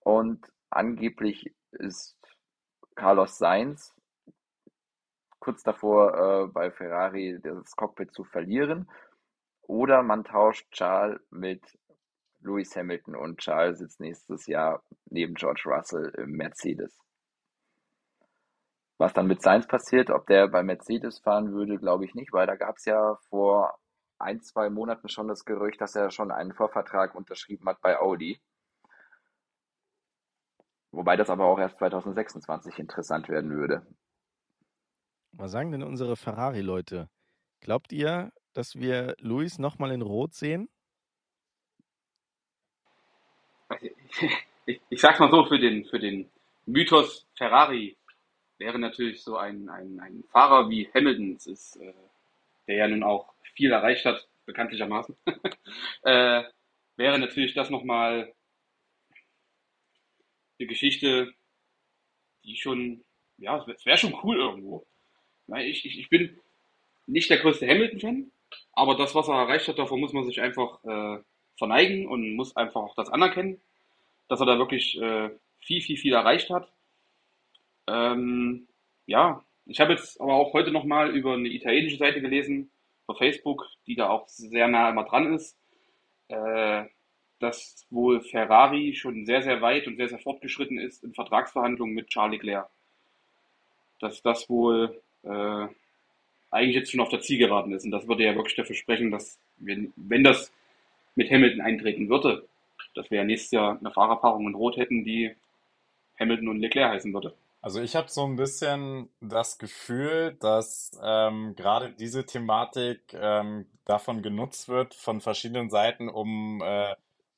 Und 0.00 0.44
angeblich 0.70 1.54
ist 1.70 2.18
Carlos 2.94 3.38
Sainz 3.38 3.94
kurz 5.44 5.62
davor, 5.62 6.14
äh, 6.14 6.46
bei 6.46 6.70
Ferrari 6.70 7.38
das 7.42 7.76
Cockpit 7.76 8.12
zu 8.12 8.24
verlieren. 8.24 8.88
Oder 9.62 10.02
man 10.02 10.24
tauscht 10.24 10.70
Charles 10.70 11.20
mit 11.30 11.62
Lewis 12.40 12.74
Hamilton 12.74 13.14
und 13.14 13.38
Charles 13.38 13.78
sitzt 13.78 14.00
nächstes 14.00 14.46
Jahr 14.46 14.82
neben 15.10 15.34
George 15.34 15.64
Russell 15.66 16.12
im 16.16 16.32
Mercedes. 16.32 16.98
Was 18.98 19.12
dann 19.12 19.26
mit 19.26 19.42
Sainz 19.42 19.66
passiert, 19.66 20.10
ob 20.10 20.26
der 20.26 20.48
bei 20.48 20.62
Mercedes 20.62 21.18
fahren 21.18 21.52
würde, 21.52 21.78
glaube 21.78 22.06
ich 22.06 22.14
nicht, 22.14 22.32
weil 22.32 22.46
da 22.46 22.56
gab 22.56 22.76
es 22.76 22.86
ja 22.86 23.16
vor 23.28 23.78
ein, 24.18 24.40
zwei 24.40 24.70
Monaten 24.70 25.08
schon 25.08 25.28
das 25.28 25.44
Gerücht, 25.44 25.80
dass 25.80 25.94
er 25.94 26.10
schon 26.10 26.30
einen 26.30 26.54
Vorvertrag 26.54 27.14
unterschrieben 27.14 27.68
hat 27.68 27.80
bei 27.82 27.98
Audi. 27.98 28.40
Wobei 30.94 31.16
das 31.16 31.30
aber 31.30 31.46
auch 31.46 31.58
erst 31.58 31.78
2026 31.78 32.78
interessant 32.78 33.28
werden 33.28 33.50
würde. 33.50 33.86
Was 35.32 35.50
sagen 35.50 35.72
denn 35.72 35.82
unsere 35.82 36.16
Ferrari-Leute? 36.16 37.08
Glaubt 37.60 37.92
ihr, 37.92 38.30
dass 38.52 38.76
wir 38.76 39.16
Luis 39.18 39.58
nochmal 39.58 39.90
in 39.90 40.02
Rot 40.02 40.34
sehen? 40.34 40.68
Ich, 44.66 44.80
ich 44.88 45.00
sag's 45.00 45.18
mal 45.18 45.30
so, 45.30 45.44
für 45.46 45.58
den, 45.58 45.84
für 45.86 45.98
den 45.98 46.30
Mythos 46.66 47.26
Ferrari 47.36 47.96
wäre 48.58 48.78
natürlich 48.78 49.22
so 49.22 49.36
ein, 49.36 49.68
ein, 49.68 49.98
ein 50.00 50.24
Fahrer 50.30 50.70
wie 50.70 50.88
Hamilton, 50.94 51.36
ist, 51.36 51.76
äh, 51.76 51.92
der 52.68 52.76
ja 52.76 52.88
nun 52.88 53.02
auch 53.02 53.32
viel 53.54 53.72
erreicht 53.72 54.04
hat, 54.04 54.28
bekanntlichermaßen, 54.46 55.16
äh, 56.02 56.44
wäre 56.96 57.18
natürlich 57.18 57.54
das 57.54 57.70
nochmal 57.70 58.32
eine 60.58 60.68
Geschichte, 60.68 61.32
die 62.44 62.56
schon, 62.56 63.04
ja, 63.38 63.64
es 63.68 63.86
wäre 63.86 63.98
schon 63.98 64.16
cool 64.22 64.38
irgendwo. 64.38 64.86
Ich, 65.58 65.84
ich, 65.84 65.98
ich 65.98 66.08
bin 66.08 66.38
nicht 67.06 67.28
der 67.30 67.38
größte 67.38 67.66
Hamilton-Fan, 67.66 68.30
aber 68.72 68.96
das, 68.96 69.14
was 69.14 69.28
er 69.28 69.34
erreicht 69.34 69.68
hat, 69.68 69.78
davor 69.78 69.98
muss 69.98 70.12
man 70.12 70.24
sich 70.24 70.40
einfach 70.40 70.82
äh, 70.84 71.22
verneigen 71.56 72.06
und 72.06 72.34
muss 72.34 72.56
einfach 72.56 72.82
auch 72.82 72.94
das 72.94 73.10
anerkennen, 73.10 73.60
dass 74.28 74.40
er 74.40 74.46
da 74.46 74.58
wirklich 74.58 75.00
äh, 75.00 75.30
viel, 75.60 75.82
viel, 75.82 75.96
viel 75.96 76.14
erreicht 76.14 76.50
hat. 76.50 76.72
Ähm, 77.86 78.66
ja, 79.06 79.44
ich 79.66 79.80
habe 79.80 79.92
jetzt 79.92 80.20
aber 80.20 80.34
auch 80.34 80.52
heute 80.52 80.70
nochmal 80.70 81.14
über 81.14 81.34
eine 81.34 81.48
italienische 81.48 81.96
Seite 81.96 82.20
gelesen, 82.20 82.70
auf 83.06 83.18
Facebook, 83.18 83.66
die 83.86 83.96
da 83.96 84.08
auch 84.08 84.28
sehr 84.28 84.68
nah 84.68 84.90
immer 84.90 85.04
dran 85.04 85.34
ist. 85.34 85.56
Äh, 86.28 86.84
dass 87.40 87.86
wohl 87.90 88.20
Ferrari 88.20 88.94
schon 88.94 89.26
sehr, 89.26 89.42
sehr 89.42 89.60
weit 89.60 89.86
und 89.86 89.96
sehr, 89.96 90.08
sehr 90.08 90.18
fortgeschritten 90.18 90.78
ist 90.78 91.04
in 91.04 91.14
Vertragsverhandlungen 91.14 91.94
mit 91.94 92.08
Charles 92.08 92.38
Leclerc. 92.38 92.68
Dass 94.00 94.22
das 94.22 94.48
wohl 94.48 95.00
äh, 95.22 95.66
eigentlich 96.50 96.76
jetzt 96.76 96.90
schon 96.90 97.00
auf 97.00 97.08
der 97.08 97.20
Zielgeraden 97.20 97.72
ist. 97.72 97.84
Und 97.84 97.90
das 97.90 98.06
würde 98.06 98.24
ja 98.24 98.34
wirklich 98.34 98.56
dafür 98.56 98.76
sprechen, 98.76 99.10
dass 99.10 99.38
wenn, 99.56 99.92
wenn 99.96 100.24
das 100.24 100.52
mit 101.16 101.30
Hamilton 101.30 101.60
eintreten 101.60 102.08
würde, 102.08 102.46
dass 102.94 103.10
wir 103.10 103.18
ja 103.18 103.24
nächstes 103.24 103.50
Jahr 103.52 103.78
eine 103.78 103.90
Fahrerpaarung 103.90 104.46
in 104.46 104.54
Rot 104.54 104.76
hätten, 104.76 105.04
die 105.04 105.34
Hamilton 106.18 106.48
und 106.48 106.60
Leclerc 106.60 106.92
heißen 106.92 107.12
würde. 107.12 107.34
Also 107.60 107.80
ich 107.80 107.96
habe 107.96 108.08
so 108.08 108.24
ein 108.24 108.36
bisschen 108.36 109.08
das 109.20 109.58
Gefühl, 109.58 110.36
dass 110.38 110.92
ähm, 111.02 111.54
gerade 111.56 111.90
diese 111.90 112.26
Thematik 112.26 113.00
ähm, 113.14 113.66
davon 113.86 114.22
genutzt 114.22 114.68
wird 114.68 114.94
von 114.94 115.20
verschiedenen 115.22 115.70
Seiten, 115.70 116.08
um 116.08 116.62
äh, 116.62 116.94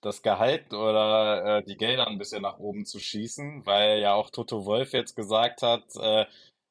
das 0.06 0.22
Gehalt 0.22 0.72
oder 0.72 1.58
äh, 1.58 1.62
die 1.64 1.76
Gelder 1.76 2.06
ein 2.08 2.18
bisschen 2.18 2.42
nach 2.42 2.58
oben 2.58 2.84
zu 2.86 2.98
schießen, 2.98 3.66
weil 3.66 4.00
ja 4.00 4.14
auch 4.14 4.30
Toto 4.30 4.64
Wolf 4.64 4.92
jetzt 4.92 5.16
gesagt 5.16 5.62
hat, 5.62 5.84
äh, 6.00 6.26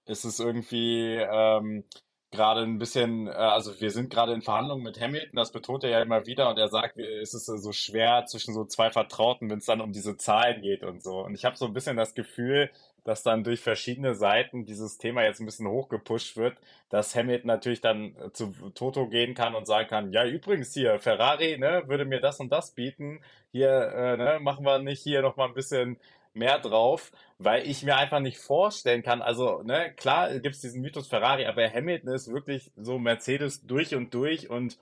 ist 0.08 0.26
es 0.26 0.40
irgendwie 0.40 1.16
ähm, 1.16 1.84
gerade 2.32 2.62
ein 2.62 2.78
bisschen, 2.78 3.28
äh, 3.28 3.32
also 3.32 3.80
wir 3.80 3.92
sind 3.92 4.10
gerade 4.10 4.34
in 4.34 4.42
Verhandlungen 4.42 4.84
mit 4.84 5.00
Hamilton, 5.00 5.36
das 5.36 5.52
betont 5.52 5.84
er 5.84 5.90
ja 5.92 6.02
immer 6.02 6.26
wieder 6.26 6.50
und 6.50 6.58
er 6.58 6.70
sagt, 6.70 6.98
es 6.98 7.34
ist 7.34 7.46
so 7.46 7.72
schwer 7.72 8.26
zwischen 8.26 8.54
so 8.54 8.66
zwei 8.66 8.92
Vertrauten, 8.92 9.50
wenn 9.50 9.60
es 9.60 9.66
dann 9.66 9.82
um 9.82 9.92
diese 9.92 10.18
Zahlen 10.18 10.62
geht 10.62 10.84
und 10.84 11.04
so. 11.04 11.20
Und 11.20 11.36
ich 11.36 11.46
habe 11.46 11.58
so 11.58 11.66
ein 11.66 11.74
bisschen 11.74 11.98
das 11.98 12.14
Gefühl, 12.14 12.70
dass 13.06 13.24
dann 13.24 13.44
durch 13.44 13.62
verschiedene 13.62 14.16
Seiten 14.16 14.66
dieses 14.66 14.98
Thema 14.98 15.24
jetzt 15.24 15.40
ein 15.40 15.46
bisschen 15.46 15.70
hochgepusht 15.70 16.36
wird, 16.36 16.58
dass 16.90 17.16
Hamilton 17.16 17.48
natürlich 17.48 17.80
dann 17.80 18.16
zu 18.34 18.52
Toto 18.74 19.08
gehen 19.08 19.36
kann 19.36 19.56
und 19.56 19.68
sagen 19.68 19.88
kann, 19.88 20.12
ja, 20.12 20.26
übrigens 20.26 20.74
hier, 20.74 21.00
Ferrari, 21.00 21.58
ne, 21.58 21.84
würde 21.86 22.04
mir 22.04 22.20
das 22.20 22.40
und 22.40 22.52
das 22.52 22.72
bieten, 22.72 23.22
hier, 23.52 23.70
äh, 23.70 24.18
ne, 24.18 24.40
machen 24.42 24.66
wir 24.66 24.80
nicht 24.80 25.02
hier 25.04 25.22
nochmal 25.22 25.48
ein 25.48 25.54
bisschen 25.54 25.98
mehr 26.34 26.60
drauf, 26.60 27.12
weil 27.38 27.68
ich 27.68 27.84
mir 27.84 27.96
einfach 27.96 28.20
nicht 28.20 28.40
vorstellen 28.40 29.04
kann, 29.04 29.22
also, 29.22 29.62
ne, 29.62 29.94
klar 29.96 30.40
gibt 30.40 30.56
es 30.56 30.62
diesen 30.62 30.82
Mythos 30.82 31.08
Ferrari, 31.08 31.46
aber 31.46 31.70
Hamilton 31.72 32.10
ist 32.10 32.34
wirklich 32.34 32.72
so 32.76 32.98
Mercedes 32.98 33.66
durch 33.66 33.96
und 33.96 34.14
durch 34.14 34.50
und 34.50 34.78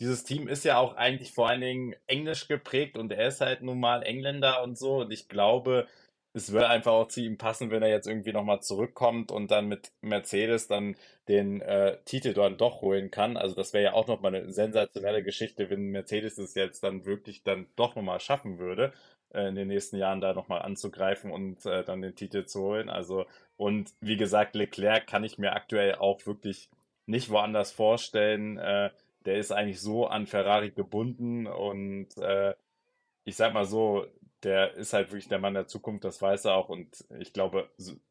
dieses 0.00 0.24
Team 0.24 0.48
ist 0.48 0.64
ja 0.64 0.78
auch 0.78 0.96
eigentlich 0.96 1.32
vor 1.32 1.48
allen 1.48 1.60
Dingen 1.60 1.94
englisch 2.06 2.46
geprägt 2.48 2.96
und 2.96 3.12
er 3.12 3.28
ist 3.28 3.40
halt 3.40 3.62
nun 3.62 3.80
mal 3.80 4.02
Engländer 4.02 4.62
und 4.62 4.78
so. 4.78 4.98
Und 5.00 5.10
ich 5.10 5.28
glaube, 5.28 5.88
es 6.34 6.52
würde 6.52 6.68
einfach 6.68 6.92
auch 6.92 7.08
zu 7.08 7.20
ihm 7.20 7.38
passen, 7.38 7.70
wenn 7.70 7.82
er 7.82 7.88
jetzt 7.88 8.06
irgendwie 8.06 8.32
nochmal 8.32 8.60
zurückkommt 8.60 9.32
und 9.32 9.50
dann 9.50 9.66
mit 9.66 9.92
Mercedes 10.02 10.68
dann 10.68 10.96
den 11.28 11.60
äh, 11.62 11.98
Titel 12.04 12.34
dann 12.34 12.56
doch 12.56 12.80
holen 12.82 13.10
kann. 13.10 13.36
Also 13.36 13.54
das 13.54 13.72
wäre 13.72 13.84
ja 13.84 13.92
auch 13.94 14.06
nochmal 14.06 14.34
eine 14.34 14.52
sensationelle 14.52 15.22
Geschichte, 15.22 15.70
wenn 15.70 15.90
Mercedes 15.90 16.38
es 16.38 16.54
jetzt 16.54 16.82
dann 16.84 17.04
wirklich 17.06 17.42
dann 17.42 17.66
doch 17.76 17.96
nochmal 17.96 18.20
schaffen 18.20 18.58
würde, 18.58 18.92
äh, 19.32 19.48
in 19.48 19.54
den 19.54 19.68
nächsten 19.68 19.96
Jahren 19.96 20.20
da 20.20 20.34
nochmal 20.34 20.62
anzugreifen 20.62 21.30
und 21.30 21.64
äh, 21.66 21.84
dann 21.84 22.02
den 22.02 22.14
Titel 22.14 22.44
zu 22.44 22.60
holen. 22.62 22.88
Also 22.88 23.26
und 23.56 23.92
wie 24.00 24.16
gesagt, 24.16 24.54
Leclerc 24.54 25.06
kann 25.06 25.24
ich 25.24 25.38
mir 25.38 25.52
aktuell 25.54 25.96
auch 25.96 26.24
wirklich 26.26 26.70
nicht 27.06 27.30
woanders 27.30 27.72
vorstellen. 27.72 28.58
Äh, 28.58 28.90
der 29.24 29.36
ist 29.38 29.52
eigentlich 29.52 29.80
so 29.80 30.06
an 30.06 30.26
Ferrari 30.26 30.70
gebunden 30.70 31.46
und 31.46 32.16
äh, 32.18 32.54
ich 33.24 33.36
sag 33.36 33.52
mal 33.52 33.66
so, 33.66 34.06
der 34.42 34.74
ist 34.74 34.92
halt 34.92 35.10
wirklich 35.10 35.28
der 35.28 35.38
Mann 35.38 35.54
der 35.54 35.66
Zukunft, 35.66 36.04
das 36.04 36.22
weiß 36.22 36.46
er 36.46 36.54
auch. 36.54 36.68
Und 36.68 37.04
ich 37.18 37.32
glaube, 37.32 37.68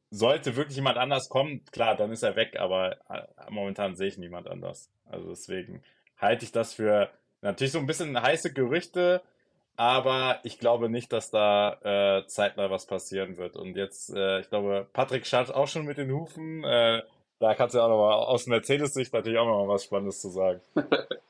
sollte 0.10 0.56
wirklich 0.56 0.76
jemand 0.76 0.98
anders 0.98 1.30
kommen, 1.30 1.64
klar, 1.72 1.96
dann 1.96 2.12
ist 2.12 2.24
er 2.24 2.36
weg, 2.36 2.58
aber 2.60 2.98
äh, 3.10 3.24
momentan 3.50 3.96
sehe 3.96 4.08
ich 4.08 4.18
niemand 4.18 4.48
anders. 4.48 4.92
Also 5.06 5.30
deswegen 5.30 5.82
halte 6.18 6.46
ich 6.46 6.52
das 6.52 6.74
für 6.74 7.10
natürlich 7.42 7.72
so 7.72 7.80
ein 7.80 7.88
bisschen 7.88 8.22
heiße 8.22 8.54
Gerüchte, 8.54 9.22
aber 9.76 10.40
ich 10.44 10.60
glaube 10.60 10.90
nicht, 10.90 11.14
dass 11.14 11.30
da 11.30 12.20
äh, 12.20 12.28
zeitnah 12.28 12.70
was 12.72 12.88
passieren 12.88 13.38
wird. 13.38 13.56
Und 13.56 13.76
jetzt, 13.76 14.14
äh, 14.14 14.40
ich 14.40 14.50
glaube, 14.50 14.88
Patrick 14.92 15.28
schaut 15.28 15.52
auch 15.52 15.68
schon 15.68 15.86
mit 15.86 15.98
den 15.98 16.12
Hufen. 16.12 16.64
Äh, 16.64 17.04
da 17.40 17.54
kannst 17.54 17.76
du 17.76 17.80
ja 17.80 17.86
auch 17.86 17.90
noch 17.90 17.98
mal 17.98 18.14
aus 18.16 18.48
Mercedes-Sicht 18.48 19.14
natürlich 19.14 19.38
auch 19.38 19.46
noch 19.46 19.66
mal 19.66 19.74
was 19.74 19.84
Spannendes 19.84 20.22
zu 20.22 20.30
sagen. 20.30 20.62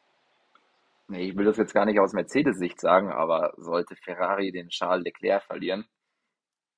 Ich 1.10 1.38
will 1.38 1.46
das 1.46 1.58
jetzt 1.58 1.74
gar 1.74 1.86
nicht 1.86 2.00
aus 2.00 2.14
Mercedes-Sicht 2.14 2.82
sagen, 2.82 3.12
aber 3.12 3.54
sollte 3.58 3.96
Ferrari 3.96 4.52
den 4.52 4.68
Charles 4.70 5.06
Leclerc 5.06 5.44
verlieren, 5.44 5.86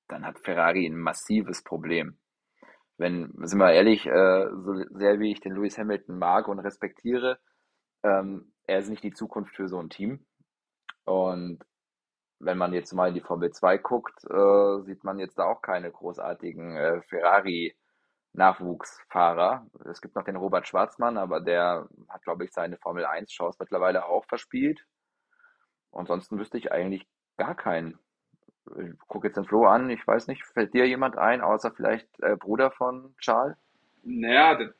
dann 0.07 0.25
hat 0.25 0.39
Ferrari 0.39 0.86
ein 0.86 0.97
massives 0.97 1.63
Problem. 1.63 2.19
Wenn, 2.97 3.32
sind 3.45 3.59
wir 3.59 3.71
ehrlich, 3.71 4.05
äh, 4.05 4.49
so 4.51 4.73
sehr 4.91 5.19
wie 5.19 5.32
ich 5.32 5.39
den 5.39 5.53
Lewis 5.53 5.77
Hamilton 5.77 6.19
mag 6.19 6.47
und 6.47 6.59
respektiere, 6.59 7.39
ähm, 8.03 8.53
er 8.67 8.80
ist 8.80 8.89
nicht 8.89 9.03
die 9.03 9.13
Zukunft 9.13 9.55
für 9.55 9.67
so 9.67 9.80
ein 9.80 9.89
Team. 9.89 10.25
Und 11.05 11.63
wenn 12.39 12.57
man 12.57 12.73
jetzt 12.73 12.93
mal 12.93 13.09
in 13.09 13.15
die 13.15 13.21
Formel 13.21 13.51
2 13.51 13.77
guckt, 13.80 14.23
äh, 14.25 14.82
sieht 14.84 15.03
man 15.03 15.19
jetzt 15.19 15.39
da 15.39 15.45
auch 15.45 15.61
keine 15.61 15.91
großartigen 15.91 16.75
äh, 16.75 17.01
Ferrari-Nachwuchsfahrer. 18.34 19.67
Es 19.89 20.01
gibt 20.01 20.15
noch 20.15 20.23
den 20.23 20.36
Robert 20.36 20.67
Schwarzmann, 20.67 21.17
aber 21.17 21.41
der 21.41 21.88
hat, 22.07 22.23
glaube 22.23 22.45
ich, 22.45 22.51
seine 22.51 22.77
Formel 22.77 23.05
1-Chance 23.05 23.57
mittlerweile 23.59 24.05
auch 24.05 24.25
verspielt. 24.25 24.86
Ansonsten 25.91 26.38
wüsste 26.38 26.57
ich 26.57 26.71
eigentlich 26.71 27.07
gar 27.38 27.55
keinen. 27.55 27.97
Ich 28.77 28.97
gucke 29.07 29.27
jetzt 29.27 29.38
den 29.38 29.45
Flo 29.45 29.65
an, 29.65 29.89
ich 29.89 30.05
weiß 30.05 30.27
nicht, 30.27 30.45
fällt 30.45 30.73
dir 30.73 30.86
jemand 30.86 31.17
ein, 31.17 31.41
außer 31.41 31.71
vielleicht 31.71 32.07
äh, 32.21 32.36
Bruder 32.36 32.69
von 32.69 33.15
Charles? 33.19 33.57
Naja, 34.03 34.55
der, 34.55 34.73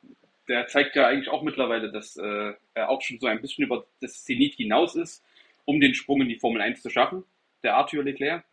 der 0.48 0.66
zeigt 0.68 0.94
ja 0.94 1.08
eigentlich 1.08 1.28
auch 1.28 1.42
mittlerweile, 1.42 1.90
dass 1.90 2.16
äh, 2.16 2.54
er 2.74 2.88
auch 2.88 3.02
schon 3.02 3.18
so 3.18 3.26
ein 3.26 3.40
bisschen 3.40 3.64
über 3.64 3.84
das 4.00 4.22
Zenit 4.22 4.54
hinaus 4.54 4.94
ist, 4.94 5.24
um 5.64 5.80
den 5.80 5.94
Sprung 5.94 6.20
in 6.20 6.28
die 6.28 6.38
Formel 6.38 6.62
1 6.62 6.82
zu 6.82 6.90
schaffen, 6.90 7.24
der 7.64 7.76
Arthur 7.76 8.04
Leclerc. 8.04 8.44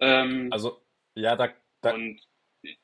Ähm, 0.00 0.48
Also, 0.50 0.80
ja, 1.14 1.36
da, 1.36 1.50
da, 1.82 1.92
und 1.94 2.26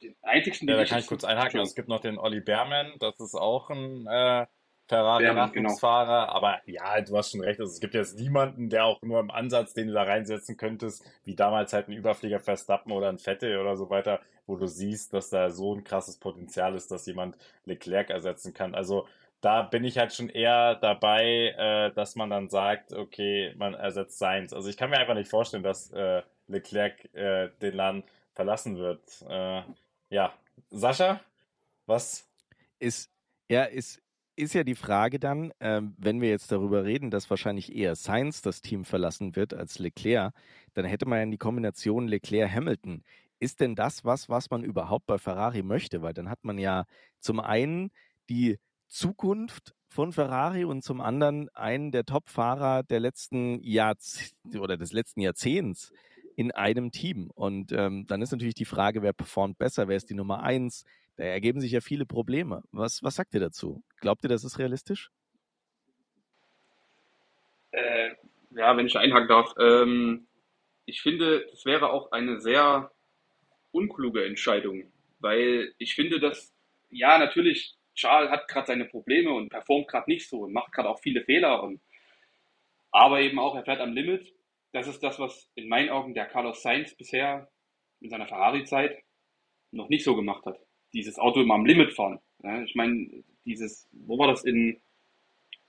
den 0.02 0.16
einzigsten, 0.22 0.68
ja, 0.68 0.74
den 0.74 0.78
da 0.78 0.82
ich 0.84 0.90
kann 0.90 1.00
ich 1.00 1.06
kurz 1.06 1.24
einhaken. 1.24 1.60
Es 1.60 1.74
gibt 1.74 1.88
noch 1.88 2.00
den 2.00 2.18
Olli 2.18 2.40
Behrman, 2.40 2.92
das 2.98 3.18
ist 3.20 3.34
auch 3.34 3.70
ein 3.70 4.06
äh, 4.06 4.46
Behrman, 4.88 5.52
genau. 5.52 5.74
Ferrari-Nachwuchsfahrer. 5.76 6.34
Aber 6.34 6.60
ja, 6.66 7.00
du 7.00 7.16
hast 7.16 7.30
schon 7.30 7.40
recht. 7.40 7.60
Also, 7.60 7.72
es 7.72 7.80
gibt 7.80 7.94
jetzt 7.94 8.18
niemanden, 8.18 8.68
der 8.68 8.84
auch 8.84 9.00
nur 9.02 9.20
im 9.20 9.30
Ansatz, 9.30 9.74
den 9.74 9.88
du 9.88 9.94
da 9.94 10.02
reinsetzen 10.02 10.56
könntest, 10.56 11.04
wie 11.24 11.34
damals 11.34 11.72
halt 11.72 11.88
ein 11.88 11.92
Überflieger 11.92 12.40
Verstappen 12.40 12.92
oder 12.92 13.08
ein 13.08 13.18
Vettel 13.18 13.58
oder 13.58 13.76
so 13.76 13.90
weiter, 13.90 14.20
wo 14.46 14.56
du 14.56 14.66
siehst, 14.66 15.14
dass 15.14 15.30
da 15.30 15.50
so 15.50 15.74
ein 15.74 15.84
krasses 15.84 16.18
Potenzial 16.18 16.74
ist, 16.74 16.90
dass 16.90 17.06
jemand 17.06 17.36
Leclerc 17.64 18.10
ersetzen 18.10 18.52
kann. 18.52 18.74
Also, 18.74 19.06
da 19.40 19.62
bin 19.62 19.84
ich 19.84 19.98
halt 19.98 20.12
schon 20.14 20.28
eher 20.28 20.76
dabei, 20.76 21.54
äh, 21.58 21.92
dass 21.94 22.14
man 22.14 22.30
dann 22.30 22.48
sagt, 22.48 22.92
okay, 22.92 23.52
man 23.56 23.74
ersetzt 23.74 24.18
Sainz. 24.18 24.52
Also 24.52 24.68
ich 24.68 24.76
kann 24.76 24.88
mir 24.88 24.98
einfach 24.98 25.14
nicht 25.14 25.30
vorstellen, 25.30 25.64
dass 25.64 25.90
äh, 25.90 26.22
Leclerc 26.46 27.12
äh, 27.12 27.48
den 27.60 27.74
Laden 27.74 28.04
verlassen 28.34 28.76
wird. 28.76 29.24
Äh, 29.28 29.62
ja, 30.10 30.32
Sascha, 30.70 31.20
was? 31.86 32.26
ist, 32.82 33.10
ja, 33.48 33.64
ist, 33.64 34.02
ist 34.36 34.54
ja 34.54 34.64
die 34.64 34.74
Frage 34.74 35.18
dann, 35.18 35.52
ähm, 35.60 35.94
wenn 35.98 36.20
wir 36.20 36.28
jetzt 36.30 36.50
darüber 36.52 36.84
reden, 36.84 37.10
dass 37.10 37.30
wahrscheinlich 37.30 37.74
eher 37.74 37.94
Sainz 37.94 38.42
das 38.42 38.60
Team 38.60 38.84
verlassen 38.84 39.36
wird 39.36 39.54
als 39.54 39.78
Leclerc, 39.78 40.34
dann 40.74 40.84
hätte 40.84 41.06
man 41.06 41.20
ja 41.20 41.26
die 41.26 41.38
Kombination 41.38 42.08
Leclerc-Hamilton. 42.08 43.04
Ist 43.38 43.60
denn 43.60 43.74
das 43.74 44.04
was, 44.04 44.28
was 44.28 44.50
man 44.50 44.64
überhaupt 44.64 45.06
bei 45.06 45.18
Ferrari 45.18 45.62
möchte? 45.62 46.02
Weil 46.02 46.12
dann 46.12 46.28
hat 46.28 46.44
man 46.44 46.58
ja 46.58 46.84
zum 47.20 47.40
einen 47.40 47.90
die 48.28 48.58
Zukunft 48.88 49.74
von 49.88 50.12
Ferrari 50.12 50.64
und 50.64 50.82
zum 50.82 51.00
anderen 51.00 51.48
einen 51.50 51.92
der 51.92 52.04
Top-Fahrer 52.04 52.82
der 52.82 53.00
letzten 53.00 53.62
Jahrz 53.62 54.32
oder 54.58 54.76
des 54.76 54.92
letzten 54.92 55.20
Jahrzehnts 55.20 55.92
in 56.42 56.50
einem 56.50 56.90
Team. 56.90 57.30
Und 57.34 57.70
ähm, 57.72 58.04
dann 58.08 58.20
ist 58.20 58.32
natürlich 58.32 58.56
die 58.56 58.64
Frage, 58.64 59.02
wer 59.02 59.12
performt 59.12 59.58
besser, 59.58 59.86
wer 59.86 59.96
ist 59.96 60.10
die 60.10 60.14
Nummer 60.14 60.42
eins? 60.42 60.84
Da 61.16 61.24
ergeben 61.24 61.60
sich 61.60 61.70
ja 61.70 61.80
viele 61.80 62.04
Probleme. 62.04 62.62
Was, 62.72 63.02
was 63.02 63.14
sagt 63.14 63.34
ihr 63.34 63.40
dazu? 63.40 63.84
Glaubt 64.00 64.24
ihr, 64.24 64.28
das 64.28 64.42
ist 64.42 64.58
realistisch? 64.58 65.10
Äh, 67.70 68.10
ja, 68.50 68.76
wenn 68.76 68.86
ich 68.86 68.98
einhaken 68.98 69.28
darf. 69.28 69.54
Ähm, 69.58 70.26
ich 70.84 71.00
finde, 71.00 71.46
das 71.50 71.64
wäre 71.64 71.90
auch 71.90 72.10
eine 72.10 72.40
sehr 72.40 72.90
unkluge 73.70 74.26
Entscheidung, 74.26 74.92
weil 75.20 75.72
ich 75.78 75.94
finde, 75.94 76.18
dass, 76.18 76.52
ja, 76.90 77.18
natürlich, 77.18 77.76
Charles 77.94 78.30
hat 78.30 78.48
gerade 78.48 78.66
seine 78.66 78.86
Probleme 78.86 79.32
und 79.32 79.48
performt 79.48 79.86
gerade 79.86 80.10
nicht 80.10 80.28
so 80.28 80.40
und 80.40 80.52
macht 80.52 80.72
gerade 80.72 80.88
auch 80.88 81.00
viele 81.00 81.22
Fehler 81.22 81.62
und 81.62 81.80
aber 82.90 83.20
eben 83.20 83.38
auch, 83.38 83.54
er 83.54 83.64
fährt 83.64 83.80
am 83.80 83.92
Limit. 83.92 84.34
Das 84.72 84.88
ist 84.88 85.02
das, 85.02 85.18
was 85.18 85.50
in 85.54 85.68
meinen 85.68 85.90
Augen 85.90 86.14
der 86.14 86.26
Carlos 86.26 86.62
Sainz 86.62 86.94
bisher 86.94 87.50
in 88.00 88.10
seiner 88.10 88.26
Ferrari-Zeit 88.26 89.02
noch 89.70 89.88
nicht 89.88 90.04
so 90.04 90.16
gemacht 90.16 90.44
hat. 90.46 90.58
Dieses 90.92 91.18
Auto 91.18 91.40
immer 91.40 91.54
am 91.54 91.66
Limit 91.66 91.92
fahren. 91.92 92.20
Ja, 92.42 92.62
ich 92.62 92.74
meine, 92.74 93.24
dieses, 93.44 93.88
wo 93.92 94.18
war 94.18 94.28
das 94.28 94.44
in, 94.44 94.80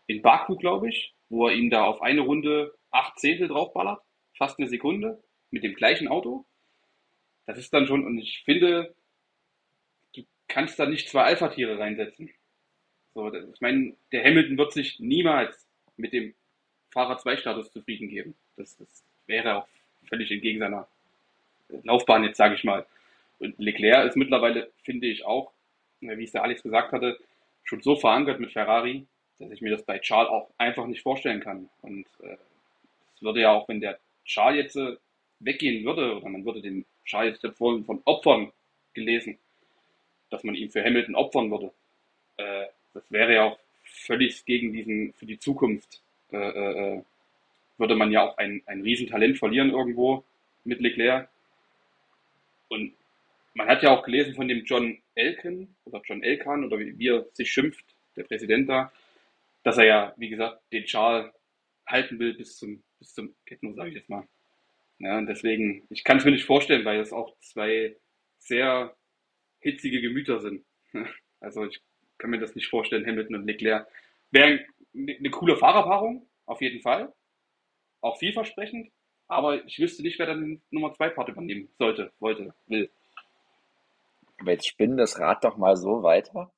in 0.07 0.21
Baku, 0.21 0.55
glaube 0.55 0.89
ich, 0.89 1.15
wo 1.29 1.47
er 1.47 1.55
ihm 1.55 1.69
da 1.69 1.85
auf 1.85 2.01
eine 2.01 2.21
Runde 2.21 2.73
acht 2.91 3.19
Zehntel 3.19 3.47
draufballert, 3.47 4.01
fast 4.37 4.59
eine 4.59 4.67
Sekunde, 4.67 5.23
mit 5.51 5.63
dem 5.63 5.75
gleichen 5.75 6.07
Auto. 6.07 6.45
Das 7.45 7.57
ist 7.57 7.73
dann 7.73 7.87
schon, 7.87 8.05
und 8.05 8.17
ich 8.17 8.43
finde, 8.43 8.95
du 10.15 10.23
kannst 10.47 10.79
da 10.79 10.85
nicht 10.85 11.09
zwei 11.09 11.23
Alpha-Tiere 11.23 11.77
reinsetzen. 11.77 12.29
So, 13.13 13.31
ich 13.31 13.61
meine, 13.61 13.95
der 14.11 14.23
Hamilton 14.23 14.57
wird 14.57 14.73
sich 14.73 14.99
niemals 14.99 15.67
mit 15.97 16.13
dem 16.13 16.33
Fahrer 16.91 17.17
2 17.17 17.37
Status 17.37 17.71
zufrieden 17.71 18.09
geben. 18.09 18.35
Das, 18.57 18.77
das 18.77 19.03
wäre 19.27 19.57
auch 19.57 19.67
völlig 20.07 20.31
entgegen 20.31 20.59
seiner 20.59 20.87
Laufbahn 21.83 22.23
jetzt, 22.23 22.37
sage 22.37 22.55
ich 22.55 22.63
mal. 22.63 22.85
Und 23.39 23.57
Leclerc 23.57 24.07
ist 24.07 24.15
mittlerweile, 24.15 24.71
finde 24.83 25.07
ich 25.07 25.25
auch, 25.25 25.51
wie 25.99 26.23
es 26.23 26.31
der 26.31 26.43
Alex 26.43 26.63
gesagt 26.63 26.91
hatte, 26.91 27.17
schon 27.63 27.81
so 27.81 27.95
verankert 27.95 28.39
mit 28.39 28.51
Ferrari, 28.51 29.05
dass 29.39 29.51
ich 29.51 29.61
mir 29.61 29.71
das 29.71 29.83
bei 29.83 29.99
Charles 29.99 30.29
auch 30.29 30.49
einfach 30.57 30.85
nicht 30.85 31.01
vorstellen 31.01 31.39
kann. 31.39 31.69
Und 31.81 32.05
äh, 32.21 32.37
es 33.15 33.21
würde 33.21 33.41
ja 33.41 33.51
auch, 33.51 33.67
wenn 33.67 33.81
der 33.81 33.99
Charles 34.25 34.63
jetzt 34.63 34.75
äh, 34.75 34.97
weggehen 35.39 35.85
würde, 35.85 36.17
oder 36.17 36.29
man 36.29 36.45
würde 36.45 36.61
den 36.61 36.85
Charles 37.05 37.41
jetzt 37.41 37.57
vorhin 37.57 37.85
von 37.85 38.01
Opfern 38.05 38.51
gelesen, 38.93 39.37
dass 40.29 40.43
man 40.43 40.55
ihn 40.55 40.71
für 40.71 40.83
Hamilton 40.83 41.15
opfern 41.15 41.51
würde, 41.51 41.71
äh, 42.37 42.67
das 42.93 43.11
wäre 43.11 43.33
ja 43.33 43.43
auch 43.45 43.59
völlig 43.83 44.45
gegen 44.45 44.73
diesen, 44.73 45.13
für 45.13 45.25
die 45.25 45.39
Zukunft, 45.39 46.01
äh, 46.31 46.37
äh, 46.37 46.97
äh, 46.97 47.03
würde 47.83 47.95
man 47.97 48.13
ja 48.13 48.21
auch 48.21 48.37
ein, 48.37 48.63
ein 48.65 48.81
Riesentalent 48.81 49.37
verlieren 49.37 49.71
irgendwo 49.71 50.23
mit 50.63 50.79
Leclerc. 50.79 51.29
Und 52.69 52.93
man 53.53 53.67
hat 53.67 53.83
ja 53.83 53.91
auch 53.91 54.03
gelesen 54.03 54.35
von 54.35 54.47
dem 54.47 54.63
John 54.63 54.97
Elkan 55.15 55.75
oder 55.83 56.01
John 56.05 56.23
Elkan 56.23 56.63
oder 56.63 56.79
wie, 56.79 56.97
wie 56.97 57.09
er 57.09 57.25
sich 57.33 57.51
schimpft, 57.51 57.83
der 58.15 58.23
Präsident 58.23 58.69
da, 58.69 58.89
dass 59.63 59.77
er 59.77 59.85
ja, 59.85 60.13
wie 60.15 60.29
gesagt, 60.29 60.61
den 60.71 60.85
Charles 60.85 61.29
halten 61.85 62.19
will 62.19 62.35
bis 62.35 62.57
zum, 62.57 62.81
bis 62.99 63.13
zum 63.13 63.35
Kettenlo, 63.45 63.75
sage 63.75 63.89
ich 63.89 63.95
jetzt 63.95 64.09
mal. 64.09 64.25
Ja, 64.99 65.17
und 65.17 65.27
deswegen, 65.27 65.85
ich 65.89 66.05
kann 66.05 66.17
es 66.17 66.23
mir 66.25 66.31
nicht 66.31 66.45
vorstellen, 66.45 66.85
weil 66.85 67.01
es 67.01 67.11
auch 67.11 67.37
zwei 67.39 67.97
sehr 68.39 68.95
hitzige 69.59 70.01
Gemüter 70.01 70.39
sind. 70.39 70.63
Also 71.41 71.65
ich 71.65 71.81
kann 72.17 72.29
mir 72.29 72.39
das 72.39 72.55
nicht 72.55 72.69
vorstellen, 72.69 73.05
Hamilton 73.05 73.35
und 73.35 73.45
Leclerc. 73.45 73.85
Wäre 74.31 74.65
eine 74.95 75.17
eine 75.17 75.29
coole 75.29 75.57
Fahrerpaarung, 75.57 76.25
auf 76.45 76.61
jeden 76.61 76.79
Fall. 76.79 77.11
Auch 78.03 78.17
vielversprechend. 78.19 78.91
Aber 79.27 79.65
ich 79.65 79.79
wüsste 79.79 80.03
nicht, 80.03 80.19
wer 80.19 80.27
dann 80.27 80.61
Nummer 80.69 80.93
2 80.93 81.09
Part 81.09 81.29
übernehmen 81.29 81.69
sollte, 81.79 82.11
wollte, 82.19 82.53
will. 82.67 82.91
Aber 84.39 84.51
jetzt 84.51 84.67
spinn 84.67 84.97
das 84.97 85.17
Rad 85.19 85.43
doch 85.43 85.55
mal 85.55 85.77
so 85.77 86.03
weiter. 86.03 86.51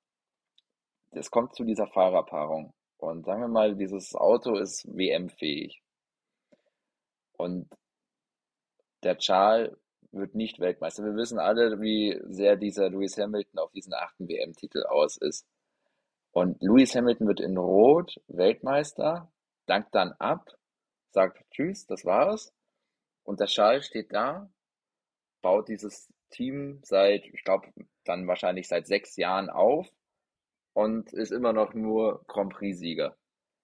Es 1.12 1.30
kommt 1.30 1.56
zu 1.56 1.64
dieser 1.64 1.88
Fahrerpaarung. 1.88 2.74
Und 2.98 3.26
sagen 3.26 3.42
wir 3.42 3.48
mal, 3.48 3.76
dieses 3.76 4.16
Auto 4.16 4.58
ist 4.58 4.86
WM-fähig. 4.88 5.82
Und 7.38 7.70
der 9.04 9.18
Charles 9.20 9.78
wird 10.12 10.34
nicht 10.34 10.60
Weltmeister. 10.60 11.04
Wir 11.04 11.16
wissen 11.16 11.38
alle, 11.38 11.80
wie 11.80 12.20
sehr 12.24 12.56
dieser 12.56 12.90
Lewis 12.90 13.18
Hamilton 13.18 13.60
auf 13.60 13.72
diesen 13.72 13.94
achten 13.94 14.28
WM-Titel 14.28 14.84
aus 14.84 15.18
ist. 15.18 15.46
Und 16.32 16.60
Lewis 16.62 16.96
Hamilton 16.96 17.28
wird 17.28 17.40
in 17.40 17.58
Rot 17.58 18.20
Weltmeister, 18.28 19.32
dankt 19.68 19.94
dann 19.94 20.14
ab, 20.14 20.58
sagt 21.16 21.44
Tschüss, 21.50 21.88
das 21.88 22.06
war's. 22.06 22.54
Und 23.24 23.40
der 23.40 23.48
Charles 23.48 23.88
steht 23.88 24.14
da, 24.14 24.52
baut 25.42 25.68
dieses 25.68 26.14
Team 26.30 26.80
seit, 26.84 27.26
ich 27.26 27.44
glaube, 27.44 27.68
dann 28.04 28.28
wahrscheinlich 28.28 28.68
seit 28.68 28.86
sechs 28.86 29.16
Jahren 29.16 29.50
auf 29.50 29.88
und 30.74 31.12
ist 31.14 31.32
immer 31.32 31.54
noch 31.54 31.74
nur 31.74 32.24
Grand 32.28 32.54
Prix-Sieger. 32.54 33.16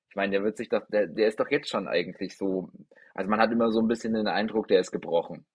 Ich 0.09 0.15
meine, 0.15 0.31
der 0.31 0.43
wird 0.43 0.57
sich 0.57 0.69
doch, 0.69 0.85
der, 0.87 1.07
der 1.07 1.27
ist 1.27 1.39
doch 1.39 1.51
jetzt 1.51 1.69
schon 1.69 1.87
eigentlich 1.87 2.37
so, 2.37 2.71
also 3.13 3.29
man 3.29 3.39
hat 3.39 3.51
immer 3.51 3.71
so 3.71 3.81
ein 3.81 3.87
bisschen 3.87 4.13
den 4.13 4.27
Eindruck, 4.27 4.67
der 4.67 4.79
ist 4.79 4.91
gebrochen, 4.91 5.45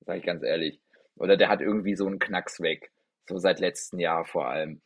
sage 0.00 0.18
ich 0.18 0.26
ganz 0.26 0.42
ehrlich. 0.42 0.80
Oder 1.14 1.36
der 1.36 1.48
hat 1.48 1.60
irgendwie 1.60 1.94
so 1.94 2.06
einen 2.06 2.18
Knacks 2.18 2.60
weg, 2.60 2.90
so 3.28 3.38
seit 3.38 3.60
letztem 3.60 4.00
Jahr 4.00 4.24
vor 4.24 4.48
allem. 4.48 4.82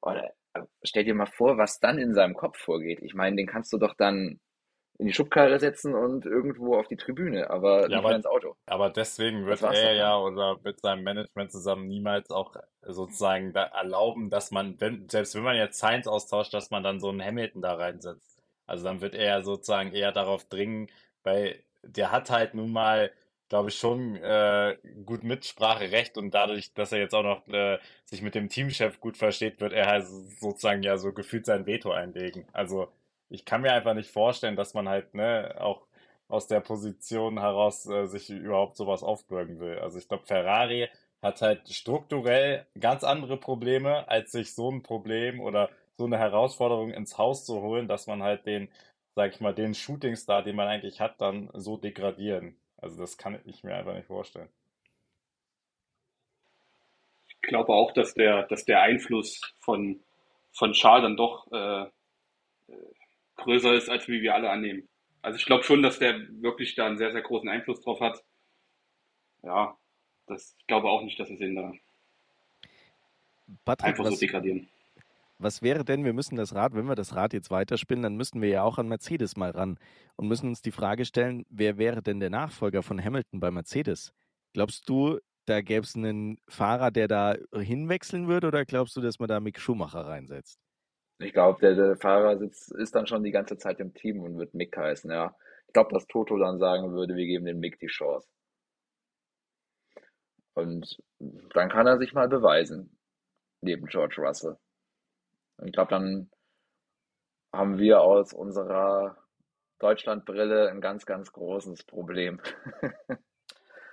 Oder 0.00 0.32
äh, 0.54 0.62
stell 0.82 1.04
dir 1.04 1.14
mal 1.14 1.26
vor, 1.26 1.58
was 1.58 1.80
dann 1.80 1.98
in 1.98 2.14
seinem 2.14 2.34
Kopf 2.34 2.58
vorgeht. 2.58 3.00
Ich 3.02 3.14
meine, 3.14 3.36
den 3.36 3.46
kannst 3.46 3.72
du 3.72 3.78
doch 3.78 3.94
dann 3.94 4.40
in 5.02 5.08
die 5.08 5.12
Schubkarre 5.12 5.58
setzen 5.58 5.94
und 5.94 6.24
irgendwo 6.26 6.76
auf 6.78 6.86
die 6.86 6.96
Tribüne, 6.96 7.50
aber 7.50 7.82
Ja, 7.82 7.88
nicht 7.88 7.96
aber- 7.98 8.14
ins 8.14 8.26
Auto. 8.26 8.54
Aber 8.66 8.88
deswegen 8.88 9.46
wird 9.46 9.60
er 9.62 9.92
ja 9.94 10.16
oder 10.16 10.58
mit 10.62 10.80
seinem 10.80 11.02
Management 11.02 11.50
zusammen 11.50 11.88
niemals 11.88 12.30
auch 12.30 12.54
sozusagen 12.82 13.52
da 13.52 13.64
erlauben, 13.64 14.30
dass 14.30 14.52
man, 14.52 14.80
wenn, 14.80 15.08
selbst 15.08 15.34
wenn 15.34 15.42
man 15.42 15.56
jetzt 15.56 15.78
Sainz 15.80 16.06
austauscht, 16.06 16.54
dass 16.54 16.70
man 16.70 16.84
dann 16.84 17.00
so 17.00 17.08
einen 17.08 17.22
Hamilton 17.22 17.62
da 17.62 17.74
reinsetzt. 17.74 18.40
Also 18.66 18.84
dann 18.84 19.00
wird 19.00 19.14
er 19.14 19.42
sozusagen 19.42 19.92
eher 19.92 20.12
darauf 20.12 20.44
dringen, 20.44 20.88
weil 21.24 21.60
der 21.82 22.12
hat 22.12 22.30
halt 22.30 22.54
nun 22.54 22.72
mal 22.72 23.10
glaube 23.48 23.68
ich, 23.68 23.76
schon 23.76 24.16
äh, 24.16 24.78
gut 25.04 25.24
Mitspracherecht 25.24 26.16
und 26.16 26.32
dadurch, 26.32 26.72
dass 26.72 26.90
er 26.90 27.00
jetzt 27.00 27.14
auch 27.14 27.22
noch 27.22 27.46
äh, 27.48 27.78
sich 28.06 28.22
mit 28.22 28.34
dem 28.34 28.48
Teamchef 28.48 28.98
gut 28.98 29.18
versteht, 29.18 29.60
wird 29.60 29.74
er 29.74 29.88
halt 29.88 30.06
sozusagen 30.06 30.82
ja 30.82 30.96
so 30.96 31.12
gefühlt 31.12 31.44
sein 31.44 31.66
Veto 31.66 31.90
einlegen. 31.92 32.46
Also 32.54 32.88
ich 33.32 33.44
kann 33.44 33.62
mir 33.62 33.72
einfach 33.72 33.94
nicht 33.94 34.10
vorstellen, 34.10 34.56
dass 34.56 34.74
man 34.74 34.88
halt 34.88 35.14
ne 35.14 35.56
auch 35.58 35.86
aus 36.28 36.46
der 36.48 36.60
Position 36.60 37.40
heraus 37.40 37.86
äh, 37.86 38.06
sich 38.06 38.30
überhaupt 38.30 38.76
sowas 38.76 39.02
aufbürgen 39.02 39.58
will. 39.58 39.78
Also 39.78 39.98
ich 39.98 40.08
glaube, 40.08 40.26
Ferrari 40.26 40.88
hat 41.22 41.40
halt 41.40 41.68
strukturell 41.68 42.66
ganz 42.78 43.04
andere 43.04 43.36
Probleme, 43.36 44.08
als 44.08 44.32
sich 44.32 44.54
so 44.54 44.70
ein 44.70 44.82
Problem 44.82 45.40
oder 45.40 45.70
so 45.96 46.04
eine 46.04 46.18
Herausforderung 46.18 46.90
ins 46.92 47.18
Haus 47.18 47.44
zu 47.44 47.62
holen, 47.62 47.88
dass 47.88 48.06
man 48.06 48.22
halt 48.22 48.46
den, 48.46 48.68
sag 49.14 49.32
ich 49.32 49.40
mal, 49.40 49.54
den 49.54 49.74
Shootingstar, 49.74 50.42
den 50.42 50.56
man 50.56 50.68
eigentlich 50.68 51.00
hat, 51.00 51.20
dann 51.20 51.50
so 51.54 51.76
degradieren. 51.76 52.56
Also 52.78 53.00
das 53.00 53.16
kann 53.18 53.38
ich 53.44 53.62
mir 53.64 53.74
einfach 53.74 53.94
nicht 53.94 54.06
vorstellen. 54.06 54.48
Ich 57.28 57.40
glaube 57.42 57.72
auch, 57.72 57.92
dass 57.92 58.14
der, 58.14 58.44
dass 58.44 58.64
der 58.64 58.82
Einfluss 58.82 59.40
von, 59.60 60.00
von 60.52 60.72
Charles 60.72 61.04
dann 61.04 61.16
doch 61.16 61.50
äh, 61.52 61.90
größer 63.36 63.74
ist, 63.74 63.88
als 63.88 64.08
wie 64.08 64.22
wir 64.22 64.34
alle 64.34 64.50
annehmen. 64.50 64.88
Also 65.22 65.38
ich 65.38 65.46
glaube 65.46 65.64
schon, 65.64 65.82
dass 65.82 65.98
der 65.98 66.20
wirklich 66.40 66.74
da 66.74 66.86
einen 66.86 66.98
sehr, 66.98 67.12
sehr 67.12 67.22
großen 67.22 67.48
Einfluss 67.48 67.80
drauf 67.80 68.00
hat. 68.00 68.22
Ja, 69.42 69.76
das, 70.26 70.54
ich 70.58 70.66
glaube 70.66 70.88
auch 70.88 71.02
nicht, 71.02 71.18
dass 71.18 71.28
wir 71.28 71.40
ihn 71.40 71.56
da 71.56 71.72
Patrick, 73.64 73.90
einfach 73.90 74.04
was, 74.04 74.14
so 74.14 74.20
degradieren. 74.20 74.68
Was 75.38 75.62
wäre 75.62 75.84
denn, 75.84 76.04
wir 76.04 76.12
müssen 76.12 76.36
das 76.36 76.54
Rad, 76.54 76.74
wenn 76.74 76.86
wir 76.86 76.94
das 76.94 77.14
Rad 77.14 77.32
jetzt 77.32 77.50
weiterspinnen, 77.50 78.02
dann 78.02 78.16
müssten 78.16 78.40
wir 78.40 78.48
ja 78.48 78.62
auch 78.62 78.78
an 78.78 78.88
Mercedes 78.88 79.36
mal 79.36 79.50
ran 79.50 79.78
und 80.16 80.28
müssen 80.28 80.48
uns 80.48 80.62
die 80.62 80.70
Frage 80.70 81.04
stellen, 81.04 81.44
wer 81.48 81.78
wäre 81.78 82.02
denn 82.02 82.20
der 82.20 82.30
Nachfolger 82.30 82.82
von 82.82 83.02
Hamilton 83.02 83.40
bei 83.40 83.50
Mercedes? 83.50 84.12
Glaubst 84.52 84.88
du, 84.88 85.18
da 85.46 85.60
gäbe 85.60 85.84
es 85.84 85.96
einen 85.96 86.38
Fahrer, 86.48 86.90
der 86.90 87.08
da 87.08 87.34
hinwechseln 87.52 88.28
würde 88.28 88.48
oder 88.48 88.64
glaubst 88.64 88.96
du, 88.96 89.00
dass 89.00 89.18
man 89.18 89.28
da 89.28 89.40
Mick 89.40 89.58
Schumacher 89.58 90.06
reinsetzt? 90.06 90.60
Ich 91.22 91.32
glaube, 91.32 91.60
der, 91.60 91.74
der 91.74 91.96
Fahrer 91.96 92.38
sitzt, 92.38 92.72
ist 92.72 92.94
dann 92.94 93.06
schon 93.06 93.22
die 93.22 93.30
ganze 93.30 93.56
Zeit 93.56 93.80
im 93.80 93.94
Team 93.94 94.20
und 94.20 94.38
wird 94.38 94.54
Mick 94.54 94.76
heißen, 94.76 95.10
ja. 95.10 95.34
Ich 95.66 95.72
glaube, 95.72 95.92
dass 95.94 96.06
Toto 96.06 96.36
dann 96.36 96.58
sagen 96.58 96.92
würde, 96.92 97.16
wir 97.16 97.26
geben 97.26 97.46
dem 97.46 97.60
Mick 97.60 97.78
die 97.78 97.86
Chance. 97.86 98.28
Und 100.54 101.02
dann 101.54 101.70
kann 101.70 101.86
er 101.86 101.98
sich 101.98 102.12
mal 102.12 102.28
beweisen, 102.28 102.98
neben 103.62 103.86
George 103.86 104.16
Russell. 104.18 104.58
Und 105.56 105.68
ich 105.68 105.72
glaube, 105.72 105.90
dann 105.90 106.30
haben 107.52 107.78
wir 107.78 108.00
aus 108.00 108.32
unserer 108.32 109.16
Deutschlandbrille 109.78 110.70
ein 110.70 110.80
ganz, 110.80 111.06
ganz 111.06 111.32
großes 111.32 111.84
Problem. 111.84 112.40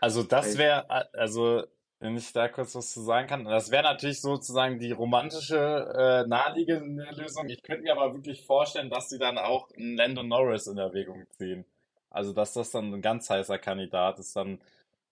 also 0.01 0.23
das 0.23 0.57
wäre, 0.57 0.89
also 1.13 1.65
wenn 1.99 2.15
ich 2.15 2.31
da 2.31 2.47
kurz 2.47 2.75
was 2.75 2.91
zu 2.91 3.01
sagen 3.01 3.27
kann. 3.27 3.45
Das 3.45 3.71
wäre 3.71 3.83
natürlich 3.83 4.21
sozusagen 4.21 4.79
die 4.79 4.91
romantische, 4.91 6.23
äh, 6.25 6.27
naheliegende 6.27 7.05
Lösung. 7.11 7.49
Ich 7.49 7.61
könnte 7.61 7.83
mir 7.83 7.91
aber 7.93 8.13
wirklich 8.13 8.45
vorstellen, 8.45 8.89
dass 8.89 9.09
sie 9.09 9.19
dann 9.19 9.37
auch 9.37 9.69
einen 9.77 9.97
Lando 9.97 10.23
Norris 10.23 10.67
in 10.67 10.77
Erwägung 10.77 11.25
ziehen. 11.37 11.65
Also, 12.09 12.33
dass 12.33 12.53
das 12.53 12.71
dann 12.71 12.93
ein 12.93 13.01
ganz 13.01 13.29
heißer 13.29 13.59
Kandidat 13.59 14.19
ist 14.19 14.35
dann 14.35 14.59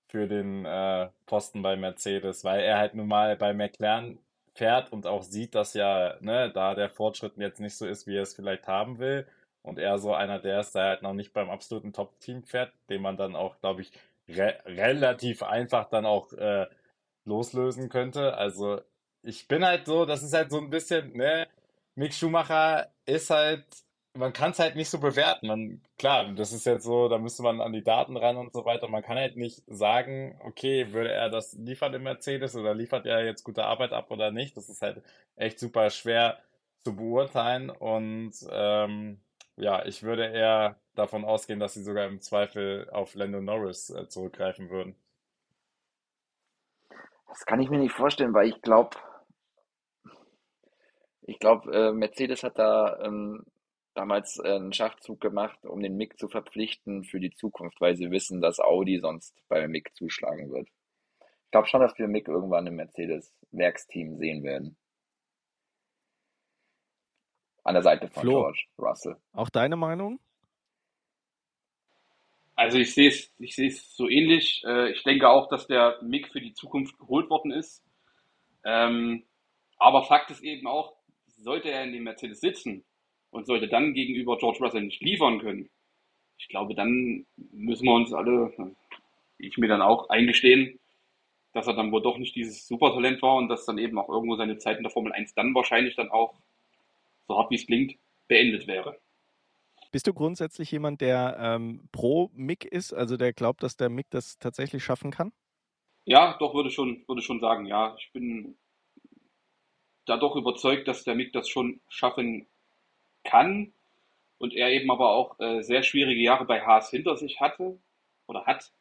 für 0.07 0.27
den 0.27 0.65
äh, 0.65 1.09
Posten 1.25 1.61
bei 1.61 1.75
Mercedes, 1.75 2.43
weil 2.43 2.61
er 2.61 2.77
halt 2.77 2.95
nun 2.95 3.07
mal 3.07 3.35
bei 3.35 3.53
McLaren 3.53 4.19
fährt 4.55 4.91
und 4.91 5.05
auch 5.05 5.23
sieht, 5.23 5.53
dass 5.55 5.73
ja, 5.73 6.15
ne, 6.21 6.51
da 6.53 6.73
der 6.73 6.89
Fortschritt 6.89 7.37
jetzt 7.37 7.59
nicht 7.59 7.77
so 7.77 7.85
ist, 7.85 8.07
wie 8.07 8.15
er 8.17 8.23
es 8.23 8.33
vielleicht 8.33 8.67
haben 8.67 8.99
will. 8.99 9.27
Und 9.61 9.79
er 9.79 9.99
so 9.99 10.13
einer 10.13 10.39
der 10.39 10.61
ist, 10.61 10.75
der 10.75 10.85
halt 10.85 11.01
noch 11.01 11.13
nicht 11.13 11.33
beim 11.33 11.49
absoluten 11.49 11.91
Top-Team 11.93 12.43
fährt, 12.43 12.71
den 12.89 13.01
man 13.01 13.17
dann 13.17 13.35
auch, 13.35 13.59
glaube 13.59 13.81
ich, 13.81 13.91
re 14.29 14.57
relativ 14.65 15.43
einfach 15.43 15.89
dann 15.89 16.05
auch 16.05 16.31
äh, 16.33 16.67
loslösen 17.27 17.89
könnte. 17.89 18.37
Also 18.37 18.81
ich 19.21 19.47
bin 19.47 19.65
halt 19.65 19.85
so, 19.85 20.05
das 20.05 20.23
ist 20.23 20.33
halt 20.33 20.51
so 20.51 20.57
ein 20.59 20.69
bisschen, 20.69 21.13
ne, 21.13 21.47
Mick 21.95 22.13
Schumacher 22.13 22.91
ist 23.05 23.29
halt, 23.29 23.65
man 24.13 24.33
kann 24.33 24.51
es 24.51 24.59
halt 24.59 24.75
nicht 24.75 24.89
so 24.89 24.99
bewerten. 24.99 25.47
Man, 25.47 25.81
klar, 25.97 26.33
das 26.33 26.53
ist 26.53 26.65
jetzt 26.65 26.85
so, 26.85 27.07
da 27.09 27.17
müsste 27.19 27.43
man 27.43 27.61
an 27.61 27.73
die 27.73 27.83
Daten 27.83 28.17
ran 28.17 28.37
und 28.37 28.53
so 28.53 28.65
weiter. 28.65 28.87
Man 28.87 29.03
kann 29.03 29.17
halt 29.17 29.37
nicht 29.37 29.63
sagen, 29.67 30.39
okay, 30.43 30.91
würde 30.93 31.11
er 31.11 31.29
das 31.29 31.53
liefern 31.53 31.93
im 31.93 32.03
Mercedes 32.03 32.55
oder 32.55 32.73
liefert 32.73 33.05
er 33.05 33.25
jetzt 33.25 33.43
gute 33.43 33.65
Arbeit 33.65 33.93
ab 33.93 34.09
oder 34.11 34.31
nicht. 34.31 34.57
Das 34.57 34.69
ist 34.69 34.81
halt 34.81 35.03
echt 35.35 35.59
super 35.59 35.89
schwer 35.89 36.39
zu 36.79 36.95
beurteilen 36.95 37.69
und 37.69 38.33
ähm, 38.51 39.19
ja, 39.57 39.85
ich 39.85 40.03
würde 40.03 40.27
eher 40.27 40.79
davon 40.95 41.25
ausgehen, 41.25 41.59
dass 41.59 41.73
sie 41.73 41.83
sogar 41.83 42.05
im 42.07 42.21
Zweifel 42.21 42.89
auf 42.91 43.15
Lando 43.15 43.41
Norris 43.41 43.89
äh, 43.89 44.07
zurückgreifen 44.07 44.69
würden. 44.69 44.95
Das 47.27 47.45
kann 47.45 47.59
ich 47.59 47.69
mir 47.69 47.79
nicht 47.79 47.93
vorstellen, 47.93 48.33
weil 48.33 48.47
ich 48.47 48.61
glaube, 48.61 48.97
ich 51.21 51.39
glaube, 51.39 51.71
äh, 51.71 51.91
Mercedes 51.91 52.43
hat 52.43 52.57
da 52.57 52.99
ähm, 53.01 53.45
damals 53.93 54.39
äh, 54.39 54.55
einen 54.55 54.73
Schachzug 54.73 55.19
gemacht, 55.19 55.65
um 55.65 55.81
den 55.81 55.97
Mick 55.97 56.17
zu 56.17 56.29
verpflichten 56.29 57.03
für 57.03 57.19
die 57.19 57.31
Zukunft, 57.31 57.81
weil 57.81 57.95
sie 57.95 58.11
wissen, 58.11 58.41
dass 58.41 58.59
Audi 58.59 58.99
sonst 58.99 59.35
bei 59.49 59.67
Mick 59.67 59.93
zuschlagen 59.95 60.51
wird. 60.51 60.69
Ich 61.45 61.51
glaube 61.51 61.67
schon, 61.67 61.81
dass 61.81 61.97
wir 61.97 62.07
Mick 62.07 62.27
irgendwann 62.27 62.67
im 62.67 62.75
Mercedes-Werksteam 62.75 64.17
sehen 64.17 64.43
werden. 64.43 64.77
An 67.63 67.73
der 67.73 67.83
Seite 67.83 68.07
von 68.07 68.21
Flo, 68.21 68.39
George 68.41 68.65
Russell. 68.77 69.17
Auch 69.33 69.49
deine 69.49 69.75
Meinung? 69.75 70.19
Also 72.57 72.77
ich 72.77 72.93
sehe 72.93 73.07
es, 73.07 73.33
ich 73.39 73.55
sehe 73.55 73.71
so 73.71 74.09
ähnlich. 74.09 74.63
Äh, 74.65 74.91
ich 74.91 75.03
denke 75.03 75.29
auch, 75.29 75.47
dass 75.47 75.67
der 75.67 75.99
Mick 76.01 76.27
für 76.27 76.41
die 76.41 76.53
Zukunft 76.53 76.97
geholt 76.99 77.29
worden 77.29 77.51
ist. 77.51 77.81
Ähm, 78.65 79.23
aber 79.77 80.03
Fakt 80.03 80.31
ist 80.31 80.43
eben 80.43 80.67
auch, 80.67 80.97
sollte 81.37 81.69
er 81.69 81.85
in 81.85 81.93
dem 81.93 82.03
Mercedes 82.03 82.41
sitzen 82.41 82.83
und 83.29 83.45
sollte 83.45 83.69
dann 83.69 83.93
gegenüber 83.93 84.37
George 84.37 84.59
Russell 84.59 84.81
nicht 84.81 85.01
liefern 85.01 85.39
können, 85.39 85.69
ich 86.37 86.47
glaube, 86.49 86.75
dann 86.75 87.25
müssen 87.35 87.85
wir 87.85 87.93
uns 87.93 88.13
alle, 88.13 88.53
ich 89.37 89.57
mir 89.57 89.67
dann 89.67 89.81
auch 89.81 90.09
eingestehen, 90.09 90.79
dass 91.53 91.67
er 91.67 91.73
dann 91.73 91.91
wohl 91.91 92.01
doch 92.01 92.17
nicht 92.17 92.35
dieses 92.35 92.67
Supertalent 92.67 93.21
war 93.21 93.35
und 93.35 93.49
dass 93.49 93.65
dann 93.65 93.77
eben 93.77 93.97
auch 93.97 94.09
irgendwo 94.09 94.35
seine 94.35 94.57
Zeit 94.57 94.77
in 94.77 94.83
der 94.83 94.91
Formel 94.91 95.11
1 95.13 95.33
dann 95.33 95.55
wahrscheinlich 95.55 95.95
dann 95.95 96.11
auch, 96.11 96.35
so 97.27 97.37
hart 97.37 97.49
wie 97.51 97.55
es 97.55 97.65
klingt, 97.65 97.95
beendet 98.27 98.67
wäre. 98.67 98.99
Bist 99.97 100.05
du 100.05 100.13
grundsätzlich 100.13 100.69
jemand, 100.69 101.01
der 101.01 101.37
ähm, 101.39 101.89
pro 101.91 102.29
Mick 102.35 102.65
ist, 102.65 102.93
also 102.93 103.17
der 103.17 103.33
glaubt, 103.33 103.63
dass 103.63 103.77
der 103.77 103.89
Mick 103.89 104.05
das 104.11 104.37
tatsächlich 104.37 104.83
schaffen 104.83 105.09
kann? 105.09 105.33
Ja, 106.05 106.37
doch, 106.37 106.53
würde 106.53 106.69
schon, 106.69 107.03
würde 107.07 107.23
schon 107.23 107.39
sagen, 107.39 107.65
ja. 107.65 107.95
Ich 107.97 108.11
bin 108.11 108.55
da 110.05 110.17
doch 110.17 110.35
überzeugt, 110.35 110.87
dass 110.87 111.03
der 111.03 111.15
Mick 111.15 111.33
das 111.33 111.49
schon 111.49 111.79
schaffen 111.89 112.45
kann 113.23 113.73
und 114.37 114.53
er 114.53 114.69
eben 114.69 114.91
aber 114.91 115.13
auch 115.13 115.39
äh, 115.39 115.63
sehr 115.63 115.81
schwierige 115.81 116.21
Jahre 116.21 116.45
bei 116.45 116.61
Haas 116.61 116.91
hinter 116.91 117.17
sich 117.17 117.41
hatte 117.41 117.79
oder 118.27 118.45
hat. 118.45 118.71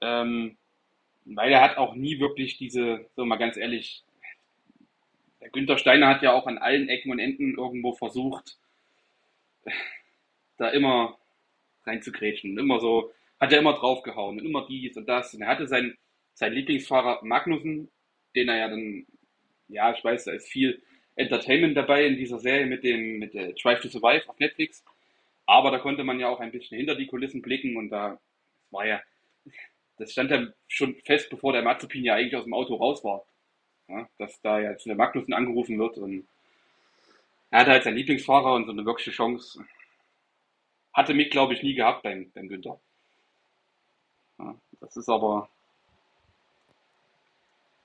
Ähm, 0.00 0.56
weil 1.24 1.50
er 1.50 1.62
hat 1.62 1.78
auch 1.78 1.96
nie 1.96 2.20
wirklich 2.20 2.58
diese, 2.58 3.10
so 3.16 3.24
mal 3.24 3.38
ganz 3.38 3.56
ehrlich, 3.56 4.04
der 5.40 5.50
Günther 5.50 5.78
Steiner 5.78 6.06
hat 6.06 6.22
ja 6.22 6.32
auch 6.32 6.46
an 6.46 6.58
allen 6.58 6.88
Ecken 6.88 7.10
und 7.10 7.18
Enden 7.18 7.56
irgendwo 7.56 7.92
versucht, 7.92 8.56
da 10.56 10.70
immer 10.70 11.18
reinzugrätschen. 11.84 12.58
Immer 12.58 12.80
so, 12.80 13.12
hat 13.40 13.52
er 13.52 13.58
immer 13.58 13.74
draufgehauen 13.74 14.38
und 14.38 14.46
immer 14.46 14.66
dies 14.66 14.96
und 14.96 15.08
das. 15.08 15.34
Und 15.34 15.42
er 15.42 15.48
hatte 15.48 15.66
seinen, 15.66 15.96
seinen 16.34 16.54
Lieblingsfahrer 16.54 17.20
Magnussen, 17.24 17.90
den 18.34 18.48
er 18.48 18.56
ja 18.56 18.68
dann, 18.68 19.06
ja, 19.68 19.92
ich 19.92 20.02
weiß, 20.02 20.24
da 20.24 20.32
ist 20.32 20.48
viel 20.48 20.82
Entertainment 21.16 21.76
dabei 21.76 22.06
in 22.06 22.16
dieser 22.16 22.38
Serie 22.38 22.66
mit 22.66 22.84
dem, 22.84 23.18
mit 23.18 23.34
der 23.34 23.52
Drive 23.52 23.80
to 23.80 23.88
Survive 23.88 24.28
auf 24.28 24.38
Netflix. 24.38 24.84
Aber 25.46 25.70
da 25.70 25.78
konnte 25.78 26.04
man 26.04 26.18
ja 26.18 26.28
auch 26.28 26.40
ein 26.40 26.52
bisschen 26.52 26.78
hinter 26.78 26.94
die 26.94 27.06
Kulissen 27.06 27.42
blicken 27.42 27.76
und 27.76 27.90
da 27.90 28.18
war 28.70 28.86
ja, 28.86 29.00
das 29.98 30.12
stand 30.12 30.30
ja 30.30 30.46
schon 30.66 30.96
fest, 31.04 31.30
bevor 31.30 31.52
der 31.52 31.62
Mazepin 31.62 32.04
ja 32.04 32.14
eigentlich 32.14 32.36
aus 32.36 32.44
dem 32.44 32.54
Auto 32.54 32.74
raus 32.74 33.04
war. 33.04 33.24
Ja, 33.88 34.08
dass 34.18 34.40
da 34.40 34.60
jetzt 34.60 34.86
der 34.86 34.94
Magnussen 34.94 35.34
angerufen 35.34 35.78
wird 35.78 35.98
und 35.98 36.26
er 37.50 37.60
hatte 37.60 37.70
halt 37.70 37.84
seinen 37.84 37.98
Lieblingsfahrer 37.98 38.54
und 38.54 38.64
so 38.64 38.72
eine 38.72 38.86
wirkliche 38.86 39.10
Chance 39.10 39.64
hatte 40.94 41.12
mich, 41.12 41.30
glaube 41.30 41.54
ich, 41.54 41.62
nie 41.62 41.74
gehabt 41.74 42.02
beim, 42.02 42.30
beim 42.32 42.48
Günther. 42.48 42.80
Ja, 44.38 44.54
das 44.80 44.96
ist 44.96 45.08
aber. 45.08 45.48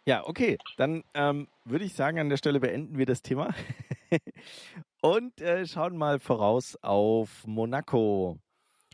Ja, 0.06 0.26
okay. 0.26 0.58
Dann 0.78 1.04
ähm, 1.14 1.48
würde 1.66 1.86
ich 1.86 1.94
sagen, 1.94 2.20
an 2.20 2.30
der 2.30 2.38
Stelle 2.38 2.60
beenden 2.60 2.98
wir 2.98 3.06
das 3.06 3.22
Thema 3.22 3.54
und 5.02 5.42
äh, 5.42 5.66
schauen 5.66 5.98
mal 5.98 6.20
voraus 6.20 6.78
auf 6.82 7.46
Monaco. 7.46 8.40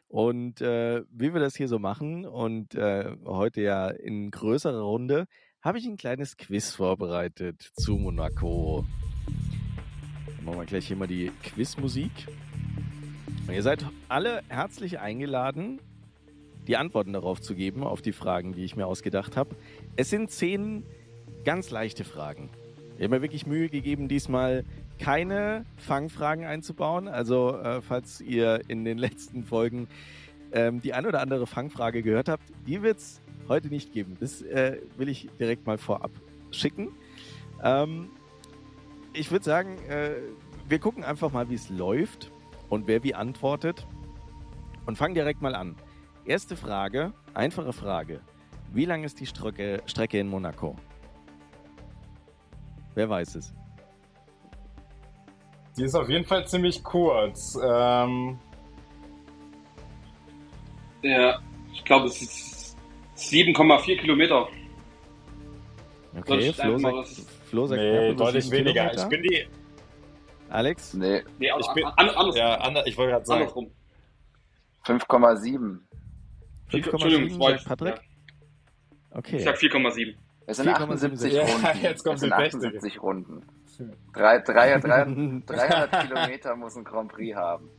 Und 0.08 0.62
äh, 0.62 1.04
wie 1.10 1.34
wir 1.34 1.42
das 1.42 1.56
hier 1.56 1.68
so 1.68 1.80
machen 1.80 2.26
und 2.26 2.76
äh, 2.76 3.16
heute 3.26 3.62
ja 3.62 3.90
in 3.90 4.32
größerer 4.32 4.82
Runde, 4.82 5.28
habe 5.62 5.78
ich 5.78 5.86
ein 5.86 5.98
kleines 5.98 6.38
Quiz 6.38 6.72
vorbereitet 6.72 7.62
zu 7.76 7.98
Monaco. 7.98 8.86
Dann 10.28 10.46
machen 10.46 10.60
wir 10.60 10.66
gleich 10.66 10.88
hier 10.88 10.96
mal 10.96 11.08
die 11.08 11.32
Quizmusik. 11.44 12.12
Ihr 13.52 13.62
seid 13.62 13.86
alle 14.10 14.42
herzlich 14.50 15.00
eingeladen, 15.00 15.80
die 16.68 16.78
Antworten 16.78 17.14
darauf 17.14 17.40
zu 17.40 17.54
geben, 17.54 17.84
auf 17.84 18.02
die 18.02 18.12
Fragen, 18.12 18.54
die 18.54 18.64
ich 18.64 18.76
mir 18.76 18.88
ausgedacht 18.88 19.38
habe. 19.38 19.56
Es 19.96 20.10
sind 20.10 20.32
zehn 20.32 20.84
ganz 21.44 21.70
leichte 21.70 22.04
Fragen. 22.04 22.50
Ich 22.98 23.04
habe 23.04 23.16
mir 23.16 23.22
wirklich 23.22 23.46
Mühe 23.46 23.70
gegeben, 23.70 24.08
diesmal 24.08 24.66
keine 25.00 25.66
Fangfragen 25.78 26.46
einzubauen. 26.46 27.08
Also, 27.08 27.58
äh, 27.58 27.82
falls 27.82 28.20
ihr 28.20 28.62
in 28.68 28.84
den 28.84 28.98
letzten 28.98 29.44
Folgen 29.44 29.88
ähm, 30.52 30.82
die 30.82 30.94
ein 30.94 31.06
oder 31.06 31.22
andere 31.22 31.46
Fangfrage 31.46 32.02
gehört 32.02 32.30
habt, 32.30 32.44
die 32.66 32.82
wird 32.82 32.98
es 32.98 33.22
heute 33.48 33.68
nicht 33.68 33.94
geben. 33.94 34.18
Das 34.20 34.42
äh, 34.42 34.80
will 34.98 35.08
ich 35.08 35.30
direkt 35.40 35.68
mal 35.68 35.78
vorab 35.78 36.12
schicken. 36.50 36.90
Ähm, 37.64 38.10
ich 39.14 39.32
würde 39.32 39.46
sagen, 39.46 39.78
äh, 39.88 40.16
wir 40.68 40.80
gucken 40.80 41.04
einfach 41.04 41.32
mal, 41.32 41.48
wie 41.50 41.56
es 41.56 41.70
läuft 41.70 42.32
und 42.76 42.88
wer 42.88 43.04
wie 43.04 43.16
antwortet. 43.16 43.88
Und 44.86 44.98
fangen 44.98 45.16
direkt 45.16 45.42
mal 45.42 45.56
an. 45.56 45.76
Erste 46.26 46.56
Frage, 46.56 47.14
einfache 47.34 47.74
Frage. 47.74 48.22
Wie 48.72 48.86
lang 48.86 49.04
ist 49.04 49.20
die 49.20 49.26
Strecke, 49.26 49.82
Strecke 49.88 50.20
in 50.20 50.28
Monaco? 50.28 50.76
Wer 52.94 53.10
weiß 53.10 53.36
es? 53.36 53.54
Die 55.78 55.84
ist 55.84 55.96
auf 55.96 56.08
jeden 56.10 56.26
Fall 56.26 56.48
ziemlich 56.48 56.84
kurz. 56.84 57.58
Ähm, 57.64 58.38
Ja, 61.02 61.40
ich 61.74 61.84
glaube, 61.84 62.08
es 62.08 62.22
ist 62.22 62.78
7,4 63.18 63.98
Kilometer. 64.00 64.48
Okay, 66.18 66.54
Flo 66.54 66.78
sagt, 66.78 67.08
Flo 67.50 67.68
sagt 67.68 67.82
nee, 67.82 68.14
deutlich 68.14 68.50
weniger. 68.50 68.90
Kilometer. 68.90 69.04
Ich 69.04 69.10
bin 69.10 69.24
die. 69.24 69.65
Alex? 70.50 70.94
Nee, 70.94 71.24
Nee, 71.40 71.50
Ich 71.60 71.68
bin- 71.74 71.86
an, 71.86 72.10
anders, 72.10 72.36
Ja, 72.36 72.56
ander, 72.60 72.86
ich 72.88 72.98
wollte 72.98 73.12
gerade 73.14 73.26
sagen. 73.26 73.42
andersrum. 73.42 73.72
5,7. 74.84 75.80
5,7 76.70 76.92
Entschuldigung, 76.94 77.42
sagt 77.42 77.66
Patrick? 77.66 77.96
Ja, 77.96 79.18
Okay. 79.18 79.38
ich 79.38 79.44
sag 79.44 79.58
4,7. 79.58 80.16
Es 80.48 80.58
sind 80.58 80.68
4,76. 80.68 81.32
78 81.32 81.34
Ja, 81.34 81.42
Runden. 81.44 81.82
jetzt 81.84 82.04
kommt 82.04 82.16
es 82.16 82.22
sind 82.22 82.30
die 82.32 82.44
Technik. 82.44 82.66
78 82.66 83.02
Runden. 83.02 83.42
Drei, 84.14 84.40
drei, 84.40 84.80
drei, 84.80 85.04
300 85.46 86.08
Kilometer 86.08 86.56
muss 86.56 86.76
ein 86.78 86.84
Grand 86.84 87.12
Prix 87.12 87.36
haben. 87.36 87.70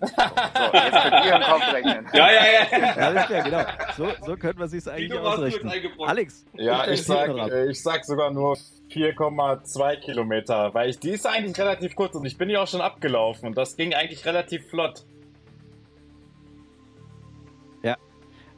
So, 0.00 0.06
jetzt 0.06 1.02
könnt 1.02 1.24
ihr 1.26 1.34
im 1.34 1.42
Kopf 1.42 1.72
rechnen. 1.72 2.06
Ja, 2.12 2.30
ja, 2.32 2.42
ja. 2.44 2.78
Ja, 2.78 2.94
alles 3.06 3.26
klar, 3.26 3.42
genau. 3.42 3.62
So, 3.96 4.26
so 4.26 4.36
könnte 4.36 4.58
man 4.58 4.68
sich 4.68 4.86
Wie 4.86 4.90
eigentlich 4.90 5.18
ausrechnen. 5.18 5.70
eingebrochen. 5.70 6.08
Alex, 6.08 6.46
Ja, 6.54 6.84
dein 6.84 6.94
ich 6.94 7.02
sag, 7.04 7.28
äh, 7.28 7.66
ich 7.70 7.82
sag 7.82 8.04
sogar 8.04 8.30
nur 8.30 8.56
4,2 8.90 9.96
Kilometer, 9.96 10.72
weil 10.74 10.90
ich, 10.90 10.98
die 10.98 11.10
ist 11.10 11.26
eigentlich 11.26 11.58
relativ 11.58 11.94
kurz 11.94 12.14
und 12.14 12.24
ich 12.24 12.38
bin 12.38 12.48
ja 12.50 12.62
auch 12.62 12.66
schon 12.66 12.80
abgelaufen 12.80 13.48
und 13.48 13.58
das 13.58 13.76
ging 13.76 13.94
eigentlich 13.94 14.24
relativ 14.24 14.68
flott. 14.68 15.04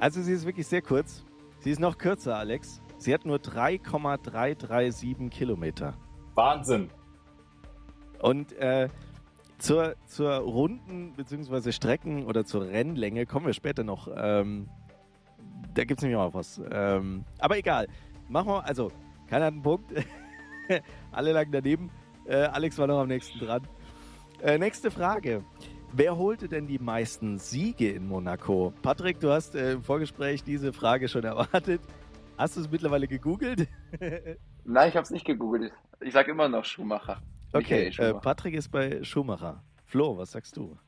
Also 0.02 0.20
sie 0.20 0.32
ist 0.32 0.44
wirklich 0.44 0.66
sehr 0.66 0.82
kurz. 0.82 1.24
Sie 1.60 1.70
ist 1.70 1.78
noch 1.78 1.96
kürzer, 1.96 2.36
Alex. 2.36 2.82
Sie 2.98 3.14
hat 3.14 3.24
nur 3.24 3.38
3,337 3.38 5.30
Kilometer. 5.30 5.94
Wahnsinn. 6.34 6.90
Und 8.20 8.52
äh, 8.54 8.88
zur, 9.62 9.94
zur 10.06 10.32
Runden- 10.34 11.14
bzw. 11.14 11.72
Strecken- 11.72 12.26
oder 12.26 12.44
zur 12.44 12.66
Rennlänge 12.68 13.26
kommen 13.26 13.46
wir 13.46 13.54
später 13.54 13.84
noch. 13.84 14.08
Ähm, 14.14 14.68
da 15.74 15.84
gibt 15.84 16.00
es 16.00 16.02
nämlich 16.02 16.18
auch 16.18 16.34
was. 16.34 16.60
Ähm, 16.70 17.24
aber 17.38 17.56
egal. 17.56 17.86
Machen 18.28 18.48
wir, 18.48 18.64
also, 18.64 18.90
keiner 19.28 19.46
hat 19.46 19.52
einen 19.52 19.62
Punkt. 19.62 19.92
Alle 21.12 21.32
lagen 21.32 21.52
daneben. 21.52 21.90
Äh, 22.26 22.44
Alex 22.44 22.76
war 22.78 22.86
noch 22.86 23.00
am 23.00 23.08
nächsten 23.08 23.38
dran. 23.38 23.66
Äh, 24.42 24.58
nächste 24.58 24.90
Frage. 24.90 25.44
Wer 25.92 26.16
holte 26.16 26.48
denn 26.48 26.66
die 26.66 26.78
meisten 26.78 27.38
Siege 27.38 27.90
in 27.90 28.08
Monaco? 28.08 28.72
Patrick, 28.82 29.20
du 29.20 29.30
hast 29.30 29.54
äh, 29.54 29.72
im 29.72 29.82
Vorgespräch 29.82 30.42
diese 30.42 30.72
Frage 30.72 31.08
schon 31.08 31.24
erwartet. 31.24 31.82
Hast 32.36 32.56
du 32.56 32.62
es 32.62 32.70
mittlerweile 32.70 33.06
gegoogelt? 33.06 33.68
Nein, 34.64 34.88
ich 34.88 34.96
habe 34.96 35.02
es 35.02 35.10
nicht 35.10 35.26
gegoogelt. 35.26 35.72
Ich 36.00 36.14
sag 36.14 36.28
immer 36.28 36.48
noch 36.48 36.64
Schumacher. 36.64 37.20
Okay, 37.52 37.88
äh. 37.98 38.14
Patrick 38.14 38.54
ist 38.54 38.70
bei 38.70 39.02
Schumacher. 39.04 39.62
Flo, 39.84 40.16
was 40.16 40.32
sagst 40.32 40.56
du? 40.56 40.78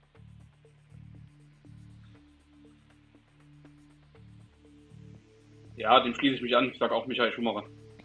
Ja, 5.76 6.00
dem 6.00 6.14
schließe 6.14 6.36
ich 6.36 6.42
mich 6.42 6.56
an. 6.56 6.70
Ich 6.70 6.78
sag 6.78 6.90
auch 6.92 7.06
Michael 7.06 7.32
Schumacher. 7.32 7.64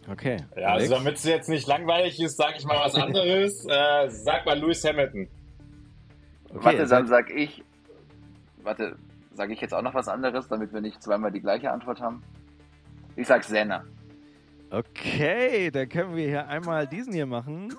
Okay. 0.09 0.37
Ja, 0.57 0.69
Alex? 0.69 0.91
also 0.91 0.95
damit 0.95 1.15
es 1.15 1.23
jetzt 1.23 1.49
nicht 1.49 1.67
langweilig 1.67 2.19
ist, 2.19 2.35
sage 2.35 2.55
ich 2.57 2.65
mal 2.65 2.79
was 2.79 2.95
anderes. 2.95 3.65
äh, 3.69 4.09
sag 4.09 4.45
mal 4.45 4.57
Lewis 4.59 4.83
Hamilton. 4.83 5.27
okay, 6.49 6.65
Warte, 6.65 6.85
dann 6.87 7.07
sag 7.07 7.29
ich. 7.29 7.63
Warte, 8.63 8.97
sage 9.33 9.53
ich 9.53 9.61
jetzt 9.61 9.73
auch 9.73 9.83
noch 9.83 9.93
was 9.93 10.07
anderes, 10.07 10.47
damit 10.47 10.73
wir 10.73 10.81
nicht 10.81 11.01
zweimal 11.01 11.31
die 11.31 11.41
gleiche 11.41 11.71
Antwort 11.71 12.01
haben? 12.01 12.23
Ich 13.15 13.27
sag 13.27 13.43
Senna. 13.43 13.85
Okay, 14.71 15.71
dann 15.71 15.87
können 15.89 16.15
wir 16.15 16.27
hier 16.27 16.47
einmal 16.47 16.87
diesen 16.87 17.13
hier 17.13 17.25
machen. 17.25 17.73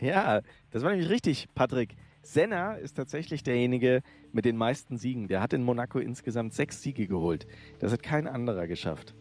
Ja, 0.00 0.42
das 0.70 0.82
war 0.82 0.90
nämlich 0.90 1.08
richtig, 1.08 1.48
Patrick. 1.54 1.96
Senna 2.22 2.74
ist 2.74 2.94
tatsächlich 2.94 3.42
derjenige 3.42 4.02
mit 4.32 4.44
den 4.44 4.56
meisten 4.56 4.96
Siegen. 4.96 5.28
Der 5.28 5.40
hat 5.40 5.52
in 5.52 5.62
Monaco 5.62 5.98
insgesamt 5.98 6.54
sechs 6.54 6.82
Siege 6.82 7.06
geholt. 7.06 7.46
Das 7.78 7.92
hat 7.92 8.02
kein 8.02 8.26
anderer 8.26 8.66
geschafft. 8.66 9.14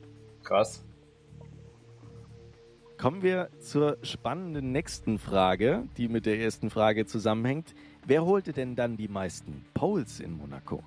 Krass. 0.44 0.84
Kommen 2.98 3.22
wir 3.22 3.50
zur 3.60 3.98
spannenden 4.04 4.72
nächsten 4.72 5.20
Frage, 5.20 5.88
die 5.98 6.08
mit 6.08 6.26
der 6.26 6.40
ersten 6.40 6.70
Frage 6.70 7.06
zusammenhängt. 7.06 7.76
Wer 8.06 8.26
holte 8.26 8.54
denn 8.54 8.76
dann 8.76 8.98
die 8.98 9.08
meisten 9.08 9.66
Poles 9.74 10.20
in 10.20 10.32
Monaco? 10.32 10.82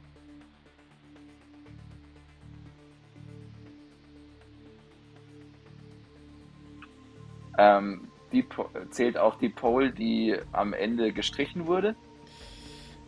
Ähm, 7.59 8.08
die 8.33 8.47
zählt 8.91 9.17
auch 9.19 9.37
die 9.39 9.49
Pole, 9.49 9.91
die 9.93 10.37
am 10.53 10.73
Ende 10.73 11.13
gestrichen 11.13 11.67
wurde. 11.67 11.95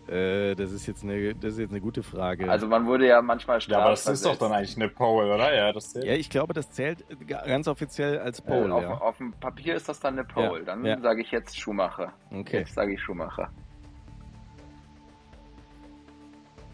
Äh, 0.09 0.55
das 0.57 0.73
ist 0.73 0.87
jetzt 0.87 1.05
eine, 1.05 1.35
das 1.35 1.53
ist 1.55 1.59
jetzt 1.61 1.71
eine 1.71 1.81
gute 1.81 2.03
Frage. 2.03 2.51
Also 2.51 2.67
man 2.67 2.87
wurde 2.87 3.07
ja 3.07 3.23
manchmal 3.23 3.61
Ja, 3.61 3.79
aber 3.81 3.91
das 3.91 4.07
ist 4.09 4.25
doch 4.25 4.37
dann 4.37 4.53
eigentlich 4.53 4.75
eine 4.77 4.89
Pole, 4.89 5.33
oder? 5.35 5.55
Ja, 5.55 5.73
das 5.73 5.93
zählt. 5.93 6.05
ja, 6.05 6.15
ich 6.15 6.31
glaube, 6.31 6.53
das 6.55 6.71
zählt 6.73 7.05
ganz 7.29 7.69
offiziell 7.69 8.19
als 8.19 8.41
Äh, 8.41 8.43
Pole. 8.51 8.75
auf, 8.75 8.83
ja. 8.83 8.91
auf 8.95 9.19
dem 9.19 9.33
Papier 9.35 9.77
ist 9.77 9.89
das 9.89 10.01
dann 10.01 10.15
eine 10.15 10.25
Pole. 10.27 10.61
Ja, 10.61 10.65
Dann 10.65 10.85
ja. 10.85 10.99
sage 11.01 11.21
ich 11.23 11.31
jetzt 11.31 11.59
Schumacher. 11.61 12.13
Okay, 12.33 12.59
Jetzt 12.61 12.75
sage 12.75 12.95
ich 12.95 13.01
Schumacher. 13.01 13.51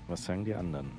was 0.08 0.24
sagen 0.24 0.44
die 0.44 0.54
anderen? 0.54 0.90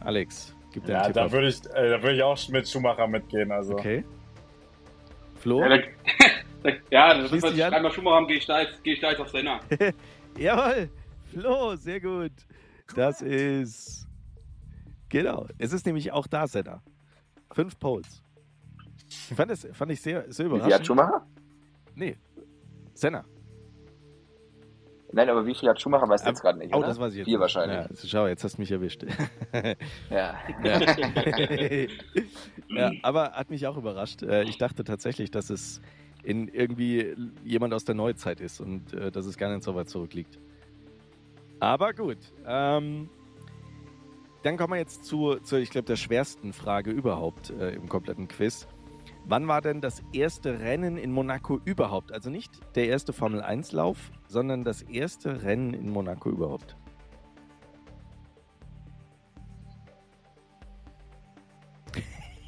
Alex, 0.00 0.54
gib 0.72 0.84
deinen 0.84 0.96
Ja, 0.96 1.02
Tipp 1.04 1.14
da 1.14 1.32
würde 1.32 1.48
ich, 1.48 1.64
äh, 1.66 1.90
da 1.90 2.02
würde 2.02 2.16
ich 2.16 2.22
auch 2.22 2.36
mit 2.48 2.68
Schumacher 2.68 3.06
mitgehen. 3.06 3.50
Also. 3.52 3.74
Okay. 3.74 4.04
Flo? 5.36 5.60
Ja, 5.62 5.68
da, 5.68 5.76
ja 6.90 7.14
das 7.18 7.32
ist, 7.32 7.44
ich 7.44 7.64
einmal 7.64 7.90
Schumacher 7.92 8.16
haben, 8.16 8.26
gehe 8.26 8.36
ich, 8.38 8.46
da 8.46 8.60
jetzt- 8.60 8.82
gehe 8.84 8.94
ich 8.94 9.00
da 9.00 9.10
jetzt 9.10 9.20
auf 9.20 9.28
Senna. 9.30 9.60
Jawohl! 10.38 10.88
Flo, 11.32 11.76
sehr 11.76 12.00
gut. 12.00 12.32
Das 12.94 13.20
ist. 13.22 14.06
Genau. 15.08 15.46
Es 15.58 15.72
ist 15.72 15.86
nämlich 15.86 16.12
auch 16.12 16.26
da, 16.26 16.46
Senna. 16.46 16.82
Fünf 17.52 17.78
Poles. 17.78 18.22
Ich 19.08 19.34
fand, 19.36 19.50
das, 19.50 19.66
fand 19.72 19.90
ich 19.92 20.00
sehr, 20.02 20.30
sehr 20.32 20.46
Wie 20.46 20.50
viel 20.50 20.58
hat 20.60 20.66
überraschend. 20.66 20.86
Schumacher? 20.86 21.26
Nee. 21.94 22.16
Senna. 22.94 23.24
Nein, 25.10 25.30
aber 25.30 25.46
wie 25.46 25.54
viel 25.54 25.68
hat 25.70 25.80
Schumacher, 25.80 26.06
weißt 26.06 26.26
du 26.26 26.28
jetzt 26.30 26.42
gerade 26.42 26.58
nicht, 26.58 26.74
Oh, 26.74 26.78
oder? 26.78 26.88
das 26.88 27.00
weiß 27.00 27.12
ich 27.12 27.18
jetzt. 27.20 27.24
Vier 27.26 27.38
nicht. 27.38 27.40
wahrscheinlich. 27.40 27.76
Ja, 27.78 27.86
also 27.86 28.06
schau, 28.06 28.26
jetzt 28.26 28.44
hast 28.44 28.56
du 28.58 28.60
mich 28.62 28.70
erwischt. 28.70 29.04
Ja. 30.10 30.34
Ja. 30.62 30.80
ja, 32.68 32.90
aber 33.02 33.32
hat 33.32 33.48
mich 33.48 33.66
auch 33.66 33.78
überrascht. 33.78 34.22
Äh, 34.22 34.42
Ich 34.42 34.58
dachte 34.58 34.84
tatsächlich, 34.84 35.30
dass 35.30 35.48
es 35.48 35.80
in 36.28 36.46
irgendwie 36.48 37.16
jemand 37.42 37.72
aus 37.72 37.86
der 37.86 37.94
Neuzeit 37.94 38.42
ist 38.42 38.60
und 38.60 38.92
äh, 38.92 39.10
dass 39.10 39.24
es 39.24 39.38
gar 39.38 39.50
nicht 39.50 39.62
so 39.62 39.74
weit 39.74 39.88
zurückliegt. 39.88 40.38
Aber 41.58 41.94
gut. 41.94 42.18
Ähm, 42.46 43.08
dann 44.42 44.58
kommen 44.58 44.74
wir 44.74 44.78
jetzt 44.78 45.06
zu, 45.06 45.36
zu 45.36 45.56
ich 45.58 45.70
glaube, 45.70 45.86
der 45.86 45.96
schwersten 45.96 46.52
Frage 46.52 46.90
überhaupt 46.90 47.48
äh, 47.48 47.70
im 47.70 47.88
kompletten 47.88 48.28
Quiz. 48.28 48.68
Wann 49.24 49.48
war 49.48 49.62
denn 49.62 49.80
das 49.80 50.02
erste 50.12 50.60
Rennen 50.60 50.98
in 50.98 51.12
Monaco 51.12 51.58
überhaupt? 51.64 52.12
Also 52.12 52.28
nicht 52.28 52.50
der 52.74 52.88
erste 52.88 53.14
Formel-1-Lauf, 53.14 54.10
sondern 54.26 54.64
das 54.64 54.82
erste 54.82 55.42
Rennen 55.44 55.72
in 55.72 55.88
Monaco 55.88 56.28
überhaupt. 56.28 56.76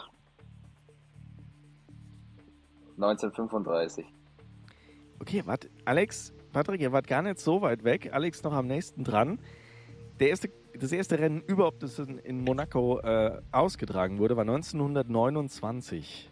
1935. 2.97 4.07
Okay, 5.21 5.43
warte, 5.45 5.69
Alex, 5.85 6.33
Patrick, 6.57 6.81
ihr 6.81 6.91
wart 6.91 7.07
gar 7.07 7.21
nicht 7.21 7.39
so 7.39 7.61
weit 7.61 7.85
weg. 7.85 8.15
Alex 8.15 8.43
noch 8.43 8.55
am 8.55 8.67
nächsten 8.67 9.05
dran. 9.05 9.39
Der 10.21 10.31
erste, 10.31 10.49
das 10.73 10.91
erste 10.91 11.19
Rennen 11.19 11.43
überhaupt, 11.43 11.83
das 11.83 11.99
in, 11.99 12.17
in 12.17 12.43
Monaco 12.43 12.99
äh, 13.01 13.43
ausgetragen 13.53 14.19
wurde, 14.19 14.39
war 14.39 14.45
1929 14.45 16.31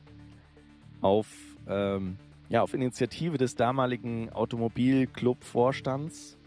auf, 1.03 1.27
ähm, 1.69 2.17
ja, 2.49 2.63
auf 2.63 2.73
Initiative 2.73 3.37
des 3.37 3.55
damaligen 3.55 4.33
Automobilclub-Vorstands 4.33 6.39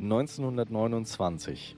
1929. 0.00 1.76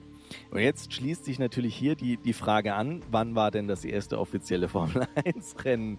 Und 0.51 0.59
jetzt 0.61 0.93
schließt 0.93 1.25
sich 1.25 1.37
natürlich 1.37 1.75
hier 1.75 1.95
die, 1.95 2.15
die 2.15 2.31
Frage 2.31 2.75
an, 2.75 3.01
wann 3.11 3.35
war 3.35 3.51
denn 3.51 3.67
das 3.67 3.83
erste 3.83 4.19
offizielle 4.19 4.69
Formel 4.69 5.05
1-Rennen 5.17 5.97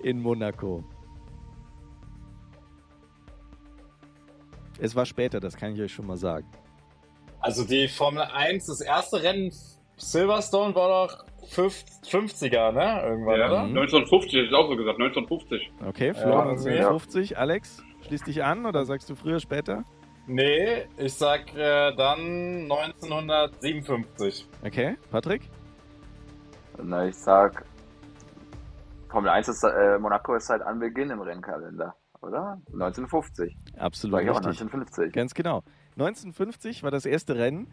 in 0.00 0.22
Monaco? 0.22 0.84
Es 4.80 4.96
war 4.96 5.04
später, 5.06 5.40
das 5.40 5.56
kann 5.56 5.74
ich 5.74 5.80
euch 5.80 5.92
schon 5.92 6.06
mal 6.06 6.16
sagen. 6.16 6.46
Also 7.40 7.64
die 7.64 7.88
Formel 7.88 8.22
1, 8.22 8.66
das 8.66 8.80
erste 8.80 9.22
Rennen 9.22 9.52
Silverstone 9.96 10.74
war 10.74 11.06
doch 11.06 11.24
50er, 11.54 12.72
ne? 12.72 13.02
Irgendwann, 13.06 13.38
Ja, 13.38 13.46
oder? 13.48 13.62
Mhm. 13.64 13.76
1950, 13.78 14.32
hätte 14.32 14.46
ich 14.46 14.54
auch 14.54 14.68
so 14.68 14.76
gesagt, 14.76 14.98
1950. 14.98 15.70
Okay, 15.86 16.14
Flo, 16.14 16.30
Ja, 16.30 16.40
1950. 16.42 17.36
Alex, 17.38 17.82
schließ 18.06 18.22
dich 18.24 18.42
an 18.42 18.64
oder 18.66 18.84
sagst 18.86 19.10
du 19.10 19.14
früher, 19.14 19.40
später? 19.40 19.84
Nee, 20.26 20.86
ich 20.96 21.12
sag 21.14 21.54
äh, 21.54 21.94
dann 21.96 22.62
1957. 22.70 24.46
Okay, 24.64 24.96
Patrick? 25.10 25.42
Na, 26.82 27.06
ich 27.06 27.16
sag, 27.16 27.64
Formel 29.10 29.30
1 29.30 29.48
ist, 29.48 29.64
äh, 29.64 29.98
Monaco 29.98 30.34
ist 30.34 30.46
seit 30.46 30.62
Anbeginn 30.62 31.10
im 31.10 31.20
Rennkalender, 31.20 31.94
oder? 32.22 32.60
1950. 32.72 33.56
Absolut 33.76 34.16
Sag 34.16 34.24
ich 34.24 34.30
auch 34.30 34.36
richtig. 34.36 34.62
1950. 34.62 35.12
Ganz 35.12 35.34
genau. 35.34 35.62
1950 35.92 36.82
war 36.82 36.90
das 36.90 37.06
erste 37.06 37.36
Rennen. 37.36 37.68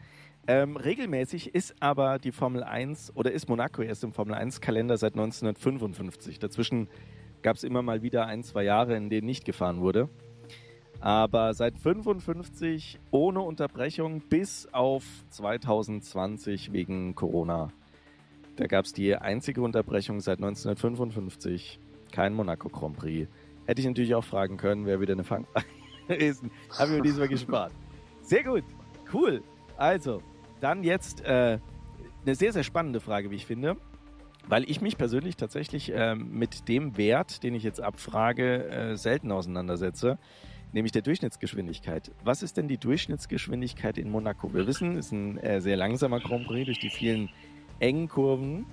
Ähm, 0.47 0.77
regelmäßig 0.77 1.53
ist 1.53 1.75
aber 1.81 2.19
die 2.19 2.31
Formel 2.31 2.63
1 2.63 3.15
oder 3.15 3.31
ist 3.31 3.49
Monaco 3.49 3.81
erst 3.81 4.03
im 4.03 4.13
Formel 4.13 4.33
1 4.35 4.61
Kalender 4.61 4.97
seit 4.97 5.13
1955. 5.13 6.39
Dazwischen 6.39 6.87
gab 7.41 7.57
es 7.57 7.63
immer 7.63 7.81
mal 7.81 8.01
wieder 8.01 8.25
ein, 8.25 8.43
zwei 8.43 8.63
Jahre, 8.63 8.95
in 8.95 9.09
denen 9.09 9.27
nicht 9.27 9.45
gefahren 9.45 9.81
wurde. 9.81 10.09
Aber 10.99 11.53
seit 11.53 11.77
55 11.77 12.99
ohne 13.11 13.41
Unterbrechung 13.41 14.21
bis 14.21 14.67
auf 14.73 15.03
2020 15.29 16.71
wegen 16.71 17.13
Corona. 17.13 17.71
Da 18.55 18.65
gab 18.65 18.85
es 18.85 18.93
die 18.93 19.15
einzige 19.15 19.61
Unterbrechung 19.61 20.19
seit 20.19 20.39
1955. 20.39 21.79
Kein 22.11 22.33
Monaco 22.33 22.69
Grand 22.69 22.97
Prix. 22.97 23.29
Hätte 23.67 23.81
ich 23.81 23.87
natürlich 23.87 24.15
auch 24.15 24.23
fragen 24.23 24.57
können, 24.57 24.85
wer 24.85 24.99
wieder 25.01 25.13
eine 25.13 25.25
Fangfrage 25.25 25.65
ist. 26.07 26.41
Haben 26.79 26.93
wir 26.93 27.01
diesmal 27.01 27.27
gespart. 27.27 27.73
Sehr 28.21 28.43
gut. 28.43 28.63
Cool. 29.13 29.43
Also, 29.75 30.21
dann 30.61 30.83
jetzt 30.83 31.21
äh, 31.25 31.59
eine 32.25 32.35
sehr, 32.35 32.53
sehr 32.53 32.63
spannende 32.63 32.99
Frage, 32.99 33.29
wie 33.29 33.35
ich 33.35 33.45
finde. 33.45 33.77
Weil 34.47 34.69
ich 34.69 34.79
mich 34.79 34.97
persönlich 34.97 35.35
tatsächlich 35.35 35.91
ähm, 35.93 36.29
mit 36.31 36.69
dem 36.69 36.95
Wert, 36.95 37.43
den 37.43 37.53
ich 37.53 37.63
jetzt 37.63 37.81
abfrage, 37.81 38.69
äh, 38.69 38.95
selten 38.95 39.33
auseinandersetze, 39.33 40.17
nämlich 40.71 40.93
der 40.93 41.01
Durchschnittsgeschwindigkeit. 41.01 42.11
Was 42.23 42.43
ist 42.43 42.55
denn 42.55 42.69
die 42.69 42.77
Durchschnittsgeschwindigkeit 42.77 43.97
in 43.97 44.09
Monaco? 44.09 44.53
Wir 44.53 44.65
wissen, 44.65 44.95
es 44.95 45.07
ist 45.07 45.11
ein 45.11 45.37
äh, 45.39 45.59
sehr 45.59 45.75
langsamer 45.75 46.21
Grand 46.21 46.47
Prix 46.47 46.65
durch 46.65 46.79
die 46.79 46.89
vielen 46.89 47.29
engen 47.79 48.07
Kurven. 48.07 48.65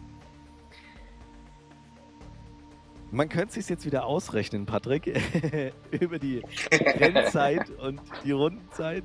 Man 3.10 3.28
könnte 3.28 3.48
es 3.48 3.54
sich 3.54 3.68
jetzt 3.68 3.86
wieder 3.86 4.06
ausrechnen, 4.06 4.66
Patrick, 4.66 5.06
über 5.90 6.18
die 6.18 6.42
Rennzeit 6.72 7.70
und 7.80 8.00
die 8.24 8.32
Rundenzeit. 8.32 9.04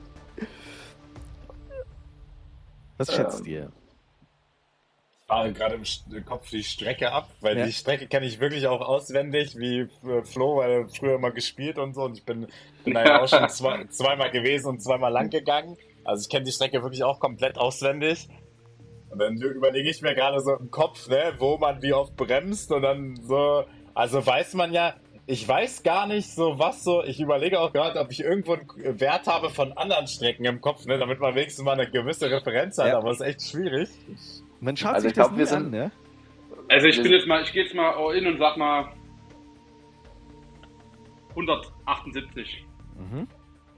Was 2.97 3.13
schätzt 3.13 3.45
ihr? 3.45 3.71
Ich 5.21 5.27
fahre 5.27 5.53
gerade 5.53 5.75
im 5.75 6.25
Kopf 6.25 6.49
die 6.49 6.63
Strecke 6.63 7.11
ab, 7.11 7.29
weil 7.41 7.55
Ja. 7.57 7.65
die 7.67 7.71
Strecke 7.71 8.07
kenne 8.07 8.25
ich 8.25 8.39
wirklich 8.39 8.65
auch 8.67 8.81
auswendig, 8.81 9.55
wie 9.59 9.81
äh, 9.81 10.23
Flo, 10.23 10.57
weil 10.57 10.71
er 10.71 10.87
früher 10.89 11.15
immer 11.15 11.29
gespielt 11.31 11.77
und 11.77 11.93
so. 11.93 12.01
Und 12.01 12.17
ich 12.17 12.25
bin, 12.25 12.47
bin 12.83 12.95
da 12.95 13.05
ja 13.05 13.21
auch 13.21 13.27
schon 13.27 13.47
zwei, 13.49 13.85
zweimal 13.89 14.31
gewesen 14.31 14.69
und 14.69 14.81
zweimal 14.81 15.11
lang 15.11 15.29
gegangen. 15.29 15.77
Also 16.03 16.21
ich 16.23 16.29
kenne 16.29 16.45
die 16.45 16.51
Strecke 16.51 16.81
wirklich 16.81 17.03
auch 17.03 17.19
komplett 17.19 17.59
auswendig. 17.59 18.27
Und 19.11 19.19
dann 19.19 19.37
überlege 19.37 19.89
ich 19.89 20.01
mir 20.01 20.15
gerade 20.15 20.39
so 20.39 20.55
im 20.55 20.71
Kopf, 20.71 21.07
ne, 21.09 21.33
wo 21.37 21.57
man 21.57 21.81
wie 21.83 21.93
oft 21.93 22.15
bremst 22.15 22.71
und 22.71 22.81
dann 22.81 23.15
so. 23.21 23.65
Also 23.99 24.25
weiß 24.25 24.53
man 24.53 24.71
ja, 24.73 24.93
ich 25.25 25.47
weiß 25.47 25.83
gar 25.83 26.07
nicht 26.07 26.29
so 26.33 26.57
was 26.57 26.83
so. 26.83 27.03
Ich 27.03 27.19
überlege 27.19 27.59
auch 27.59 27.71
gerade, 27.73 27.99
ob 27.99 28.11
ich 28.11 28.21
irgendwo 28.21 28.53
einen 28.53 28.99
Wert 28.99 29.27
habe 29.27 29.49
von 29.49 29.73
anderen 29.73 30.07
Strecken 30.07 30.45
im 30.45 30.61
Kopf, 30.61 30.85
ne, 30.85 30.97
damit 30.97 31.19
man 31.19 31.35
wenigstens 31.35 31.63
mal 31.65 31.73
eine 31.73 31.89
gewisse 31.89 32.31
Referenz 32.31 32.77
hat. 32.77 32.87
Ja. 32.87 32.97
Aber 32.97 33.11
es 33.11 33.19
ist 33.19 33.25
echt 33.27 33.41
schwierig. 33.43 33.89
Man 34.61 34.75
schaut 34.77 34.95
Also 34.95 35.03
sich 35.03 35.09
ich 35.11 35.13
glaub, 35.15 35.29
das 35.29 35.37
wir 35.37 35.45
nie 35.45 35.51
an, 35.51 35.63
sind- 35.63 35.71
ne? 35.71 35.91
Also 36.69 36.87
ich 36.87 37.01
bin 37.01 37.11
jetzt 37.11 37.27
mal, 37.27 37.41
ich 37.43 37.51
gehe 37.51 37.63
jetzt 37.63 37.75
mal 37.75 37.93
all 37.93 38.15
in 38.15 38.27
und 38.27 38.37
sag 38.39 38.57
mal 38.57 38.89
178. 41.35 42.65
Mhm. 42.97 43.27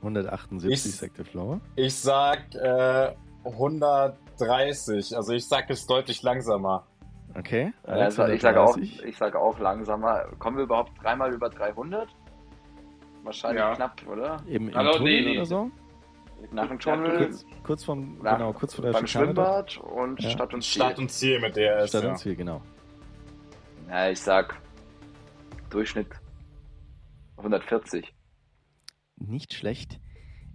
178, 0.01 0.85
Ich- 0.85 0.95
sagt 0.97 1.17
der 1.17 1.25
Flo. 1.25 1.59
Ich 1.75 1.95
sag 1.95 2.53
äh, 2.55 3.13
130. 3.45 5.15
Also 5.15 5.33
ich 5.33 5.47
sag 5.47 5.69
es 5.69 5.85
deutlich 5.85 6.21
langsamer. 6.23 6.85
Okay. 7.35 7.73
Alex, 7.83 8.19
also 8.19 8.33
ich 8.33 8.41
sage 8.41 8.59
auch, 8.61 8.75
130. 8.75 9.03
ich 9.05 9.17
sage 9.17 9.39
auch 9.39 9.59
langsamer. 9.59 10.25
Kommen 10.39 10.57
wir 10.57 10.63
überhaupt 10.63 10.91
dreimal 11.01 11.33
über 11.33 11.49
300? 11.49 12.09
Wahrscheinlich 13.23 13.59
Ja. 13.61 13.75
knapp, 13.75 14.01
oder? 14.07 14.37
Im, 14.47 14.69
im 14.69 14.75
Hallo, 14.75 14.93
Tunnel 14.93 15.13
nee, 15.21 15.21
nee. 15.31 15.37
oder 15.37 15.45
so? 15.45 15.71
Nach 16.51 16.67
dem 16.67 16.79
Tunnel, 16.79 17.17
Kurz, 17.27 17.45
kurz 17.63 17.83
vom, 17.83 18.17
nach- 18.23 18.37
genau, 18.37 18.51
kurz 18.53 18.73
vor 18.73 18.83
der 18.83 18.93
beim 18.93 19.05
Schikane 19.05 19.33
da. 19.35 19.63
Schwimmbad 19.67 19.77
und 19.77 20.21
Ja. 20.23 20.29
Stadt 20.31 20.53
und 20.55 20.61
Ziel. 20.63 20.81
Start 20.81 20.97
und 20.99 21.11
Ziel 21.11 21.39
mit 21.39 21.55
der 21.55 21.87
Stadt 21.87 22.03
ja. 22.03 22.09
und 22.09 22.17
Ziel, 22.17 22.35
genau. 22.35 22.61
Ja, 23.87 24.09
ich 24.09 24.19
sag 24.19 24.59
Durchschnitt 25.69 26.07
140. 27.37 28.13
Nicht 29.17 29.53
schlecht. 29.53 29.99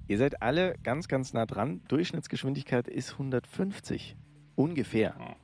Ihr 0.08 0.18
seid 0.18 0.42
alle 0.42 0.74
ganz, 0.82 1.08
ganz 1.08 1.32
nah 1.32 1.46
dran. 1.46 1.82
Durchschnittsgeschwindigkeit 1.88 2.88
ist 2.88 3.12
150. 3.12 4.16
Ungefähr. 4.56 5.14
Ja, 5.18 5.36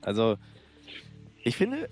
also 0.00 0.36
ich 1.44 1.56
finde, 1.56 1.88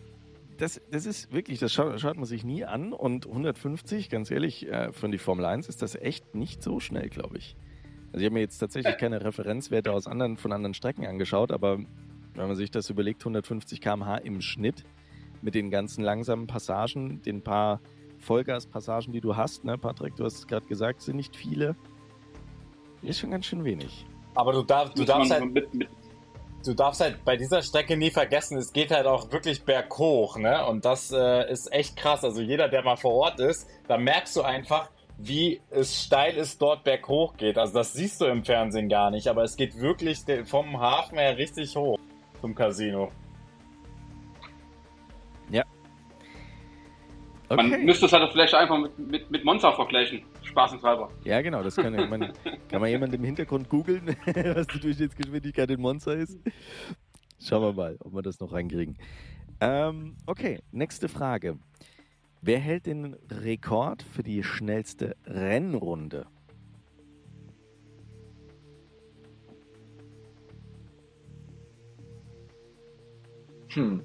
das, 0.58 0.80
das 0.90 1.06
ist 1.06 1.32
wirklich, 1.32 1.58
das 1.58 1.72
schaut, 1.72 2.00
schaut 2.00 2.16
man 2.16 2.26
sich 2.26 2.44
nie 2.44 2.64
an. 2.64 2.92
Und 2.92 3.26
150, 3.26 4.10
ganz 4.10 4.30
ehrlich, 4.30 4.68
äh, 4.68 4.92
von 4.92 5.10
die 5.10 5.18
Formel 5.18 5.44
1 5.44 5.68
ist 5.68 5.82
das 5.82 5.94
echt 5.94 6.34
nicht 6.34 6.62
so 6.62 6.80
schnell, 6.80 7.08
glaube 7.08 7.38
ich. 7.38 7.56
Also 8.12 8.18
ich 8.18 8.24
habe 8.26 8.34
mir 8.34 8.40
jetzt 8.40 8.58
tatsächlich 8.58 8.96
keine 8.98 9.24
Referenzwerte 9.24 9.92
aus 9.92 10.06
anderen, 10.06 10.36
von 10.36 10.52
anderen 10.52 10.74
Strecken 10.74 11.06
angeschaut, 11.06 11.52
aber 11.52 11.78
wenn 12.34 12.46
man 12.46 12.56
sich 12.56 12.70
das 12.70 12.90
überlegt, 12.90 13.22
150 13.22 13.80
km/h 13.80 14.16
im 14.18 14.40
Schnitt 14.40 14.84
mit 15.42 15.54
den 15.54 15.70
ganzen 15.70 16.02
langsamen 16.02 16.46
Passagen, 16.46 17.22
den 17.22 17.42
paar 17.42 17.80
Vollgaspassagen, 18.18 19.12
die 19.12 19.20
du 19.20 19.36
hast, 19.36 19.64
ne, 19.64 19.78
Patrick, 19.78 20.16
du 20.16 20.24
hast 20.24 20.34
es 20.34 20.46
gerade 20.46 20.66
gesagt, 20.66 21.02
sind 21.02 21.16
nicht 21.16 21.36
viele. 21.36 21.76
Ist 23.02 23.20
schon 23.20 23.30
ganz 23.30 23.46
schön 23.46 23.64
wenig. 23.64 24.06
Aber 24.34 24.52
du, 24.52 24.62
darf, 24.62 24.92
du, 24.92 25.04
darfst 25.04 25.30
halt, 25.30 25.52
mit, 25.52 25.72
mit, 25.72 25.88
du 26.64 26.74
darfst 26.74 27.00
halt 27.00 27.24
bei 27.24 27.36
dieser 27.36 27.62
Strecke 27.62 27.96
nie 27.96 28.10
vergessen, 28.10 28.58
es 28.58 28.72
geht 28.72 28.90
halt 28.90 29.06
auch 29.06 29.30
wirklich 29.32 29.64
berghoch, 29.64 30.36
ne? 30.36 30.66
Und 30.66 30.84
das 30.84 31.12
äh, 31.12 31.50
ist 31.50 31.72
echt 31.72 31.96
krass. 31.96 32.24
Also 32.24 32.40
jeder, 32.40 32.68
der 32.68 32.82
mal 32.82 32.96
vor 32.96 33.14
Ort 33.14 33.40
ist, 33.40 33.68
da 33.88 33.96
merkst 33.98 34.36
du 34.36 34.42
einfach, 34.42 34.90
wie 35.18 35.60
es 35.70 36.02
steil 36.04 36.36
ist, 36.36 36.60
dort 36.62 36.84
berghoch 36.84 37.36
geht. 37.36 37.58
Also 37.58 37.74
das 37.74 37.92
siehst 37.92 38.20
du 38.20 38.26
im 38.26 38.44
Fernsehen 38.44 38.88
gar 38.88 39.10
nicht, 39.10 39.28
aber 39.28 39.42
es 39.42 39.56
geht 39.56 39.78
wirklich 39.78 40.20
vom 40.46 40.80
Hafen 40.80 41.18
her 41.18 41.36
richtig 41.36 41.76
hoch 41.76 41.98
zum 42.40 42.54
Casino. 42.54 43.10
Man 47.50 47.72
Okay. 47.72 47.84
müsste 47.84 48.06
es 48.06 48.12
halt 48.12 48.30
vielleicht 48.30 48.54
einfach 48.54 48.78
mit, 48.78 48.98
mit, 48.98 49.30
mit 49.30 49.44
Monza 49.44 49.72
vergleichen. 49.72 50.22
Spaßenshalber. 50.42 51.10
Ja, 51.24 51.40
genau, 51.42 51.62
das 51.62 51.76
kann, 51.76 51.92
man, 52.08 52.32
kann 52.68 52.80
man 52.80 52.90
jemand 52.90 53.14
im 53.14 53.24
Hintergrund 53.24 53.68
googeln, 53.68 54.16
was 54.26 54.66
die 54.68 54.80
Durchschnittsgeschwindigkeit 54.80 55.70
in 55.70 55.80
Monza 55.80 56.12
ist. 56.12 56.38
Schauen 57.38 57.62
wir 57.62 57.72
mal, 57.72 57.96
ob 58.00 58.14
wir 58.14 58.22
das 58.22 58.38
noch 58.40 58.52
reinkriegen. 58.52 58.98
Ähm, 59.60 60.16
okay, 60.26 60.60
nächste 60.72 61.08
Frage. 61.08 61.58
Wer 62.42 62.58
hält 62.58 62.86
den 62.86 63.14
Rekord 63.30 64.02
für 64.02 64.22
die 64.22 64.42
schnellste 64.42 65.16
Rennrunde? 65.26 66.26
Hm. 73.68 74.02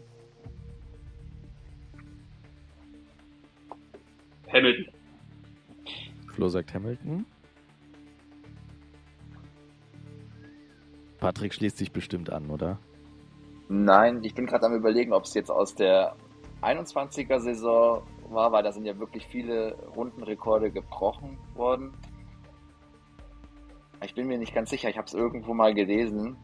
Hamilton. 4.52 4.95
Flo 6.36 6.50
sagt 6.50 6.74
Hamilton. 6.74 7.26
Patrick 11.18 11.54
schließt 11.54 11.78
sich 11.78 11.94
bestimmt 11.94 12.30
an, 12.30 12.50
oder? 12.50 12.78
Nein, 13.70 14.22
ich 14.24 14.36
bin 14.36 14.46
gerade 14.46 14.66
am 14.66 14.76
überlegen, 14.76 15.14
ob 15.14 15.24
es 15.24 15.34
jetzt 15.34 15.50
aus 15.50 15.74
der 15.74 16.16
21er 16.62 17.40
Saison 17.40 18.06
war, 18.30 18.52
weil 18.52 18.64
da 18.64 18.72
sind 18.74 18.86
ja 18.86 19.00
wirklich 19.00 19.26
viele 19.28 19.76
Rundenrekorde 19.96 20.72
gebrochen 20.72 21.38
worden. 21.56 21.94
Ich 24.04 24.14
bin 24.14 24.28
mir 24.28 24.38
nicht 24.38 24.54
ganz 24.54 24.70
sicher, 24.70 24.90
ich 24.90 24.98
habe 24.98 25.08
es 25.08 25.14
irgendwo 25.14 25.54
mal 25.54 25.74
gelesen. 25.74 26.36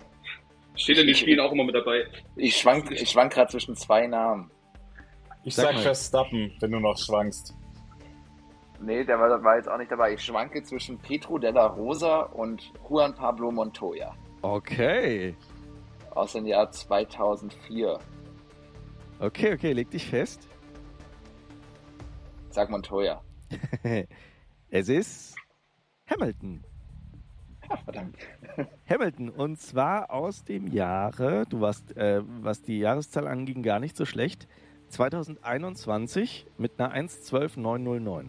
Steht 0.76 0.98
in 0.98 1.06
den 1.06 1.16
Spielen 1.16 1.42
auch 1.42 1.52
immer 1.52 1.66
mit 1.66 1.76
dabei. 1.76 2.06
Ich 2.38 2.56
schwank, 2.56 2.90
ich 2.92 3.10
schwank 3.10 3.34
gerade 3.34 3.52
zwischen 3.52 3.76
zwei 3.76 4.08
Namen. 4.08 4.50
Ich 5.44 5.54
Sag 5.54 5.74
sag. 5.74 5.84
Verstappen, 5.84 6.54
wenn 6.62 6.72
du 6.72 6.80
noch 6.80 6.98
schwankst. 6.98 7.54
Nee, 8.82 9.04
der 9.04 9.20
war, 9.20 9.44
war 9.44 9.58
jetzt 9.58 9.70
auch 9.70 9.78
nicht 9.78 9.92
dabei. 9.92 10.14
Ich 10.14 10.24
schwanke 10.24 10.64
zwischen 10.64 10.98
Pedro 10.98 11.38
della 11.38 11.68
Rosa 11.68 12.22
und 12.22 12.74
Juan 12.90 13.14
Pablo 13.14 13.52
Montoya 13.52 14.16
Okay. 14.42 15.36
aus 16.12 16.34
dem 16.34 16.48
Jahr 16.48 16.72
2004. 16.72 18.00
Okay, 19.20 19.54
okay, 19.54 19.74
leg 19.74 19.90
dich 19.92 20.10
fest. 20.10 20.48
Sag 22.50 22.70
Montoya. 22.72 23.22
es 24.72 24.90
ist 24.90 25.36
Hamilton. 26.10 26.64
Ja, 27.70 27.78
verdammt. 27.78 28.18
Hamilton 28.90 29.30
und 29.30 29.62
zwar 29.62 30.10
aus 30.12 30.44
dem 30.44 30.66
Jahre, 30.68 31.46
du 31.48 31.62
warst, 31.62 31.96
äh, 31.96 32.22
was 32.42 32.64
die 32.64 32.80
Jahreszahl 32.80 33.28
anging, 33.28 33.62
gar 33.62 33.80
nicht 33.80 33.96
so 33.96 34.06
schlecht. 34.06 34.48
2021 34.90 36.48
mit 36.58 36.80
einer 36.80 36.94
1.12.909. 36.94 38.26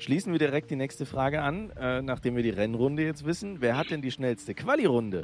Schließen 0.00 0.32
wir 0.32 0.38
direkt 0.38 0.70
die 0.70 0.76
nächste 0.76 1.04
Frage 1.04 1.42
an, 1.42 1.68
äh, 1.72 2.00
nachdem 2.00 2.34
wir 2.34 2.42
die 2.42 2.48
Rennrunde 2.48 3.04
jetzt 3.04 3.26
wissen. 3.26 3.60
Wer 3.60 3.76
hat 3.76 3.90
denn 3.90 4.00
die 4.00 4.10
schnellste 4.10 4.54
Quali-Runde? 4.54 5.20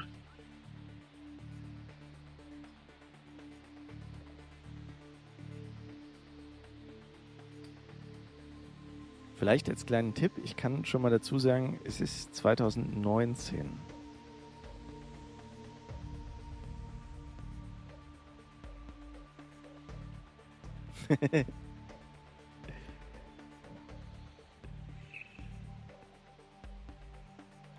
Vielleicht 9.37 9.70
als 9.70 9.87
kleinen 9.87 10.12
Tipp, 10.12 10.33
ich 10.45 10.57
kann 10.57 10.85
schon 10.85 11.01
mal 11.01 11.11
dazu 11.11 11.39
sagen, 11.39 11.81
es 11.85 12.03
ist 12.03 12.35
2019. 12.35 13.81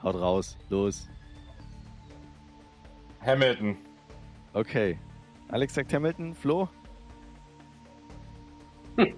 Haut 0.08 0.16
raus, 0.22 0.58
los. 0.70 1.10
Hamilton. 3.26 3.78
Okay. 4.54 4.98
Alex 5.50 5.74
sagt 5.74 5.92
Hamilton, 5.92 6.34
Flo? 6.34 6.70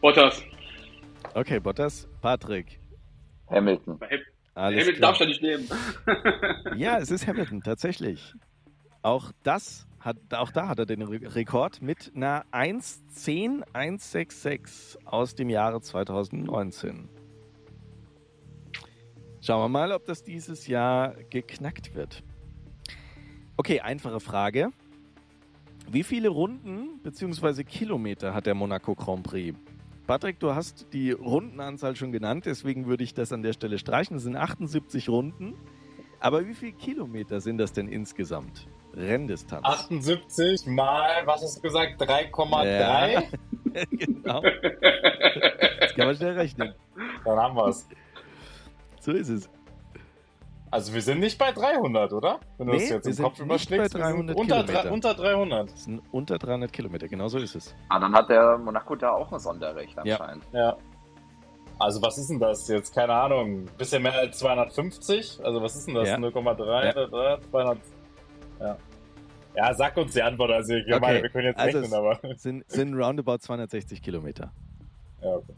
Bottas. 0.00 0.44
okay, 1.34 1.58
Bottas, 1.58 2.06
Patrick. 2.22 2.78
Hamilton. 3.50 3.98
Alles 4.54 4.80
Hamilton 4.80 4.94
klar. 4.94 5.08
darfst 5.10 5.20
du 5.20 5.26
nicht 5.26 5.42
nehmen. 5.42 5.68
Ja, 6.76 6.98
es 6.98 7.10
ist 7.10 7.26
Hamilton, 7.26 7.60
tatsächlich. 7.62 8.34
Auch 9.02 9.32
das 9.42 9.86
hat, 9.98 10.16
auch 10.34 10.50
da 10.50 10.68
hat 10.68 10.78
er 10.78 10.86
den 10.86 11.02
Re 11.02 11.34
Rekord 11.34 11.82
mit 11.82 12.12
einer 12.14 12.44
1.10.166 12.52 15.04
aus 15.04 15.34
dem 15.34 15.50
Jahre 15.50 15.80
2019. 15.80 17.08
Schauen 19.42 19.62
wir 19.62 19.68
mal, 19.70 19.92
ob 19.92 20.04
das 20.04 20.22
dieses 20.22 20.66
Jahr 20.66 21.14
geknackt 21.30 21.94
wird. 21.94 22.22
Okay, 23.56 23.80
einfache 23.80 24.20
Frage. 24.20 24.68
Wie 25.90 26.02
viele 26.02 26.28
Runden 26.28 27.00
bzw. 27.02 27.64
Kilometer 27.64 28.34
hat 28.34 28.44
der 28.46 28.54
Monaco 28.54 28.94
Grand 28.94 29.22
Prix? 29.22 29.58
Patrick, 30.06 30.40
du 30.40 30.54
hast 30.54 30.88
die 30.92 31.12
Rundenanzahl 31.12 31.96
schon 31.96 32.12
genannt, 32.12 32.44
deswegen 32.44 32.86
würde 32.86 33.04
ich 33.04 33.14
das 33.14 33.32
an 33.32 33.42
der 33.42 33.54
Stelle 33.54 33.78
streichen. 33.78 34.18
Es 34.18 34.24
sind 34.24 34.36
78 34.36 35.08
Runden. 35.08 35.54
Aber 36.18 36.46
wie 36.46 36.54
viele 36.54 36.72
Kilometer 36.72 37.40
sind 37.40 37.56
das 37.58 37.72
denn 37.72 37.88
insgesamt? 37.88 38.68
Renndistanz. 38.94 39.64
78 39.64 40.66
mal, 40.66 41.22
was 41.24 41.42
hast 41.42 41.58
du 41.58 41.62
gesagt? 41.62 42.00
3,3? 42.02 42.64
Ja. 42.66 43.22
genau. 43.90 44.42
Jetzt 44.42 45.96
kann 45.96 46.06
man 46.06 46.16
schnell 46.16 46.32
rechnen. 46.38 46.74
Dann 47.24 47.38
haben 47.38 47.56
wir's. 47.56 47.88
So 49.00 49.12
ist 49.12 49.28
es. 49.28 49.48
Also 50.72 50.94
wir 50.94 51.02
sind 51.02 51.18
nicht 51.20 51.36
bei 51.38 51.50
300, 51.50 52.12
oder? 52.12 52.38
Wenn 52.58 52.68
du 52.68 52.72
Nee, 52.74 52.78
das 52.80 52.88
jetzt 52.90 53.04
wir 53.04 53.10
im 53.10 53.14
sind 53.16 53.24
Kopf 53.24 53.38
nicht 53.38 53.44
überschlägst. 53.46 53.92
bei 53.92 53.98
wir 54.00 54.04
sind 54.06 54.16
300 54.16 54.36
unter, 54.36 54.62
Kilometer. 54.64 54.92
unter 54.92 55.14
300. 55.14 55.72
Das 55.72 55.84
sind 55.84 56.02
unter 56.12 56.38
300 56.38 56.72
Kilometer, 56.72 57.08
genau 57.08 57.28
so 57.28 57.38
ist 57.38 57.56
es. 57.56 57.74
Ah, 57.88 57.98
dann 57.98 58.14
hat 58.14 58.28
der 58.28 58.56
Monaco 58.58 58.94
da 58.94 59.10
auch 59.10 59.32
ein 59.32 59.40
Sonderrecht 59.40 59.96
Ja. 60.04 60.16
anscheinend. 60.16 60.44
Ja. 60.52 60.76
Also 61.80 62.00
was 62.02 62.18
ist 62.18 62.28
denn 62.30 62.38
das 62.38 62.68
jetzt? 62.68 62.94
Keine 62.94 63.14
Ahnung. 63.14 63.66
Bisschen 63.78 64.02
mehr 64.02 64.12
als 64.14 64.38
250? 64.38 65.40
Also 65.42 65.60
was 65.62 65.74
ist 65.74 65.86
denn 65.88 65.94
das? 65.94 66.08
Ja. 66.08 66.16
0,3? 66.16 66.84
Ja. 66.96 67.06
oder 67.08 67.40
200? 67.50 67.78
Ja. 68.60 68.78
Ja, 69.56 69.74
sag 69.74 69.96
uns 69.96 70.12
die 70.12 70.22
Antwort. 70.22 70.52
Also 70.52 70.74
ich 70.74 70.86
Okay, 70.86 71.00
meine, 71.00 71.22
wir 71.22 71.28
können 71.30 71.46
jetzt 71.46 71.58
also 71.58 71.78
rechnen, 71.78 71.94
aber... 71.94 72.20
Es 72.22 72.42
sind, 72.42 72.70
sind 72.70 72.94
roundabout 72.94 73.38
260 73.38 74.00
Kilometer. 74.00 74.52
Ja, 75.20 75.34
okay. 75.34 75.54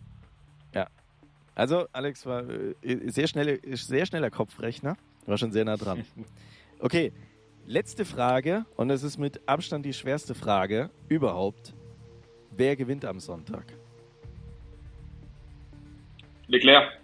Also, 1.54 1.86
Alex 1.92 2.24
war 2.24 2.48
äh, 2.48 2.74
sehr, 3.10 3.26
schnelle, 3.26 3.60
sehr 3.76 4.06
schneller 4.06 4.30
Kopfrechner. 4.30 4.96
War 5.26 5.38
schon 5.38 5.52
sehr 5.52 5.64
nah 5.64 5.76
dran. 5.76 6.04
Okay, 6.84 7.12
letzte 7.64 8.04
Frage. 8.04 8.66
Und 8.74 8.90
es 8.90 9.04
ist 9.04 9.16
mit 9.16 9.40
Abstand 9.46 9.86
die 9.86 9.92
schwerste 9.92 10.34
Frage 10.34 10.90
überhaupt. 11.08 11.74
Wer 12.50 12.74
gewinnt 12.74 13.04
am 13.04 13.20
Sonntag? 13.20 13.64
Leclerc. 16.48 17.00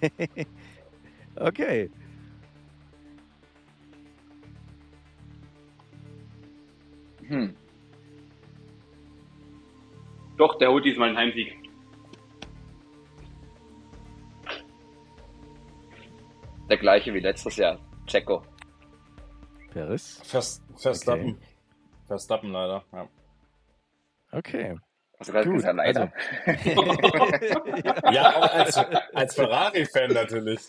Okay. 1.34 1.90
Hm. 7.32 7.56
Doch, 10.36 10.58
der 10.58 10.70
holt 10.70 10.84
diesmal 10.84 11.08
einen 11.08 11.16
Heimsieg. 11.16 11.56
Der 16.68 16.76
gleiche 16.76 17.14
wie 17.14 17.20
letztes 17.20 17.56
Jahr. 17.56 17.78
Checo. 18.06 18.42
Paris. 19.72 20.20
Vers 20.24 20.62
Verstappen. 20.76 21.38
Verstappen 22.06 22.52
leider, 22.52 22.84
ja. 22.92 23.08
Okay. 24.32 24.76
Du 25.24 25.32
gerade 25.32 25.46
Gut, 25.46 25.54
gesagt, 25.54 25.76
leider. 25.76 26.12
Ja, 28.12 28.36
auch 28.36 28.52
als, 28.52 28.76
als 28.76 29.34
Ferrari-Fan 29.34 30.12
natürlich. 30.12 30.60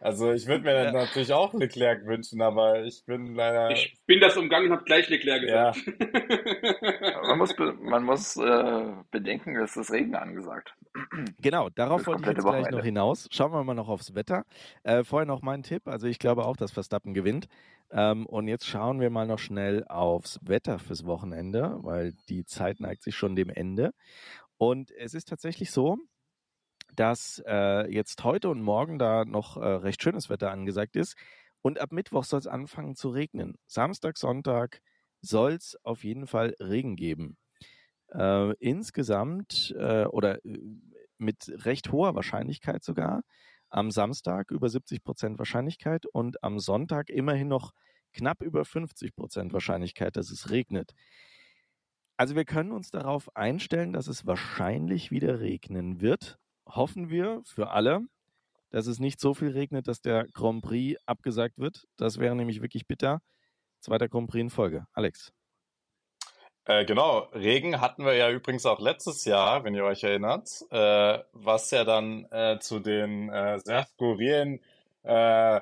Also 0.00 0.32
ich 0.32 0.46
würde 0.46 0.64
mir 0.64 0.84
Ja. 0.84 0.92
natürlich 0.92 1.32
auch 1.32 1.52
Leclerc 1.54 2.06
wünschen, 2.06 2.40
aber 2.40 2.84
ich 2.84 3.04
bin 3.04 3.34
leider... 3.34 3.70
Ich 3.70 3.96
bin 4.06 4.20
das 4.20 4.36
umgangen 4.36 4.66
und 4.66 4.72
habe 4.72 4.84
gleich 4.84 5.08
Leclerc 5.08 5.42
ja, 5.42 5.72
gesagt. 5.72 5.98
Man 7.26 7.38
muss, 7.38 7.54
be 7.54 7.72
man 7.74 8.04
muss 8.04 8.36
äh, 8.36 8.92
bedenken, 9.10 9.56
es 9.56 9.76
ist 9.76 9.92
Regen 9.92 10.14
angesagt. 10.14 10.74
Genau, 11.40 11.68
darauf 11.70 12.06
wollte 12.06 12.22
ich 12.22 12.26
jetzt 12.28 12.36
gleich 12.42 12.54
Wochenende. 12.54 12.76
noch 12.76 12.84
hinaus. 12.84 13.28
Schauen 13.30 13.52
wir 13.52 13.62
mal 13.64 13.74
noch 13.74 13.88
aufs 13.88 14.14
Wetter. 14.14 14.44
Äh, 14.82 15.04
vorher 15.04 15.26
noch 15.26 15.42
mein 15.42 15.62
Tipp. 15.62 15.86
Also 15.86 16.06
ich 16.06 16.18
glaube 16.18 16.44
auch, 16.46 16.56
dass 16.56 16.72
Verstappen 16.72 17.12
gewinnt. 17.14 17.48
Ähm, 17.90 18.26
und 18.26 18.48
jetzt 18.48 18.66
schauen 18.66 19.00
wir 19.00 19.10
mal 19.10 19.26
noch 19.26 19.38
schnell 19.38 19.84
aufs 19.88 20.38
Wetter 20.42 20.78
fürs 20.78 21.04
Wochenende, 21.06 21.78
weil 21.82 22.12
die 22.28 22.44
Zeit 22.44 22.80
neigt 22.80 23.02
sich 23.02 23.14
schon 23.16 23.36
dem 23.36 23.50
Ende. 23.50 23.92
Und 24.58 24.90
es 24.92 25.14
ist 25.14 25.28
tatsächlich 25.28 25.70
so, 25.70 25.98
dass 26.94 27.42
äh, 27.46 27.90
jetzt 27.92 28.24
heute 28.24 28.48
und 28.50 28.62
morgen 28.62 28.98
da 28.98 29.24
noch 29.24 29.56
äh, 29.56 29.66
recht 29.66 30.02
schönes 30.02 30.30
Wetter 30.30 30.50
angesagt 30.50 30.96
ist. 30.96 31.16
Und 31.62 31.80
ab 31.80 31.92
Mittwoch 31.92 32.24
soll 32.24 32.40
es 32.40 32.46
anfangen 32.46 32.94
zu 32.94 33.10
regnen. 33.10 33.56
Samstag, 33.66 34.16
Sonntag 34.16 34.80
soll 35.20 35.52
es 35.52 35.76
auf 35.82 36.04
jeden 36.04 36.26
Fall 36.26 36.54
Regen 36.60 36.96
geben. 36.96 37.36
Äh, 38.12 38.52
insgesamt 38.54 39.74
äh, 39.78 40.04
oder 40.06 40.44
äh, 40.44 40.58
mit 41.18 41.52
recht 41.64 41.92
hoher 41.92 42.14
Wahrscheinlichkeit 42.14 42.84
sogar. 42.84 43.22
Am 43.70 43.90
Samstag 43.90 44.50
über 44.50 44.68
70 44.68 45.02
Prozent 45.02 45.38
Wahrscheinlichkeit 45.38 46.06
und 46.06 46.42
am 46.42 46.58
Sonntag 46.58 47.10
immerhin 47.10 47.48
noch 47.48 47.72
knapp 48.14 48.40
über 48.42 48.64
50 48.64 49.14
Prozent 49.14 49.52
Wahrscheinlichkeit, 49.52 50.16
dass 50.16 50.30
es 50.30 50.50
regnet. 50.50 50.94
Also 52.16 52.34
wir 52.34 52.44
können 52.44 52.72
uns 52.72 52.90
darauf 52.90 53.36
einstellen, 53.36 53.92
dass 53.92 54.08
es 54.08 54.26
wahrscheinlich 54.26 55.10
wieder 55.10 55.40
regnen 55.40 56.00
wird. 56.00 56.38
Hoffen 56.68 57.10
wir 57.10 57.40
für 57.44 57.70
alle, 57.70 58.00
dass 58.70 58.86
es 58.86 58.98
nicht 58.98 59.20
so 59.20 59.34
viel 59.34 59.50
regnet, 59.50 59.88
dass 59.88 60.00
der 60.00 60.26
Grand 60.34 60.62
Prix 60.62 61.00
abgesagt 61.06 61.58
wird. 61.58 61.84
Das 61.96 62.18
wäre 62.18 62.36
nämlich 62.36 62.62
wirklich 62.62 62.86
bitter. 62.86 63.20
Zweiter 63.80 64.08
Grand 64.08 64.28
Prix 64.30 64.42
in 64.42 64.50
Folge. 64.50 64.86
Alex. 64.92 65.32
Äh, 66.64 66.84
genau, 66.84 67.20
Regen 67.32 67.80
hatten 67.80 68.04
wir 68.04 68.14
ja 68.14 68.30
übrigens 68.30 68.66
auch 68.66 68.78
letztes 68.78 69.24
Jahr, 69.24 69.64
wenn 69.64 69.74
ihr 69.74 69.84
euch 69.84 70.04
erinnert, 70.04 70.50
äh, 70.70 71.18
was 71.32 71.70
ja 71.70 71.84
dann 71.84 72.26
äh, 72.30 72.58
zu 72.58 72.78
den 72.78 73.30
äh, 73.30 73.58
sehr 73.58 73.86
skurrilen 73.86 74.60
äh, 75.02 75.60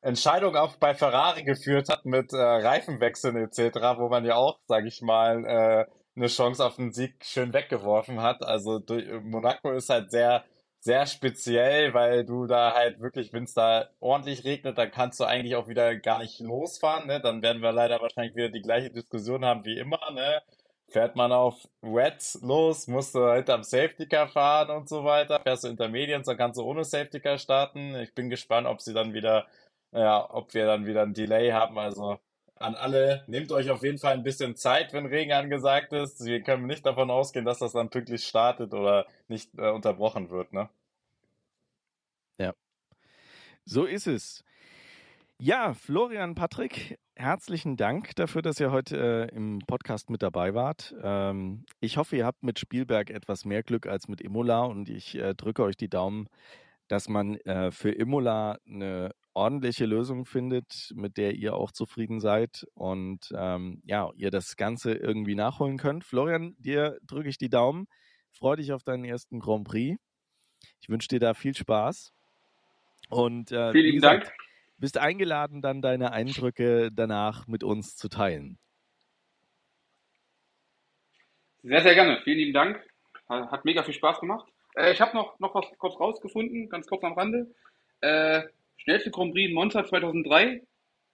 Entscheidung 0.00 0.56
auch 0.56 0.74
bei 0.76 0.94
Ferrari 0.94 1.44
geführt 1.44 1.88
hat 1.88 2.04
mit 2.04 2.32
äh, 2.32 2.36
Reifenwechseln 2.36 3.36
etc., 3.36 3.78
wo 3.98 4.08
man 4.08 4.24
ja 4.24 4.34
auch, 4.34 4.58
sage 4.66 4.88
ich 4.88 5.02
mal, 5.02 5.86
eine 6.16 6.26
Chance 6.28 6.64
auf 6.64 6.76
den 6.76 6.92
Sieg 6.92 7.24
schön 7.24 7.52
weggeworfen 7.52 8.20
hat. 8.22 8.42
Also 8.42 8.78
durch, 8.78 9.06
Monaco 9.22 9.72
ist 9.72 9.90
halt 9.90 10.10
sehr, 10.10 10.44
sehr 10.80 11.06
speziell, 11.06 11.94
weil 11.94 12.24
du 12.24 12.46
da 12.46 12.74
halt 12.74 13.00
wirklich, 13.00 13.32
wenn 13.32 13.44
es 13.44 13.54
da 13.54 13.88
ordentlich 14.00 14.44
regnet, 14.44 14.78
dann 14.78 14.90
kannst 14.90 15.20
du 15.20 15.24
eigentlich 15.24 15.56
auch 15.56 15.68
wieder 15.68 15.96
gar 15.96 16.20
nicht 16.20 16.40
losfahren. 16.40 17.06
Ne? 17.06 17.20
Dann 17.20 17.42
werden 17.42 17.62
wir 17.62 17.72
leider 17.72 18.00
wahrscheinlich 18.00 18.34
wieder 18.34 18.48
die 18.48 18.62
gleiche 18.62 18.90
Diskussion 18.90 19.44
haben 19.44 19.64
wie 19.64 19.78
immer. 19.78 20.00
Ne? 20.12 20.42
Fährt 20.88 21.16
man 21.16 21.32
auf 21.32 21.68
Wets 21.82 22.40
los, 22.42 22.88
musst 22.88 23.14
du 23.14 23.32
hinterm 23.32 23.62
Safety 23.62 24.06
Car 24.08 24.28
fahren 24.28 24.70
und 24.70 24.88
so 24.88 25.04
weiter. 25.04 25.40
Fährst 25.40 25.64
du 25.64 25.68
Intermediates, 25.68 26.26
dann 26.26 26.36
kannst 26.36 26.58
du 26.58 26.64
ohne 26.64 26.84
Safety 26.84 27.20
Car 27.20 27.38
starten. 27.38 27.94
Ich 27.96 28.14
bin 28.14 28.30
gespannt, 28.30 28.66
ob 28.66 28.80
sie 28.80 28.94
dann 28.94 29.14
wieder, 29.14 29.46
ja, 29.92 30.28
ob 30.30 30.54
wir 30.54 30.66
dann 30.66 30.86
wieder 30.86 31.02
ein 31.02 31.14
Delay 31.14 31.52
haben. 31.52 31.78
Also 31.78 32.18
an 32.60 32.74
alle, 32.74 33.24
nehmt 33.26 33.50
euch 33.52 33.70
auf 33.70 33.82
jeden 33.82 33.98
Fall 33.98 34.12
ein 34.12 34.22
bisschen 34.22 34.54
Zeit, 34.54 34.92
wenn 34.92 35.06
Regen 35.06 35.32
angesagt 35.32 35.92
ist. 35.92 36.24
Wir 36.24 36.42
können 36.42 36.66
nicht 36.66 36.84
davon 36.84 37.10
ausgehen, 37.10 37.46
dass 37.46 37.58
das 37.58 37.72
dann 37.72 37.88
pünktlich 37.88 38.24
startet 38.24 38.74
oder 38.74 39.06
nicht 39.28 39.50
äh, 39.58 39.70
unterbrochen 39.70 40.30
wird, 40.30 40.52
ne? 40.52 40.68
Ja. 42.38 42.52
So 43.64 43.84
ist 43.84 44.06
es. 44.06 44.44
Ja, 45.38 45.72
Florian, 45.72 46.34
Patrick, 46.34 46.98
herzlichen 47.16 47.78
Dank 47.78 48.14
dafür, 48.16 48.42
dass 48.42 48.60
ihr 48.60 48.70
heute 48.70 49.28
äh, 49.32 49.34
im 49.34 49.60
Podcast 49.66 50.10
mit 50.10 50.22
dabei 50.22 50.52
wart. 50.52 50.94
Ähm, 51.02 51.64
ich 51.80 51.96
hoffe, 51.96 52.16
ihr 52.16 52.26
habt 52.26 52.42
mit 52.42 52.58
Spielberg 52.58 53.08
etwas 53.08 53.46
mehr 53.46 53.62
Glück 53.62 53.86
als 53.86 54.06
mit 54.06 54.20
Imola 54.20 54.64
und 54.64 54.90
ich 54.90 55.14
äh, 55.14 55.34
drücke 55.34 55.62
euch 55.62 55.78
die 55.78 55.88
Daumen, 55.88 56.28
dass 56.90 57.08
man 57.08 57.36
äh, 57.42 57.70
für 57.70 57.92
Imola 57.92 58.58
eine 58.66 59.14
ordentliche 59.32 59.86
Lösung 59.86 60.24
findet, 60.24 60.90
mit 60.96 61.18
der 61.18 61.36
ihr 61.36 61.54
auch 61.54 61.70
zufrieden 61.70 62.18
seid 62.18 62.66
und 62.74 63.32
ähm, 63.32 63.80
ja, 63.84 64.10
ihr 64.16 64.32
das 64.32 64.56
Ganze 64.56 64.94
irgendwie 64.94 65.36
nachholen 65.36 65.78
könnt. 65.78 66.04
Florian, 66.04 66.56
dir 66.58 66.98
drücke 67.06 67.28
ich 67.28 67.38
die 67.38 67.48
Daumen. 67.48 67.86
Freue 68.32 68.56
dich 68.56 68.72
auf 68.72 68.82
deinen 68.82 69.04
ersten 69.04 69.38
Grand 69.38 69.68
Prix. 69.68 70.00
Ich 70.80 70.88
wünsche 70.88 71.06
dir 71.06 71.20
da 71.20 71.32
viel 71.34 71.54
Spaß. 71.54 72.12
Und 73.08 73.52
äh, 73.52 73.70
vielen 73.70 73.86
lieben 73.86 74.00
Dank. 74.00 74.32
Bist 74.78 74.98
eingeladen, 74.98 75.62
dann 75.62 75.82
deine 75.82 76.10
Eindrücke 76.10 76.90
danach 76.92 77.46
mit 77.46 77.62
uns 77.62 77.94
zu 77.94 78.08
teilen. 78.08 78.58
Sehr, 81.62 81.82
sehr 81.82 81.94
gerne. 81.94 82.20
Vielen 82.24 82.38
lieben 82.38 82.52
Dank. 82.52 82.84
Hat 83.28 83.64
mega 83.64 83.84
viel 83.84 83.94
Spaß 83.94 84.18
gemacht. 84.18 84.50
Äh, 84.76 84.92
ich 84.92 85.00
habe 85.00 85.16
noch, 85.16 85.38
noch 85.38 85.54
was 85.54 85.66
kurz 85.78 85.98
rausgefunden, 85.98 86.68
ganz 86.68 86.86
kurz 86.86 87.02
am 87.04 87.14
Rande. 87.14 87.54
Äh, 88.00 88.42
Schnellste 88.76 89.10
Grand 89.10 89.32
Prix 89.32 89.48
in 89.48 89.54
Monza 89.54 89.84
2003 89.84 90.62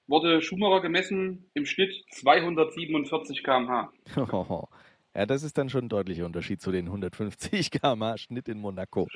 wurde 0.06 0.40
Schumacher 0.40 0.82
gemessen 0.82 1.50
im 1.54 1.66
Schnitt 1.66 1.92
247 2.12 3.42
km/h. 3.42 3.90
Ja, 5.16 5.24
das 5.24 5.42
ist 5.42 5.56
dann 5.56 5.70
schon 5.70 5.86
ein 5.86 5.88
deutlicher 5.88 6.26
Unterschied 6.26 6.60
zu 6.60 6.70
den 6.70 6.86
150 6.86 7.70
km/h 7.70 8.18
Schnitt 8.18 8.48
in 8.48 8.60
Monaco. 8.60 9.08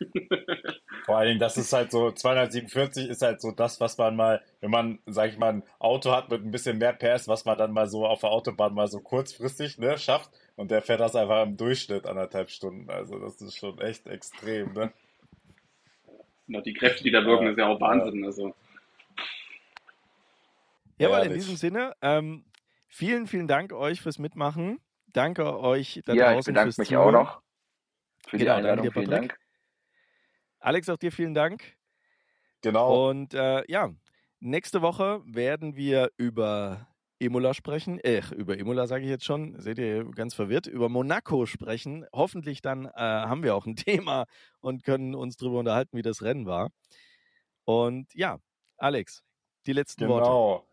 Vor 1.04 1.18
allen 1.18 1.28
Dingen, 1.28 1.40
das 1.40 1.56
ist 1.56 1.72
halt 1.72 1.90
so, 1.90 2.12
247 2.12 3.08
ist 3.08 3.22
halt 3.22 3.40
so 3.40 3.50
das, 3.50 3.80
was 3.80 3.98
man 3.98 4.14
mal, 4.14 4.40
wenn 4.60 4.70
man, 4.70 5.00
sag 5.06 5.30
ich 5.30 5.38
mal, 5.38 5.52
ein 5.52 5.62
Auto 5.78 6.12
hat 6.12 6.30
mit 6.30 6.44
ein 6.44 6.50
bisschen 6.50 6.78
mehr 6.78 6.92
PS, 6.92 7.28
was 7.28 7.44
man 7.44 7.58
dann 7.58 7.72
mal 7.72 7.88
so 7.88 8.06
auf 8.06 8.20
der 8.20 8.30
Autobahn 8.30 8.74
mal 8.74 8.86
so 8.86 9.00
kurzfristig 9.00 9.78
ne, 9.78 9.98
schafft. 9.98 10.30
Und 10.56 10.70
der 10.70 10.82
fährt 10.82 11.00
das 11.00 11.14
einfach 11.14 11.42
im 11.42 11.56
Durchschnitt 11.56 12.06
anderthalb 12.06 12.50
Stunden. 12.50 12.90
Also 12.90 13.18
das 13.18 13.40
ist 13.40 13.56
schon 13.56 13.78
echt 13.78 14.06
extrem, 14.06 14.72
ne? 14.72 14.92
die 16.48 16.74
Kräfte, 16.74 17.02
die 17.02 17.10
da 17.10 17.24
wirken, 17.24 17.44
ja, 17.44 17.50
ist 17.50 17.58
ja 17.58 17.66
auch 17.66 17.80
Wahnsinn. 17.80 18.24
Also. 18.24 18.54
Jawohl, 20.98 21.26
in 21.26 21.34
diesem 21.34 21.56
Sinne, 21.56 21.94
ähm, 22.00 22.44
vielen, 22.88 23.26
vielen 23.26 23.48
Dank 23.48 23.72
euch 23.72 24.00
fürs 24.00 24.18
Mitmachen. 24.18 24.80
Danke 25.08 25.58
euch 25.58 26.02
da 26.06 26.14
ja, 26.14 26.32
draußen 26.32 26.40
ich 26.40 26.46
bedanke 26.46 26.80
mich 26.80 26.88
Zuhören. 26.88 27.06
auch 27.06 27.12
noch 27.12 27.42
für 28.28 28.38
genau, 28.38 28.52
die 28.52 28.58
Einladung. 28.58 28.84
Dir, 28.84 28.92
vielen 28.92 29.10
Dank. 29.10 29.38
Alex, 30.60 30.88
auch 30.88 30.96
dir 30.96 31.12
vielen 31.12 31.34
Dank. 31.34 31.76
Genau. 32.62 33.08
Und 33.08 33.34
äh, 33.34 33.62
ja, 33.70 33.92
nächste 34.40 34.82
Woche 34.82 35.22
werden 35.26 35.76
wir 35.76 36.10
über 36.16 36.88
Imola 37.18 37.54
sprechen, 37.54 37.98
äh, 38.00 38.22
über 38.34 38.58
Imola 38.58 38.86
sage 38.86 39.04
ich 39.04 39.10
jetzt 39.10 39.24
schon, 39.24 39.58
seht 39.58 39.78
ihr 39.78 40.04
ganz 40.10 40.34
verwirrt, 40.34 40.66
über 40.66 40.88
Monaco 40.88 41.46
sprechen. 41.46 42.06
Hoffentlich 42.12 42.60
dann 42.60 42.86
äh, 42.86 42.90
haben 42.94 43.42
wir 43.42 43.54
auch 43.54 43.66
ein 43.66 43.76
Thema 43.76 44.26
und 44.60 44.84
können 44.84 45.14
uns 45.14 45.36
darüber 45.36 45.60
unterhalten, 45.60 45.96
wie 45.96 46.02
das 46.02 46.22
Rennen 46.22 46.46
war. 46.46 46.70
Und 47.64 48.12
ja, 48.14 48.38
Alex, 48.76 49.22
die 49.66 49.72
letzten 49.72 50.02
genau. 50.02 50.14
Worte. 50.14 50.26
Genau. 50.26 50.66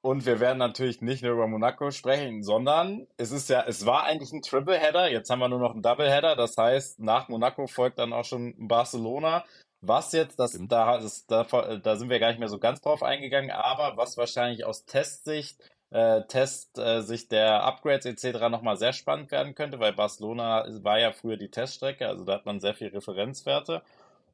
Und 0.00 0.26
wir 0.26 0.38
werden 0.38 0.58
natürlich 0.58 1.00
nicht 1.00 1.24
nur 1.24 1.32
über 1.32 1.48
Monaco 1.48 1.90
sprechen, 1.90 2.44
sondern 2.44 3.08
es 3.16 3.32
ist 3.32 3.48
ja, 3.48 3.64
es 3.66 3.84
war 3.84 4.04
eigentlich 4.04 4.32
ein 4.32 4.42
Tripleheader, 4.42 5.10
jetzt 5.10 5.28
haben 5.28 5.40
wir 5.40 5.48
nur 5.48 5.58
noch 5.58 5.72
einen 5.72 5.82
Doubleheader, 5.82 6.36
das 6.36 6.56
heißt, 6.56 7.00
nach 7.00 7.28
Monaco 7.28 7.66
folgt 7.66 7.98
dann 7.98 8.12
auch 8.12 8.24
schon 8.24 8.54
Barcelona. 8.68 9.44
Was 9.80 10.12
jetzt, 10.12 10.38
das, 10.38 10.58
da, 10.68 10.98
das, 10.98 11.26
da, 11.26 11.44
da 11.44 11.96
sind 11.96 12.10
wir 12.10 12.20
gar 12.20 12.28
nicht 12.28 12.38
mehr 12.38 12.48
so 12.48 12.58
ganz 12.58 12.80
drauf 12.80 13.02
eingegangen, 13.02 13.50
aber 13.50 13.96
was 13.96 14.16
wahrscheinlich 14.16 14.64
aus 14.64 14.84
Testsicht 14.84 15.60
äh, 15.90 16.22
Testsicht 16.26 17.32
äh, 17.32 17.36
der 17.36 17.62
Upgrades 17.62 18.06
etc. 18.06 18.48
nochmal 18.50 18.76
sehr 18.76 18.92
spannend 18.92 19.30
werden 19.30 19.54
könnte, 19.54 19.80
weil 19.80 19.92
Barcelona 19.92 20.66
war 20.82 20.98
ja 20.98 21.12
früher 21.12 21.36
die 21.36 21.50
Teststrecke, 21.50 22.06
also 22.06 22.24
da 22.24 22.34
hat 22.34 22.46
man 22.46 22.60
sehr 22.60 22.74
viel 22.74 22.88
Referenzwerte. 22.88 23.82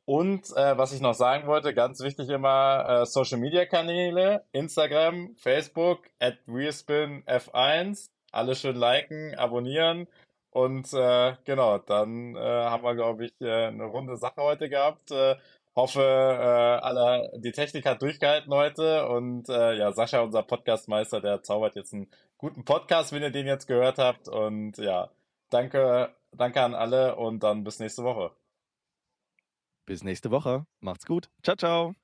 Und 0.06 0.54
äh, 0.56 0.76
was 0.76 0.92
ich 0.92 1.00
noch 1.00 1.14
sagen 1.14 1.46
wollte, 1.46 1.72
ganz 1.72 2.00
wichtig 2.00 2.28
immer 2.28 3.02
äh, 3.02 3.06
Social 3.06 3.38
Media 3.38 3.64
Kanäle, 3.64 4.44
Instagram, 4.52 5.34
Facebook, 5.36 6.02
at 6.20 6.36
F1, 6.46 8.10
alle 8.30 8.54
schön 8.54 8.76
liken, 8.76 9.34
abonnieren. 9.36 10.06
Und 10.50 10.92
äh, 10.92 11.34
genau, 11.44 11.78
dann 11.78 12.36
äh, 12.36 12.38
haben 12.38 12.84
wir, 12.84 12.94
glaube 12.94 13.24
ich, 13.24 13.32
äh, 13.40 13.66
eine 13.66 13.86
runde 13.86 14.16
Sache 14.16 14.40
heute 14.42 14.68
gehabt. 14.68 15.10
Äh, 15.10 15.36
Hoffe, 15.76 16.02
äh, 16.02 16.84
alle, 16.84 17.32
die 17.36 17.50
Technik 17.50 17.84
hat 17.84 18.00
durchgehalten 18.00 18.52
heute 18.54 19.08
und 19.08 19.48
äh, 19.48 19.74
ja, 19.76 19.92
Sascha, 19.92 20.20
unser 20.20 20.44
Podcastmeister, 20.44 21.20
der 21.20 21.42
zaubert 21.42 21.74
jetzt 21.74 21.92
einen 21.92 22.08
guten 22.38 22.64
Podcast, 22.64 23.12
wenn 23.12 23.22
ihr 23.22 23.30
den 23.30 23.46
jetzt 23.46 23.66
gehört 23.66 23.98
habt. 23.98 24.28
Und 24.28 24.78
ja, 24.78 25.10
danke, 25.50 26.14
danke 26.30 26.62
an 26.62 26.74
alle 26.74 27.16
und 27.16 27.42
dann 27.42 27.64
bis 27.64 27.80
nächste 27.80 28.04
Woche. 28.04 28.30
Bis 29.86 30.04
nächste 30.04 30.30
Woche. 30.30 30.64
Macht's 30.80 31.06
gut. 31.06 31.28
Ciao, 31.42 31.56
ciao. 31.56 32.03